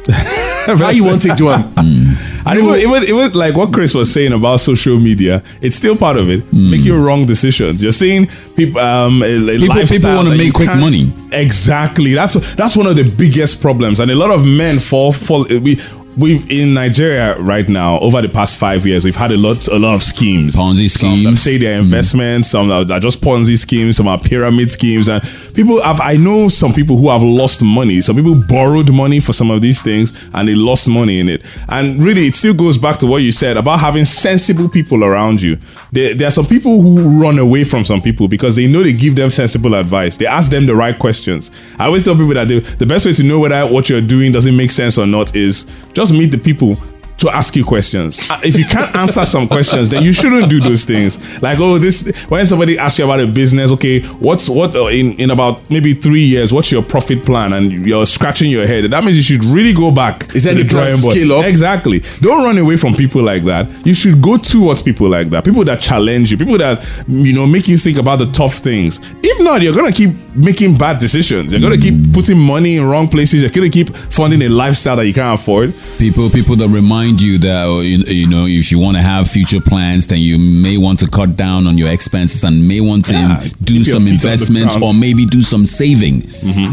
How 0.79 0.89
you 0.89 1.03
want 1.05 1.21
to 1.21 1.29
take 1.29 1.39
one? 1.39 1.63
And 1.77 2.59
even, 2.59 2.75
even, 2.79 3.03
even 3.03 3.31
like 3.33 3.55
what 3.55 3.71
Chris 3.73 3.93
was 3.93 4.11
saying 4.11 4.33
about 4.33 4.59
social 4.59 4.99
media, 4.99 5.43
it's 5.61 5.75
still 5.75 5.95
part 5.95 6.17
of 6.17 6.29
it. 6.29 6.41
Mm. 6.51 6.71
Making 6.71 6.93
wrong 7.01 7.25
decisions. 7.25 7.81
You're 7.83 7.91
seeing 7.91 8.27
people, 8.55 8.79
um, 8.81 9.21
eh, 9.23 9.27
a 9.27 9.57
People- 9.59 9.87
people 9.87 10.15
wanna 10.15 10.35
make 10.35 10.53
quick 10.53 10.67
money. 10.75 11.11
Exactly. 11.31 12.13
That's 12.13 12.55
that's 12.55 12.75
one 12.75 12.87
of 12.87 12.95
the 12.95 13.03
biggest 13.03 13.61
problems, 13.61 13.99
and 13.99 14.09
a 14.11 14.15
lot 14.15 14.31
of 14.31 14.45
men 14.45 14.79
fall 14.79 15.11
fall. 15.11 15.45
Eh, 15.51 15.57
we 15.57 15.77
we've 16.17 16.49
in 16.49 16.73
Nigeria 16.73 17.37
right 17.39 17.67
now 17.67 17.99
over 17.99 18.21
the 18.21 18.29
past 18.29 18.57
five 18.57 18.85
years, 18.85 19.03
we've 19.03 19.15
had 19.15 19.31
a 19.31 19.37
lot 19.37 19.67
a 19.67 19.77
lot 19.77 19.95
of 19.95 20.03
schemes, 20.03 20.55
Ponzi 20.55 20.89
Some 20.89 21.11
schemes. 21.11 21.41
say 21.41 21.57
they're 21.57 21.79
mm. 21.79 21.83
investments, 21.83 22.49
some 22.49 22.71
are 22.71 22.91
are 22.91 22.99
just 22.99 23.21
Ponzi 23.21 23.57
schemes, 23.57 23.97
some 23.97 24.07
are 24.07 24.19
pyramid 24.19 24.71
schemes, 24.71 25.07
and 25.07 25.23
people 25.53 25.81
have. 25.81 25.99
I 26.01 26.15
know 26.15 26.47
some 26.49 26.73
people 26.73 26.97
who 26.97 27.09
have 27.09 27.23
lost 27.23 27.61
money. 27.63 28.01
Some 28.01 28.15
people 28.15 28.35
borrowed 28.47 28.91
money 28.93 29.19
for 29.19 29.33
some 29.33 29.51
of 29.51 29.61
these 29.61 29.81
things, 29.81 30.13
and 30.33 30.47
they 30.47 30.55
lost 30.55 30.87
money 30.87 31.19
in 31.19 31.29
it. 31.29 31.43
And 31.69 32.03
really, 32.03 32.27
it 32.27 32.35
still 32.35 32.53
goes 32.53 32.77
back 32.77 32.97
to 32.99 33.07
what 33.07 33.17
you 33.17 33.31
said 33.31 33.57
about 33.57 33.79
having 33.79 34.05
sensible 34.05 34.69
people 34.69 35.03
around 35.03 35.41
you. 35.41 35.57
There, 35.91 36.13
there 36.13 36.27
are 36.27 36.31
some 36.31 36.45
people 36.45 36.81
who 36.81 37.21
run 37.21 37.39
away 37.39 37.63
from 37.63 37.83
some 37.83 38.01
people 38.01 38.27
because 38.27 38.55
they 38.55 38.67
know 38.67 38.83
they 38.83 38.93
give 38.93 39.15
them 39.15 39.29
sensible 39.29 39.75
advice. 39.75 40.17
They 40.17 40.27
ask 40.27 40.51
them 40.51 40.65
the 40.65 40.75
right 40.75 40.97
questions. 40.97 41.51
I 41.79 41.85
always 41.85 42.03
tell 42.03 42.15
people 42.15 42.33
that 42.33 42.47
the, 42.47 42.59
the 42.59 42.85
best 42.85 43.05
way 43.05 43.13
to 43.13 43.23
know 43.23 43.39
whether 43.39 43.65
what 43.65 43.89
you're 43.89 44.01
doing 44.01 44.31
doesn't 44.31 44.55
make 44.55 44.71
sense 44.71 44.97
or 44.97 45.05
not 45.05 45.35
is 45.35 45.65
just 45.93 46.04
meet 46.11 46.31
the 46.31 46.37
people 46.37 46.75
to 47.17 47.29
ask 47.29 47.55
you 47.55 47.63
questions. 47.63 48.29
Uh, 48.29 48.39
If 48.43 48.57
you 48.57 48.65
can't 48.65 48.93
answer 48.95 49.25
some 49.25 49.47
questions, 49.47 49.89
then 49.91 50.03
you 50.03 50.11
shouldn't 50.11 50.49
do 50.49 50.59
those 50.59 50.83
things. 50.83 51.41
Like, 51.41 51.59
oh, 51.59 51.77
this 51.77 52.25
when 52.27 52.45
somebody 52.45 52.77
asks 52.77 52.99
you 52.99 53.05
about 53.05 53.21
a 53.21 53.27
business, 53.27 53.71
okay, 53.71 54.01
what's 54.19 54.49
what 54.49 54.75
uh, 54.75 54.87
in 54.87 55.13
in 55.13 55.31
about 55.31 55.69
maybe 55.69 55.93
three 55.93 56.23
years, 56.23 56.51
what's 56.51 56.71
your 56.71 56.83
profit 56.83 57.23
plan? 57.23 57.53
And 57.53 57.71
you're 57.85 58.05
scratching 58.05 58.51
your 58.51 58.67
head. 58.67 58.85
That 58.91 59.03
means 59.03 59.15
you 59.17 59.23
should 59.23 59.45
really 59.45 59.73
go 59.73 59.91
back 59.91 60.35
Is 60.35 60.43
to 60.43 60.53
the 60.55 60.63
drawing 60.65 60.99
board. 61.01 61.15
scale 61.15 61.33
up? 61.33 61.45
Exactly. 61.45 62.01
Don't 62.19 62.43
run 62.43 62.57
away 62.57 62.75
from 62.75 62.93
people 62.95 63.21
like 63.23 63.43
that. 63.45 63.71
You 63.85 63.93
should 63.93 64.21
go 64.21 64.35
towards 64.37 64.81
people 64.81 65.07
like 65.07 65.29
that. 65.29 65.45
People 65.45 65.63
that 65.65 65.79
challenge 65.79 66.31
you. 66.31 66.37
People 66.37 66.57
that 66.57 66.83
you 67.07 67.31
know 67.33 67.47
make 67.47 67.67
you 67.69 67.77
think 67.77 67.97
about 67.97 68.19
the 68.19 68.25
tough 68.31 68.55
things. 68.55 68.99
If 69.23 69.41
not, 69.41 69.61
you're 69.61 69.73
gonna 69.73 69.93
keep 69.93 70.11
making 70.35 70.77
bad 70.77 70.99
decisions. 70.99 71.51
You're 71.53 71.61
gonna 71.61 71.77
keep 71.77 72.13
putting 72.13 72.37
money 72.37 72.75
in 72.75 72.83
wrong 72.85 73.07
places. 73.07 73.41
You're 73.41 73.51
gonna 73.51 73.69
keep 73.69 73.89
funding 73.95 74.41
a 74.41 74.49
lifestyle 74.49 74.97
that 74.97 75.07
you 75.07 75.13
can't 75.13 75.39
afford. 75.39 75.73
people 75.97 76.29
people 76.29 76.55
that 76.57 76.67
remind 76.67 77.04
remind 77.05 77.21
you 77.21 77.37
that 77.39 77.67
uh, 77.67 77.79
you, 77.79 77.97
you 78.07 78.27
know 78.27 78.45
if 78.47 78.71
you 78.71 78.79
want 78.79 78.97
to 78.97 79.03
have 79.03 79.29
future 79.29 79.59
plans, 79.59 80.07
then 80.07 80.19
you 80.19 80.37
may 80.39 80.77
want 80.77 80.99
to 80.99 81.07
cut 81.07 81.35
down 81.35 81.67
on 81.67 81.77
your 81.77 81.91
expenses 81.91 82.43
and 82.43 82.67
may 82.67 82.81
want 82.81 83.05
to 83.05 83.13
Yeah, 83.13 83.43
do 83.61 83.83
some 83.83 83.85
feet 83.85 83.95
on 83.95 84.03
the 84.05 84.11
investments 84.11 84.75
or 84.81 84.93
maybe 84.93 85.25
do 85.25 85.41
some 85.41 85.65
saving. 85.65 86.23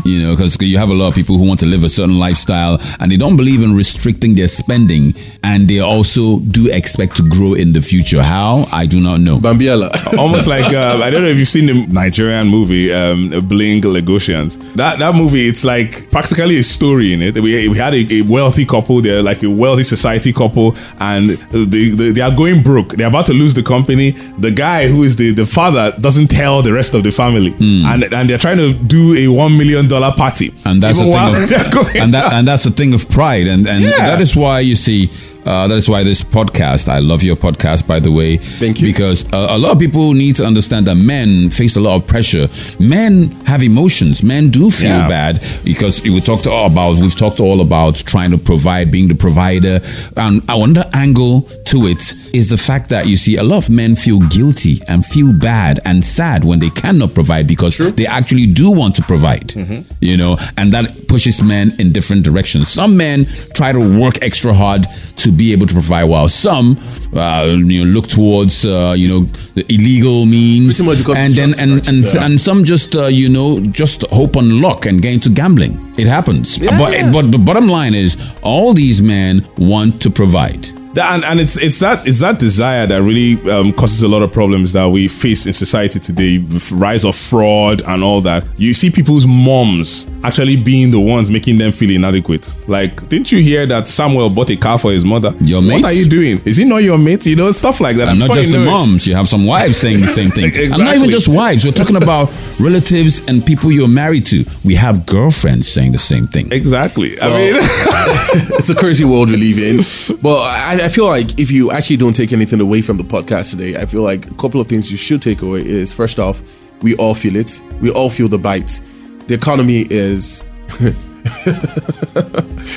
You 0.04 0.22
know, 0.22 0.34
because 0.34 0.56
you 0.60 0.78
have 0.78 0.88
a 0.90 0.94
lot 0.94 1.08
of 1.08 1.14
people 1.14 1.36
who 1.36 1.46
want 1.46 1.60
to 1.60 1.66
live 1.66 1.84
a 1.84 1.88
certain 1.88 2.18
lifestyle 2.18 2.78
and 3.00 3.10
they 3.10 3.16
don't 3.16 3.36
believe 3.36 3.62
in 3.62 3.74
restricting 3.74 4.34
their 4.34 4.48
spending, 4.48 5.14
and 5.42 5.68
they 5.68 5.80
also 5.80 6.40
do 6.40 6.70
expect 6.72 7.16
to 7.16 7.22
grow 7.28 7.54
in 7.54 7.72
the 7.72 7.80
future. 7.82 8.22
How 8.22 8.66
I 8.72 8.86
do 8.86 9.00
not 9.00 9.20
know. 9.20 9.38
Bambiela. 9.38 9.90
almost 10.18 10.46
like 10.46 10.72
uh, 10.72 11.00
I 11.02 11.10
don't 11.10 11.22
know 11.22 11.28
if 11.28 11.38
you've 11.38 11.48
seen 11.48 11.66
the 11.66 11.86
Nigerian 11.92 12.48
movie 12.48 12.92
um, 12.92 13.30
Bling 13.48 13.82
Lagosians. 13.82 14.58
That 14.74 14.98
that 14.98 15.14
movie, 15.14 15.48
it's 15.48 15.64
like 15.64 16.10
practically 16.10 16.58
a 16.58 16.62
story 16.62 17.12
in 17.12 17.22
it. 17.22 17.34
We, 17.34 17.68
we 17.68 17.76
had 17.76 17.94
a, 17.94 18.02
a 18.14 18.22
wealthy 18.22 18.64
couple, 18.64 19.00
they're 19.00 19.22
like 19.22 19.42
a 19.42 19.50
wealthy 19.50 19.82
society 19.82 20.21
couple, 20.30 20.76
and 21.00 21.30
they, 21.30 21.88
they 21.88 22.10
they 22.12 22.20
are 22.20 22.30
going 22.36 22.62
broke. 22.62 22.90
They're 22.96 23.08
about 23.08 23.24
to 23.26 23.32
lose 23.32 23.54
the 23.54 23.62
company. 23.62 24.10
The 24.38 24.50
guy 24.50 24.88
who 24.88 25.04
is 25.04 25.16
the, 25.16 25.30
the 25.32 25.46
father 25.46 25.92
doesn't 25.98 26.28
tell 26.28 26.60
the 26.60 26.72
rest 26.74 26.92
of 26.92 27.02
the 27.02 27.10
family, 27.10 27.52
hmm. 27.52 27.86
and 27.86 28.04
and 28.12 28.28
they're 28.28 28.36
trying 28.36 28.58
to 28.58 28.74
do 28.74 29.14
a 29.16 29.28
one 29.28 29.56
million 29.56 29.88
dollar 29.88 30.12
party. 30.12 30.52
and 30.66 30.82
that's 30.82 30.98
Even 30.98 31.10
the 31.10 31.46
thing 31.48 31.78
of, 31.80 31.96
and 32.02 32.12
that 32.12 32.32
and 32.34 32.46
that's 32.46 32.64
the 32.64 32.70
thing 32.70 32.92
of 32.92 33.08
pride 33.08 33.46
and 33.48 33.66
and 33.66 33.82
Yeah. 33.84 34.06
that 34.10 34.20
is 34.20 34.36
why 34.36 34.60
you 34.60 34.76
see 34.76 35.10
uh, 35.44 35.66
that 35.68 35.76
is 35.76 35.88
why 35.88 36.02
this 36.04 36.22
podcast 36.22 36.88
i 36.88 36.98
love 36.98 37.22
your 37.22 37.36
podcast 37.36 37.86
by 37.86 37.98
the 38.00 38.10
way. 38.12 38.36
Thank 38.36 38.80
you. 38.80 38.88
because 38.92 39.24
uh, 39.32 39.48
a 39.50 39.58
lot 39.58 39.72
of 39.72 39.78
people 39.78 40.12
need 40.14 40.36
to 40.36 40.44
understand 40.44 40.86
that 40.86 40.94
men 40.96 41.50
face 41.50 41.76
a 41.76 41.80
lot 41.80 41.96
of 41.96 42.06
pressure. 42.06 42.48
Men 42.78 43.30
have 43.46 43.62
emotions. 43.62 44.22
Men 44.22 44.50
do 44.50 44.70
feel 44.70 44.90
Yeah. 44.90 45.08
bad 45.08 45.40
because 45.64 46.02
we 46.02 46.20
talked 46.20 46.46
all 46.46 46.66
about 46.66 46.96
we've 46.98 47.16
talked 47.16 47.40
all 47.40 47.60
about 47.60 47.96
trying 47.96 48.30
to 48.30 48.38
provide 48.38 48.90
being 48.90 49.08
the 49.08 49.14
provider. 49.14 49.80
And 50.16 50.42
I 50.48 50.56
another 50.56 50.88
angle 50.94 51.42
to 51.66 51.86
it 51.86 52.14
is 52.32 52.48
the 52.50 52.56
fact 52.56 52.88
that 52.90 53.06
you 53.06 53.16
see 53.16 53.36
a 53.36 53.42
lot 53.42 53.58
of 53.64 53.70
men 53.70 53.96
feel 53.96 54.20
guilty 54.28 54.80
and 54.88 55.04
feel 55.04 55.32
bad 55.32 55.80
and 55.84 56.04
sad 56.04 56.44
when 56.44 56.58
they 56.60 56.70
cannot 56.70 57.14
provide 57.14 57.46
because 57.46 57.78
they 57.96 58.06
actually 58.06 58.46
do 58.46 58.70
want 58.70 58.94
to 58.96 59.02
provide 59.02 59.54
you 60.00 60.16
know 60.16 60.36
and 60.56 60.72
that 60.72 61.08
pushes 61.08 61.42
men 61.42 61.72
in 61.78 61.92
different 61.92 62.24
directions. 62.24 62.68
Some 62.68 62.96
men 62.96 63.26
try 63.54 63.72
to 63.72 63.80
work 64.00 64.22
extra 64.22 64.54
hard 64.54 64.86
to 65.16 65.31
be 65.32 65.52
able 65.52 65.66
to 65.66 65.74
provide 65.74 66.04
while 66.04 66.28
some 66.28 66.76
uh, 67.14 67.44
you 67.58 67.84
know 67.84 67.90
look 67.90 68.08
towards 68.08 68.64
uh, 68.64 68.94
you 68.96 69.08
know 69.08 69.20
the 69.54 69.64
illegal 69.72 70.26
means. 70.26 70.76
Pretty 70.76 70.88
much 70.90 70.98
because 70.98 71.16
and 71.18 71.34
then 71.34 71.52
and 71.58 71.88
and, 71.88 72.04
Yeah. 72.04 72.24
and 72.24 72.40
some 72.40 72.64
just 72.64 72.94
uh, 72.96 73.06
you 73.06 73.28
know 73.28 73.60
just 73.60 74.04
hope 74.10 74.36
on 74.36 74.60
luck 74.60 74.86
and 74.86 75.00
get 75.02 75.14
into 75.14 75.30
gambling. 75.30 75.78
It 75.98 76.06
happens. 76.06 76.58
But 76.58 76.92
but 77.12 77.30
the 77.30 77.38
bottom 77.38 77.66
line 77.68 77.94
is 77.94 78.16
all 78.42 78.72
these 78.74 79.02
men 79.02 79.44
want 79.58 80.00
to 80.02 80.10
provide 80.10 80.68
That- 80.94 81.14
and, 81.14 81.24
and 81.24 81.40
it's 81.40 81.56
it's 81.56 81.78
that 81.80 82.06
it's 82.06 82.20
that 82.20 82.38
desire 82.38 82.86
that 82.86 83.02
really 83.02 83.34
um, 83.50 83.72
causes 83.72 84.02
a 84.02 84.08
lot 84.08 84.22
of 84.22 84.32
problems 84.32 84.72
that 84.74 84.86
we 84.88 85.08
face 85.08 85.46
in 85.46 85.52
society 85.52 85.98
today. 86.00 86.38
with 86.38 86.70
Rise 86.72 87.04
of 87.04 87.16
fraud 87.16 87.82
and 87.86 88.02
all 88.04 88.20
that. 88.22 88.44
You 88.58 88.72
see 88.74 88.90
people's 88.90 89.26
moms 89.26 90.06
actually 90.24 90.56
being 90.56 90.90
the 90.90 91.00
ones 91.00 91.30
making 91.30 91.58
them 91.58 91.72
feel 91.72 91.90
inadequate. 91.90 92.52
Like, 92.68 93.08
didn't 93.08 93.32
you 93.32 93.38
hear 93.38 93.66
that 93.66 93.88
Samuel 93.88 94.30
bought 94.30 94.50
a 94.50 94.56
car 94.56 94.78
for 94.78 94.92
his 94.92 95.04
mother? 95.04 95.34
Your 95.40 95.62
mate? 95.62 95.82
What 95.82 95.84
are 95.86 95.92
you 95.92 96.04
doing? 96.06 96.40
Is 96.44 96.56
he 96.56 96.64
not 96.64 96.78
your 96.82 96.98
mate? 96.98 97.26
You 97.26 97.36
know, 97.36 97.50
stuff 97.50 97.80
like 97.80 97.96
that. 97.96 98.08
and 98.08 98.18
not 98.18 98.30
just 98.32 98.52
the 98.52 98.58
know 98.58 98.64
it- 98.64 98.66
moms 98.66 99.06
you 99.06 99.14
have 99.14 99.28
some 99.28 99.46
wives 99.46 99.76
saying 99.78 100.00
the 100.00 100.06
same 100.08 100.28
thing 100.28 100.52
and 100.72 100.84
not 100.84 100.94
even 100.96 101.10
just 101.10 101.28
wives 101.28 101.64
we're 101.64 101.72
talking 101.72 101.96
about 101.96 102.30
relatives 102.60 103.20
and 103.28 103.44
people 103.44 103.70
you're 103.72 103.88
married 103.88 104.26
to 104.26 104.44
we 104.64 104.74
have 104.74 105.04
girlfriends 105.06 105.66
saying 105.68 105.92
the 105.92 105.98
same 105.98 106.26
thing 106.26 106.50
Exactly. 106.52 107.18
I 107.20 107.26
Well, 107.26 107.52
mean, 107.52 107.60
it's 108.58 108.70
a 108.70 108.74
crazy 108.74 109.04
world 109.04 109.30
we 109.30 109.36
live 109.36 109.58
in. 109.58 110.16
But 110.20 110.36
I, 110.38 110.78
I 110.82 110.88
feel 110.88 111.06
like 111.06 111.38
if 111.38 111.50
you 111.50 111.70
actually 111.70 111.96
don't 111.96 112.12
take 112.12 112.32
anything 112.32 112.60
away 112.60 112.82
from 112.82 112.96
the 112.96 113.04
podcast 113.04 113.52
today, 113.52 113.76
I 113.76 113.86
feel 113.86 114.02
like 114.02 114.26
a 114.26 114.34
couple 114.34 114.60
of 114.60 114.66
things 114.66 114.90
you 114.90 114.96
should 114.96 115.22
take 115.22 115.42
away 115.42 115.60
is 115.60 115.94
first 115.94 116.18
off, 116.18 116.42
we 116.82 116.96
all 116.96 117.14
feel 117.14 117.36
it. 117.36 117.62
We 117.80 117.92
all 117.92 118.10
feel 118.10 118.26
the 118.26 118.38
bite. 118.38 118.80
The 119.28 119.34
economy 119.34 119.86
is 119.90 120.42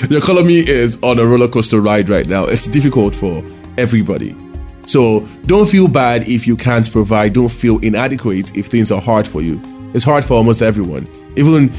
the 0.06 0.20
economy 0.22 0.58
is 0.58 1.02
on 1.02 1.18
a 1.18 1.26
roller 1.26 1.48
coaster 1.48 1.82
ride 1.82 2.08
right 2.08 2.28
now. 2.28 2.46
It's 2.46 2.68
difficult 2.68 3.16
for 3.16 3.44
everybody. 3.80 4.36
So 4.86 5.22
don't 5.48 5.68
feel 5.68 5.88
bad 5.88 6.28
if 6.28 6.46
you 6.46 6.56
can't 6.56 6.92
provide. 6.92 7.34
Don't 7.34 7.52
feel 7.52 7.80
inadequate 7.80 8.56
if 8.56 8.68
things 8.68 8.92
are 8.92 9.02
hard 9.02 9.28
for 9.28 9.42
you. 9.42 9.60
It's 9.96 10.04
hard 10.04 10.24
for 10.24 10.36
almost 10.36 10.62
everyone. 10.62 11.08
Even 11.38 11.72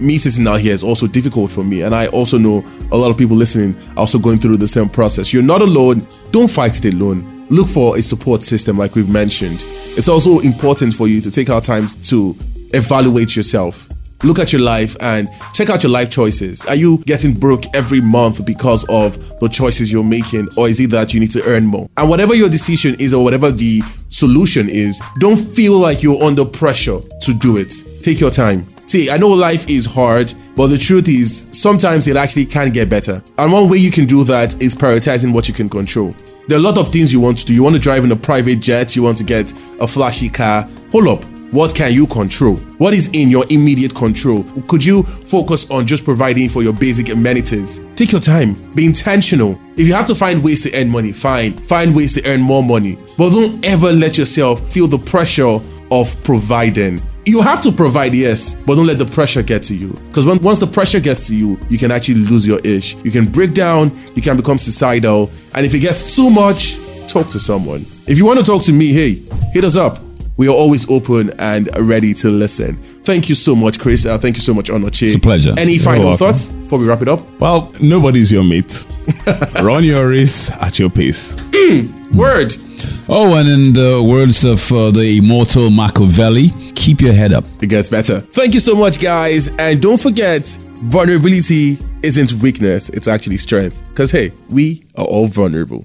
me 0.00 0.18
sitting 0.18 0.46
out 0.46 0.60
here 0.60 0.72
is 0.72 0.82
also 0.82 1.06
difficult 1.06 1.50
for 1.50 1.64
me. 1.64 1.82
And 1.82 1.94
I 1.94 2.06
also 2.08 2.38
know 2.38 2.64
a 2.90 2.96
lot 2.96 3.10
of 3.10 3.18
people 3.18 3.36
listening 3.36 3.76
are 3.92 4.00
also 4.00 4.18
going 4.18 4.38
through 4.38 4.56
the 4.56 4.68
same 4.68 4.88
process. 4.88 5.32
You're 5.32 5.42
not 5.42 5.62
alone. 5.62 6.06
Don't 6.30 6.50
fight 6.50 6.84
it 6.84 6.94
alone. 6.94 7.46
Look 7.50 7.68
for 7.68 7.96
a 7.96 8.02
support 8.02 8.42
system 8.42 8.78
like 8.78 8.94
we've 8.94 9.10
mentioned. 9.10 9.64
It's 9.96 10.08
also 10.08 10.38
important 10.40 10.94
for 10.94 11.08
you 11.08 11.20
to 11.20 11.30
take 11.30 11.50
out 11.50 11.64
time 11.64 11.86
to 11.86 12.36
evaluate 12.72 13.36
yourself 13.36 13.88
look 14.22 14.38
at 14.38 14.52
your 14.52 14.62
life 14.62 14.96
and 15.00 15.28
check 15.52 15.70
out 15.70 15.82
your 15.82 15.90
life 15.90 16.10
choices. 16.10 16.64
Are 16.66 16.74
you 16.74 16.98
getting 16.98 17.34
broke 17.34 17.64
every 17.74 18.00
month 18.00 18.44
because 18.46 18.84
of 18.88 19.16
the 19.40 19.48
choices 19.48 19.92
you're 19.92 20.04
making, 20.04 20.48
or 20.56 20.68
is 20.68 20.80
it 20.80 20.90
that 20.90 21.14
you 21.14 21.20
need 21.20 21.30
to 21.32 21.42
earn 21.44 21.66
more? 21.66 21.88
And 21.96 22.08
whatever 22.08 22.34
your 22.34 22.48
decision 22.48 22.94
is, 22.98 23.12
or 23.14 23.24
whatever 23.24 23.50
the 23.50 23.80
solution 24.08 24.68
is, 24.68 25.00
don't 25.18 25.36
feel 25.36 25.78
like 25.78 26.02
you're 26.02 26.22
under 26.22 26.44
pressure 26.44 26.98
to 27.22 27.34
do 27.34 27.56
it. 27.56 27.72
Take 28.02 28.20
your 28.20 28.30
time. 28.30 28.66
See, 28.92 29.08
I 29.08 29.16
know 29.16 29.28
life 29.28 29.70
is 29.70 29.86
hard, 29.86 30.34
but 30.54 30.66
the 30.66 30.76
truth 30.76 31.08
is, 31.08 31.46
sometimes 31.50 32.08
it 32.08 32.16
actually 32.18 32.44
can 32.44 32.68
get 32.68 32.90
better. 32.90 33.22
And 33.38 33.50
one 33.50 33.70
way 33.70 33.78
you 33.78 33.90
can 33.90 34.04
do 34.04 34.22
that 34.24 34.60
is 34.60 34.74
prioritizing 34.74 35.32
what 35.32 35.48
you 35.48 35.54
can 35.54 35.70
control. 35.70 36.14
There 36.46 36.58
are 36.58 36.60
a 36.60 36.62
lot 36.62 36.76
of 36.76 36.92
things 36.92 37.10
you 37.10 37.18
want 37.18 37.38
to 37.38 37.46
do. 37.46 37.54
You 37.54 37.62
want 37.62 37.74
to 37.74 37.80
drive 37.80 38.04
in 38.04 38.12
a 38.12 38.16
private 38.16 38.56
jet, 38.56 38.94
you 38.94 39.02
want 39.02 39.16
to 39.16 39.24
get 39.24 39.50
a 39.80 39.88
flashy 39.88 40.28
car. 40.28 40.68
Hold 40.90 41.08
up. 41.08 41.24
What 41.54 41.74
can 41.74 41.94
you 41.94 42.06
control? 42.06 42.56
What 42.76 42.92
is 42.92 43.08
in 43.14 43.30
your 43.30 43.46
immediate 43.48 43.94
control? 43.94 44.44
Could 44.68 44.84
you 44.84 45.04
focus 45.04 45.70
on 45.70 45.86
just 45.86 46.04
providing 46.04 46.50
for 46.50 46.62
your 46.62 46.74
basic 46.74 47.08
amenities? 47.08 47.80
Take 47.94 48.12
your 48.12 48.20
time, 48.20 48.56
be 48.74 48.84
intentional. 48.84 49.58
If 49.74 49.88
you 49.88 49.94
have 49.94 50.04
to 50.06 50.14
find 50.14 50.44
ways 50.44 50.60
to 50.64 50.78
earn 50.78 50.90
money, 50.90 51.12
fine. 51.12 51.54
Find 51.54 51.96
ways 51.96 52.12
to 52.16 52.28
earn 52.28 52.42
more 52.42 52.62
money. 52.62 52.96
But 53.16 53.30
don't 53.30 53.64
ever 53.64 53.90
let 53.90 54.18
yourself 54.18 54.70
feel 54.70 54.86
the 54.86 54.98
pressure 54.98 55.58
of 55.90 56.24
providing. 56.24 57.00
You 57.24 57.40
have 57.40 57.60
to 57.62 57.70
provide, 57.70 58.14
yes, 58.14 58.56
but 58.66 58.74
don't 58.74 58.86
let 58.86 58.98
the 58.98 59.06
pressure 59.06 59.42
get 59.42 59.62
to 59.64 59.76
you. 59.76 59.90
Because 60.08 60.26
when, 60.26 60.42
once 60.42 60.58
the 60.58 60.66
pressure 60.66 60.98
gets 60.98 61.28
to 61.28 61.36
you, 61.36 61.58
you 61.68 61.78
can 61.78 61.92
actually 61.92 62.16
lose 62.16 62.44
your 62.44 62.58
ish. 62.64 62.96
You 63.04 63.12
can 63.12 63.26
break 63.30 63.54
down, 63.54 63.96
you 64.16 64.22
can 64.22 64.36
become 64.36 64.58
suicidal, 64.58 65.30
and 65.54 65.64
if 65.64 65.72
it 65.72 65.80
gets 65.80 66.16
too 66.16 66.30
much, 66.30 66.78
talk 67.06 67.28
to 67.28 67.38
someone. 67.38 67.86
If 68.08 68.18
you 68.18 68.26
want 68.26 68.40
to 68.40 68.44
talk 68.44 68.62
to 68.62 68.72
me, 68.72 68.92
hey, 68.92 69.22
hit 69.52 69.62
us 69.62 69.76
up. 69.76 69.98
We 70.36 70.48
are 70.48 70.54
always 70.54 70.90
open 70.90 71.30
and 71.38 71.68
ready 71.78 72.14
to 72.14 72.28
listen. 72.28 72.74
Thank 72.76 73.28
you 73.28 73.34
so 73.34 73.54
much, 73.54 73.78
Chris. 73.78 74.06
Uh, 74.06 74.18
thank 74.18 74.34
you 74.36 74.42
so 74.42 74.54
much, 74.54 74.70
Onoche. 74.70 75.02
It's 75.02 75.14
a 75.14 75.20
pleasure. 75.20 75.54
Any 75.56 75.78
final 75.78 76.08
welcome. 76.08 76.26
thoughts 76.26 76.50
before 76.50 76.78
we 76.80 76.86
wrap 76.86 77.02
it 77.02 77.08
up? 77.08 77.20
well, 77.40 77.70
nobody's 77.80 78.32
your 78.32 78.42
mate. 78.42 78.84
Run 79.62 79.84
your 79.84 80.08
race 80.08 80.50
at 80.60 80.78
your 80.78 80.90
pace. 80.90 81.36
Word. 82.14 82.54
Oh 83.08 83.36
and 83.38 83.48
in 83.48 83.72
the 83.72 84.02
words 84.02 84.44
of 84.44 84.60
uh, 84.72 84.90
the 84.90 85.18
immortal 85.18 85.70
machiavelli 85.70 86.50
keep 86.74 87.00
your 87.00 87.12
head 87.12 87.32
up 87.32 87.44
It 87.62 87.68
gets 87.68 87.88
better. 87.88 88.18
Thank 88.18 88.54
you 88.54 88.60
so 88.60 88.74
much, 88.74 89.00
guys. 89.00 89.48
And 89.58 89.80
don't 89.80 90.00
forget, 90.00 90.44
vulnerability 90.82 91.78
isn't 92.02 92.32
weakness, 92.42 92.88
it's 92.90 93.06
actually 93.06 93.36
strength. 93.36 93.84
Because, 93.88 94.10
hey, 94.10 94.32
we 94.50 94.82
are 94.96 95.04
all 95.04 95.28
vulnerable. 95.28 95.84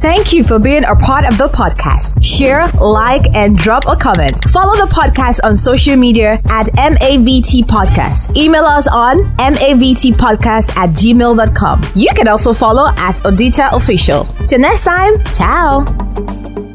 Thank 0.00 0.32
you 0.32 0.44
for 0.44 0.58
being 0.58 0.84
a 0.84 0.94
part 0.94 1.24
of 1.24 1.38
the 1.38 1.48
podcast. 1.48 2.22
Share, 2.22 2.68
like, 2.80 3.34
and 3.34 3.56
drop 3.56 3.84
a 3.86 3.96
comment. 3.96 4.42
Follow 4.50 4.76
the 4.76 4.92
podcast 4.92 5.40
on 5.44 5.56
social 5.56 5.96
media 5.96 6.40
at 6.46 6.66
MAVT 6.76 7.62
Podcast. 7.64 8.36
Email 8.36 8.64
us 8.64 8.86
on 8.86 9.24
mavtpodcast 9.36 10.76
at 10.76 10.90
gmail.com. 10.90 11.82
You 11.94 12.10
can 12.14 12.28
also 12.28 12.52
follow 12.52 12.88
at 12.96 13.16
Odita 13.22 13.72
Official. 13.72 14.24
Till 14.46 14.60
next 14.60 14.84
time, 14.84 15.22
ciao. 15.32 16.73